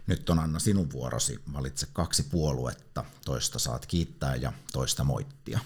Nyt 0.06 0.30
on 0.30 0.38
Anna 0.38 0.58
sinun 0.58 0.90
vuorosi, 0.90 1.42
valitse 1.52 1.86
kaksi 1.92 2.22
puoluetta, 2.22 3.04
toista 3.24 3.58
saat 3.58 3.86
kiittää 3.86 4.36
ja 4.36 4.52
toista 4.72 5.04
moittia. 5.04 5.60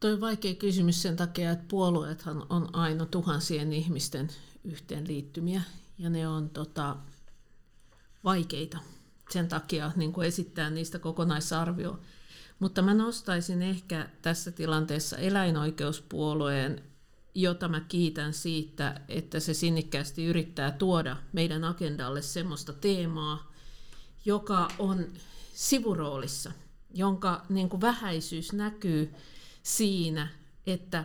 Tuo 0.00 0.10
on 0.10 0.20
vaikea 0.20 0.54
kysymys 0.54 1.02
sen 1.02 1.16
takia, 1.16 1.50
että 1.50 1.64
puolueethan 1.68 2.46
on 2.50 2.74
aina 2.74 3.06
tuhansien 3.06 3.72
ihmisten 3.72 4.28
yhteenliittymiä 4.64 5.62
ja 5.98 6.10
ne 6.10 6.28
on 6.28 6.50
tota, 6.50 6.96
vaikeita 8.24 8.78
sen 9.30 9.48
takia 9.48 9.92
niin 9.96 10.12
kuin 10.12 10.26
esittää 10.26 10.70
niistä 10.70 10.98
kokonaisarvio. 10.98 12.00
Mutta 12.58 12.82
mä 12.82 12.94
nostaisin 12.94 13.62
ehkä 13.62 14.08
tässä 14.22 14.50
tilanteessa 14.50 15.16
eläinoikeuspuolueen, 15.16 16.82
jota 17.34 17.68
mä 17.68 17.80
kiitän 17.80 18.32
siitä, 18.32 19.00
että 19.08 19.40
se 19.40 19.54
sinnikkäästi 19.54 20.24
yrittää 20.24 20.70
tuoda 20.70 21.16
meidän 21.32 21.64
agendalle 21.64 22.22
semmoista 22.22 22.72
teemaa, 22.72 23.52
joka 24.24 24.68
on 24.78 25.06
sivuroolissa, 25.54 26.52
jonka 26.94 27.46
niin 27.48 27.68
kuin 27.68 27.80
vähäisyys 27.80 28.52
näkyy 28.52 29.14
siinä, 29.62 30.28
että 30.66 31.04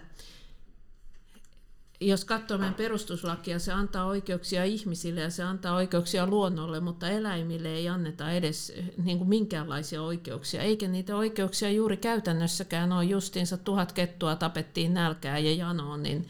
jos 2.01 2.25
katsoo 2.25 2.57
meidän 2.57 2.73
perustuslakia, 2.73 3.59
se 3.59 3.71
antaa 3.73 4.05
oikeuksia 4.05 4.63
ihmisille 4.63 5.21
ja 5.21 5.29
se 5.29 5.43
antaa 5.43 5.75
oikeuksia 5.75 6.27
luonnolle, 6.27 6.79
mutta 6.79 7.09
eläimille 7.09 7.69
ei 7.69 7.89
anneta 7.89 8.31
edes 8.31 8.73
niin 9.03 9.17
kuin 9.17 9.29
minkäänlaisia 9.29 10.01
oikeuksia. 10.01 10.61
Eikä 10.61 10.87
niitä 10.87 11.15
oikeuksia 11.15 11.71
juuri 11.71 11.97
käytännössäkään 11.97 12.91
ole. 12.91 13.03
Justiinsa 13.03 13.57
tuhat 13.57 13.91
kettua 13.91 14.35
tapettiin 14.35 14.93
nälkää 14.93 15.37
ja 15.37 15.53
janoon, 15.53 16.03
niin 16.03 16.27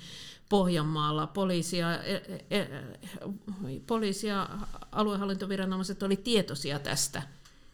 Pohjanmaalla 0.50 1.28
poliisia, 1.28 2.04
e, 2.04 2.14
e, 2.50 2.60
e, 2.60 2.68
poliisia 3.88 4.50
aluehallintoviranomaiset 4.92 6.04
oli 6.04 6.16
tietoisia 6.16 6.80
tästä, 6.80 7.22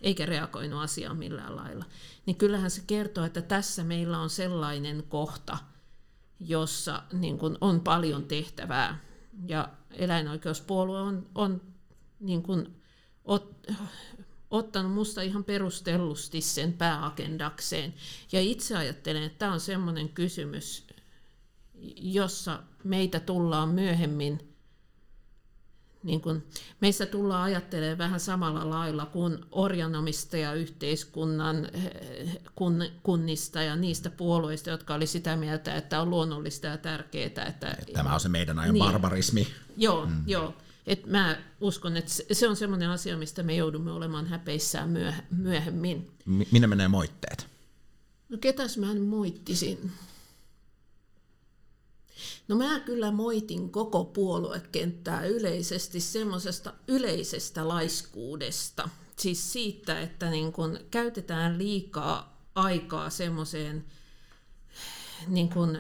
eikä 0.01 0.25
reagoinut 0.25 0.83
asiaan 0.83 1.17
millään 1.17 1.55
lailla. 1.55 1.85
Niin 2.25 2.35
kyllähän 2.35 2.71
se 2.71 2.81
kertoo, 2.87 3.25
että 3.25 3.41
tässä 3.41 3.83
meillä 3.83 4.19
on 4.19 4.29
sellainen 4.29 5.03
kohta– 5.09 5.57
jossa 6.39 7.03
niin 7.13 7.37
kuin 7.37 7.57
on 7.61 7.81
paljon 7.81 8.25
tehtävää. 8.25 8.99
Ja 9.47 9.69
eläinoikeuspuolue 9.91 11.01
on, 11.01 11.27
on 11.35 11.61
niin 12.19 12.43
kuin 12.43 12.81
ot, 13.25 13.67
ottanut 14.51 14.91
minusta 14.91 15.21
ihan 15.21 15.43
perustellusti 15.43 16.41
sen 16.41 16.73
pääagendakseen. 16.73 17.93
Ja 18.31 18.41
itse 18.41 18.77
ajattelen, 18.77 19.23
että 19.23 19.39
tämä 19.39 19.53
on 19.53 19.59
sellainen 19.59 20.09
kysymys, 20.09 20.87
jossa 21.95 22.63
meitä 22.83 23.19
tullaan 23.19 23.69
myöhemmin 23.69 24.48
niin 26.03 26.21
kun 26.21 26.43
meistä 26.81 27.05
tullaan 27.05 27.43
ajattelemaan 27.43 27.97
vähän 27.97 28.19
samalla 28.19 28.69
lailla 28.69 29.05
kuin 29.05 29.37
orjanomistaja-yhteiskunnan 29.51 31.69
eh, 31.73 32.37
kun, 32.55 32.85
kunnista 33.03 33.61
ja 33.61 33.75
niistä 33.75 34.09
puolueista, 34.09 34.69
jotka 34.69 34.93
oli 34.93 35.07
sitä 35.07 35.35
mieltä, 35.35 35.75
että 35.75 36.01
on 36.01 36.09
luonnollista 36.09 36.67
ja 36.67 36.77
tärkeää. 36.77 37.45
Että, 37.47 37.77
Tämä 37.93 38.13
on 38.13 38.19
se 38.19 38.29
meidän 38.29 38.59
ajan 38.59 38.73
niin, 38.73 38.85
barbarismi. 38.85 39.47
Joo, 39.77 40.05
mm. 40.05 40.23
joo. 40.27 40.53
Et 40.87 41.05
mä 41.05 41.37
uskon, 41.61 41.97
että 41.97 42.11
se 42.31 42.47
on 42.47 42.55
sellainen 42.55 42.89
asia, 42.89 43.17
mistä 43.17 43.43
me 43.43 43.55
joudumme 43.55 43.91
olemaan 43.91 44.27
häpeissään 44.27 44.89
myöhemmin. 45.31 46.11
Minne 46.25 46.67
menee 46.67 46.87
moitteet? 46.87 47.47
No 48.29 48.37
ketäs 48.37 48.77
mä 48.77 48.95
moittisin? 48.95 49.91
No 52.47 52.55
mä 52.55 52.79
kyllä 52.79 53.11
moitin 53.11 53.69
koko 53.69 54.05
puoluekenttää 54.05 55.25
yleisesti 55.25 55.99
semmoisesta 55.99 56.73
yleisestä 56.87 57.67
laiskuudesta. 57.67 58.89
Siis 59.17 59.53
siitä, 59.53 60.01
että 60.01 60.29
niin 60.29 60.53
kun 60.53 60.79
käytetään 60.91 61.57
liikaa 61.57 62.43
aikaa 62.55 63.09
semmoiseen 63.09 63.85
niin 65.27 65.49
kun 65.49 65.77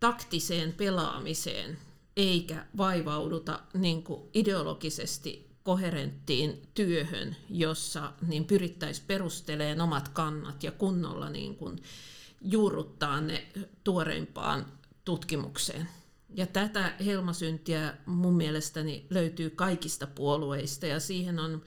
taktiseen 0.00 0.72
pelaamiseen, 0.72 1.78
eikä 2.16 2.66
vaivauduta 2.76 3.60
niin 3.74 4.04
ideologisesti 4.34 5.46
koherenttiin 5.62 6.68
työhön, 6.74 7.36
jossa 7.50 8.12
niin 8.26 8.44
pyrittäisiin 8.44 9.06
perustelemaan 9.06 9.80
omat 9.80 10.08
kannat 10.08 10.62
ja 10.62 10.72
kunnolla 10.72 11.30
niin 11.30 11.56
kuin 11.56 11.82
juurruttaa 12.40 13.20
ne 13.20 13.46
tuoreimpaan 13.84 14.66
tutkimukseen. 15.04 15.88
Ja 16.34 16.46
tätä 16.46 16.94
helmasyntiä 17.04 17.96
mun 18.06 18.36
mielestäni 18.36 19.06
löytyy 19.10 19.50
kaikista 19.50 20.06
puolueista 20.06 20.86
ja 20.86 21.00
siihen 21.00 21.38
on 21.38 21.62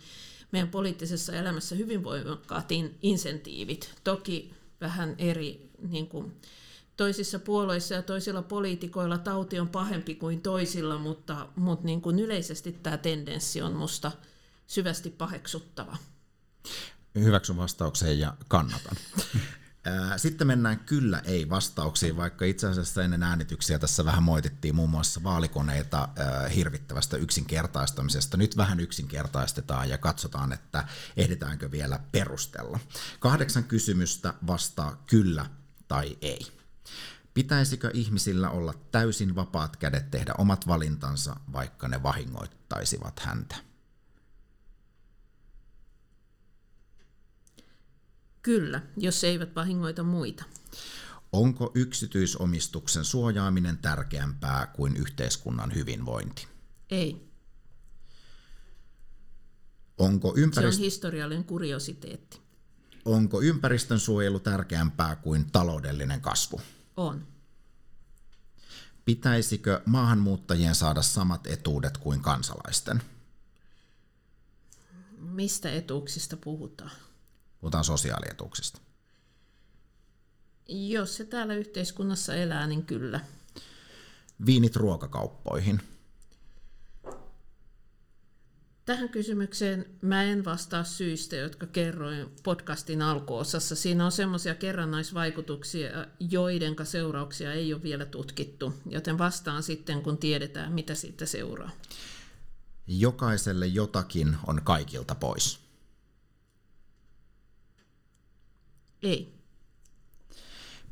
meidän 0.52 0.70
poliittisessa 0.70 1.34
elämässä 1.34 1.76
hyvin 1.76 2.04
voimakkaat 2.04 2.70
insentiivit. 3.02 3.96
Toki 4.04 4.54
vähän 4.82 5.16
eri 5.18 5.70
niin 5.90 6.08
kuin, 6.08 6.42
toisissa 6.98 7.40
puolueissa 7.40 7.96
ja 7.96 8.02
toisilla 8.02 8.42
poliitikoilla 8.42 9.18
tauti 9.18 9.60
on 9.60 9.70
pahempi 9.70 10.16
kuin 10.16 10.42
toisilla, 10.42 10.98
mutta, 10.98 11.48
mutta 11.56 11.86
niin 11.86 12.02
kuin 12.02 12.20
yleisesti 12.20 12.72
tämä 12.72 12.98
tendenssi 12.98 13.62
on 13.62 13.74
musta 13.74 14.12
syvästi 14.68 15.10
paheksuttava. 15.10 15.98
Hyväksyn 17.16 17.58
vastaukseen 17.58 18.20
ja 18.20 18.34
kannatan. 18.48 18.96
Sitten 20.18 20.48
mennään 20.48 20.80
kyllä 20.80 21.20
ei 21.20 21.50
vastauksiin, 21.50 22.18
vaikka 22.18 22.46
itse 22.46 22.68
asiassa 22.68 23.04
ennen 23.04 23.24
äänityksiä 23.24 23.80
tässä 23.80 24.06
vähän 24.06 24.24
moitittiin 24.24 24.76
muun 24.76 24.90
muassa 24.90 25.24
vaalikoneita 25.24 26.10
hirvittävästä 26.56 27.18
yksinkertaistamisesta. 27.18 28.38
Nyt 28.38 28.58
vähän 28.58 28.80
yksinkertaistetaan 28.80 29.90
ja 29.90 29.98
katsotaan, 29.98 30.54
että 30.54 30.88
ehditäänkö 31.18 31.72
vielä 31.72 32.00
perustella. 32.12 32.80
Kahdeksan 33.20 33.64
kysymystä 33.64 34.34
vastaa 34.48 35.04
kyllä 35.08 35.46
tai 35.88 36.18
ei. 36.22 36.48
Pitäisikö 37.34 37.92
ihmisillä 37.94 38.50
olla 38.50 38.74
täysin 38.92 39.36
vapaat 39.36 39.78
kädet 39.78 40.12
tehdä 40.12 40.34
omat 40.38 40.68
valintansa, 40.68 41.36
vaikka 41.54 41.88
ne 41.88 42.04
vahingoittaisivat 42.04 43.20
häntä? 43.20 43.69
Kyllä, 48.42 48.82
jos 48.98 49.24
eivät 49.24 49.56
vahingoita 49.56 50.04
muita. 50.04 50.44
Onko 51.32 51.72
yksityisomistuksen 51.76 53.06
suojaaminen 53.06 53.78
tärkeämpää 53.78 54.68
kuin 54.68 54.96
yhteiskunnan 54.96 55.76
hyvinvointi? 55.76 56.48
Ei. 56.90 57.30
Onko 59.98 60.34
ympärist... 60.38 60.76
Se 60.76 60.80
on 60.80 60.86
historiallinen 60.86 61.44
kuriositeetti. 61.44 62.42
Onko 63.06 63.42
ympäristön 63.42 64.00
suojelu 64.00 64.40
tärkeämpää 64.40 65.16
kuin 65.16 65.52
taloudellinen 65.52 66.22
kasvu? 66.22 66.62
On. 66.98 67.28
Pitäisikö 69.06 69.82
maahanmuuttajien 69.86 70.76
saada 70.76 71.02
samat 71.02 71.48
etuudet 71.48 71.98
kuin 71.98 72.22
kansalaisten? 72.22 73.02
Mistä 75.18 75.72
etuuksista 75.72 76.38
puhutaan? 76.38 76.92
Puhutaan 77.60 77.84
sosiaalietuuksista. 77.84 78.82
Jos 80.68 81.16
se 81.18 81.26
täällä 81.26 81.54
yhteiskunnassa 81.54 82.36
elää, 82.36 82.68
niin 82.68 82.86
kyllä. 82.86 83.20
Viinit 84.46 84.76
ruokakauppoihin. 84.76 85.82
Tähän 88.86 89.10
kysymykseen 89.10 89.86
mä 90.02 90.24
en 90.24 90.46
vastaa 90.46 90.84
syistä, 90.84 91.36
jotka 91.36 91.66
kerroin 91.68 92.32
podcastin 92.44 93.02
alkuosassa. 93.02 93.76
Siinä 93.76 94.06
on 94.06 94.12
semmoisia 94.12 94.56
kerrannaisvaikutuksia, 94.56 95.90
joiden 96.20 96.76
seurauksia 96.84 97.54
ei 97.54 97.74
ole 97.74 97.84
vielä 97.84 98.06
tutkittu, 98.06 98.74
joten 98.86 99.18
vastaan 99.18 99.64
sitten, 99.64 100.02
kun 100.02 100.18
tiedetään, 100.18 100.72
mitä 100.72 100.96
siitä 100.96 101.26
seuraa. 101.26 101.72
Jokaiselle 102.88 103.68
jotakin 103.68 104.38
on 104.48 104.62
kaikilta 104.64 105.16
pois. 105.16 105.69
Ei. 109.04 109.40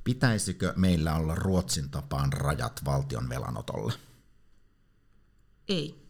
Pitäisikö 0.04 0.74
meillä 0.76 1.16
olla 1.16 1.36
Ruotsin 1.36 1.90
tapaan 1.90 2.34
rajat 2.34 2.82
valtion 2.86 3.30
velanotolle? 3.30 3.94
Ei. 5.68 6.08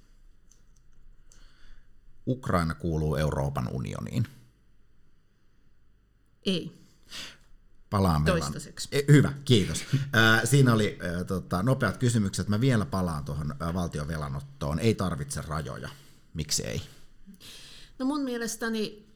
Ukraina 2.27 2.73
kuuluu 2.73 3.15
Euroopan 3.15 3.67
unioniin. 3.71 4.27
Ei. 6.45 6.87
Palaan 7.89 8.25
Toistaiseksi. 8.25 8.89
E, 8.91 9.01
hyvä, 9.07 9.33
kiitos. 9.45 9.85
Siinä 10.43 10.73
oli 10.73 10.97
tota, 11.27 11.63
nopeat 11.63 11.97
kysymykset. 11.97 12.47
Mä 12.47 12.61
vielä 12.61 12.85
palaan 12.85 13.25
tuohon 13.25 13.55
valtion 13.73 14.07
velanottoon. 14.07 14.79
Ei 14.79 14.95
tarvitse 14.95 15.41
rajoja. 15.41 15.89
Miksi 16.33 16.63
ei? 16.63 16.81
No 17.99 18.05
mun 18.05 18.21
mielestäni 18.21 19.06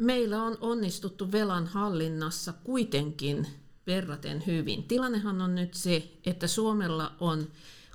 meillä 0.00 0.42
on 0.42 0.58
onnistuttu 0.60 1.32
velan 1.32 1.66
hallinnassa 1.66 2.52
kuitenkin 2.52 3.46
verraten 3.86 4.46
hyvin. 4.46 4.84
Tilannehan 4.84 5.40
on 5.40 5.54
nyt 5.54 5.74
se, 5.74 6.12
että 6.26 6.46
Suomella 6.46 7.12
on 7.20 7.48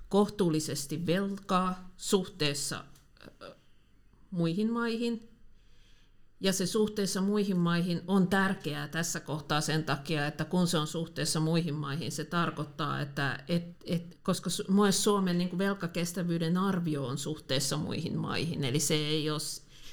kohtuullisesti 0.10 1.06
velkaa 1.06 1.92
suhteessa 1.98 2.84
muihin 4.32 4.72
maihin. 4.72 5.30
Ja 6.40 6.54
se 6.54 6.66
suhteessa 6.66 7.22
muihin 7.22 7.58
maihin 7.58 8.02
on 8.08 8.28
tärkeää 8.28 8.88
tässä 8.88 9.20
kohtaa 9.20 9.62
sen 9.62 9.84
takia, 9.84 10.28
että 10.28 10.46
kun 10.46 10.68
se 10.68 10.78
on 10.78 10.88
suhteessa 10.88 11.40
muihin 11.40 11.74
maihin, 11.74 12.12
se 12.12 12.26
tarkoittaa, 12.26 13.02
että 13.02 13.44
et, 13.48 13.64
et, 13.86 14.18
koska 14.24 14.50
myös 14.68 15.04
Suomen 15.04 15.38
niin 15.38 15.58
velkakestävyyden 15.58 16.58
arvio 16.58 17.08
on 17.08 17.18
suhteessa 17.18 17.78
muihin 17.78 18.18
maihin, 18.18 18.64
eli 18.64 18.80
se, 18.80 18.94
ei 18.94 19.30
ole, 19.30 19.40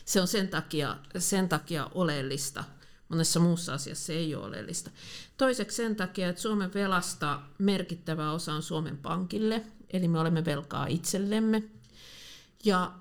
se 0.04 0.20
on 0.20 0.28
sen 0.28 0.48
takia, 0.48 0.96
sen 1.18 1.48
takia 1.48 1.90
oleellista. 1.94 2.64
Monessa 3.08 3.40
muussa 3.40 3.74
asiassa 3.74 4.06
se 4.06 4.12
ei 4.12 4.34
ole 4.34 4.46
oleellista. 4.46 4.90
Toiseksi 5.36 5.76
sen 5.76 5.96
takia, 5.96 6.28
että 6.28 6.42
Suomen 6.42 6.74
velasta 6.74 7.40
merkittävä 7.58 8.32
osa 8.32 8.52
on 8.52 8.62
Suomen 8.62 8.98
pankille, 8.98 9.66
eli 9.90 10.08
me 10.08 10.20
olemme 10.20 10.44
velkaa 10.44 10.86
itsellemme. 10.86 11.62
Ja 12.64 12.92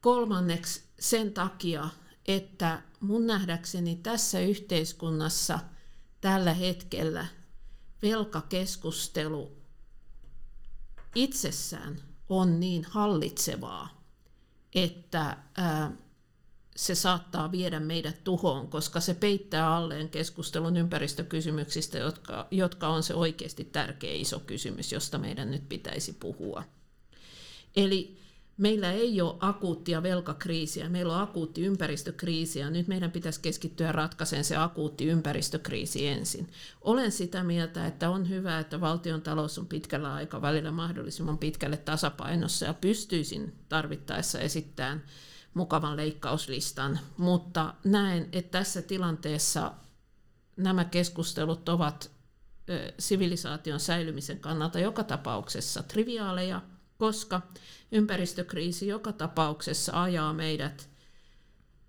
kolmanneksi 0.00 0.82
sen 1.00 1.32
takia, 1.32 1.88
että 2.26 2.82
mun 3.00 3.26
nähdäkseni 3.26 3.96
tässä 3.96 4.40
yhteiskunnassa 4.40 5.58
tällä 6.20 6.54
hetkellä 6.54 7.26
velkakeskustelu 8.02 9.56
itsessään 11.14 11.96
on 12.28 12.60
niin 12.60 12.84
hallitsevaa, 12.84 14.04
että 14.74 15.36
ää, 15.56 15.92
se 16.80 16.94
saattaa 16.94 17.52
viedä 17.52 17.80
meidät 17.80 18.24
tuhoon, 18.24 18.68
koska 18.68 19.00
se 19.00 19.14
peittää 19.14 19.76
alleen 19.76 20.08
keskustelun 20.08 20.76
ympäristökysymyksistä, 20.76 21.98
jotka, 21.98 22.46
jotka 22.50 22.88
on 22.88 23.02
se 23.02 23.14
oikeasti 23.14 23.64
tärkeä 23.64 24.12
iso 24.12 24.38
kysymys, 24.38 24.92
josta 24.92 25.18
meidän 25.18 25.50
nyt 25.50 25.68
pitäisi 25.68 26.12
puhua. 26.12 26.64
Eli 27.76 28.16
meillä 28.56 28.92
ei 28.92 29.20
ole 29.20 29.36
akuuttia 29.40 30.02
velkakriisiä, 30.02 30.88
meillä 30.88 31.16
on 31.16 31.22
akuutti 31.22 31.64
ympäristökriisi 31.64 32.58
ja 32.58 32.70
nyt 32.70 32.88
meidän 32.88 33.10
pitäisi 33.10 33.40
keskittyä 33.40 33.92
ratkaisemaan 33.92 34.44
se 34.44 34.56
akuutti 34.56 35.06
ympäristökriisi 35.06 36.06
ensin. 36.06 36.48
Olen 36.80 37.12
sitä 37.12 37.44
mieltä, 37.44 37.86
että 37.86 38.10
on 38.10 38.28
hyvä, 38.28 38.58
että 38.58 38.80
valtion 38.80 39.22
talous 39.22 39.58
on 39.58 39.66
pitkällä 39.66 40.14
aikavälillä 40.14 40.70
mahdollisimman 40.70 41.38
pitkälle 41.38 41.76
tasapainossa 41.76 42.66
ja 42.66 42.74
pystyisin 42.74 43.52
tarvittaessa 43.68 44.40
esittämään 44.40 45.02
mukavan 45.54 45.96
leikkauslistan, 45.96 46.98
mutta 47.16 47.74
näen, 47.84 48.28
että 48.32 48.58
tässä 48.58 48.82
tilanteessa 48.82 49.72
nämä 50.56 50.84
keskustelut 50.84 51.68
ovat 51.68 52.10
sivilisaation 52.98 53.80
säilymisen 53.80 54.40
kannalta 54.40 54.78
joka 54.78 55.04
tapauksessa 55.04 55.82
triviaaleja, 55.82 56.62
koska 56.98 57.42
ympäristökriisi 57.92 58.86
joka 58.86 59.12
tapauksessa 59.12 60.02
ajaa 60.02 60.32
meidät 60.32 60.88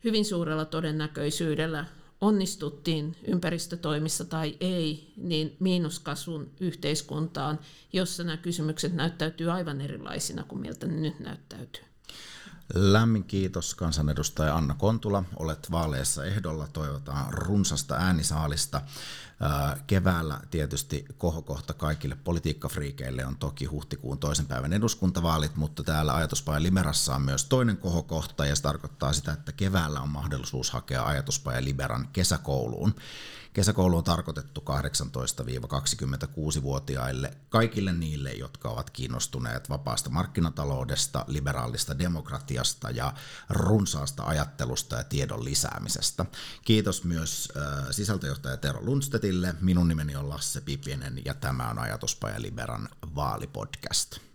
hyvin 0.03 0.26
suurella 0.26 0.66
todennäköisyydellä 0.66 1.86
onnistuttiin 2.22 3.16
ympäristötoimissa 3.28 4.26
tai 4.26 4.57
ei, 4.59 5.14
niin 5.18 5.55
miinuskasvun 5.59 6.51
yhteiskuntaan, 6.59 7.59
jossa 7.93 8.24
nämä 8.24 8.38
kysymykset 8.38 8.93
näyttäytyy 8.93 9.51
aivan 9.51 9.82
erilaisina 9.82 10.43
kuin 10.43 10.62
miltä 10.62 10.88
ne 10.88 10.93
nyt 10.93 11.20
näyttäytyy. 11.20 11.84
Lämmin 12.74 13.24
kiitos 13.24 13.76
kansanedustaja 13.76 14.55
Anna 14.55 14.74
Kontula. 14.74 15.24
Olet 15.36 15.72
vaaleissa 15.72 16.26
ehdolla. 16.26 16.67
Toivotaan 16.67 17.34
runsasta 17.34 17.95
äänisaalista. 17.95 18.82
Keväällä 19.88 20.39
tietysti 20.51 21.05
kohokohta 21.17 21.74
kaikille 21.74 22.17
politiikkafriikeille 22.24 23.26
on 23.26 23.38
toki 23.38 23.65
huhtikuun 23.65 24.17
toisen 24.17 24.45
päivän 24.45 24.74
eduskuntavaalit, 24.74 25.55
mutta 25.55 25.84
täällä 25.84 26.15
Ajatuspaja 26.15 26.63
Limerassa 26.63 27.15
on 27.15 27.22
myös 27.22 27.45
toinen 27.45 27.78
kohokohta 27.78 28.45
ja 28.45 28.55
se 28.55 28.61
tarkoittaa 28.61 29.13
sitä, 29.13 29.32
että 29.32 29.51
keväällä 29.51 29.99
on 29.99 30.09
mahdollisuus 30.09 30.72
hakea 30.72 31.05
Ajatuspaja 31.05 31.63
Liberan 31.63 32.07
kesäkouluun. 32.13 32.95
Kesäkoulu 33.54 33.97
on 33.97 34.04
tarkoitettu 34.04 34.64
18-26-vuotiaille, 36.62 37.38
kaikille 37.49 37.93
niille, 37.93 38.32
jotka 38.32 38.70
ovat 38.70 38.89
kiinnostuneet 38.89 39.70
vapaasta 39.70 40.10
markkinataloudesta, 40.10 41.26
liberaalista 41.28 41.99
demokratiasta 41.99 42.89
ja 42.89 43.14
runsaasta 43.49 44.24
ajattelusta 44.24 44.95
ja 44.95 45.04
tiedon 45.04 45.45
lisäämisestä. 45.45 46.26
Kiitos 46.66 47.04
myös 47.04 47.52
sisältöjohtaja 47.91 48.58
Tero 48.58 48.80
Lundstedille. 48.86 49.56
Minun 49.62 49.88
nimeni 49.88 50.16
on 50.16 50.30
Lasse 50.30 50.62
Pipienen 50.62 51.22
ja 51.26 51.34
tämä 51.34 51.70
on 51.70 51.80
Ajatuspaja 51.80 52.41
Liberan 52.41 52.89
vaalipodcast. 53.16 54.31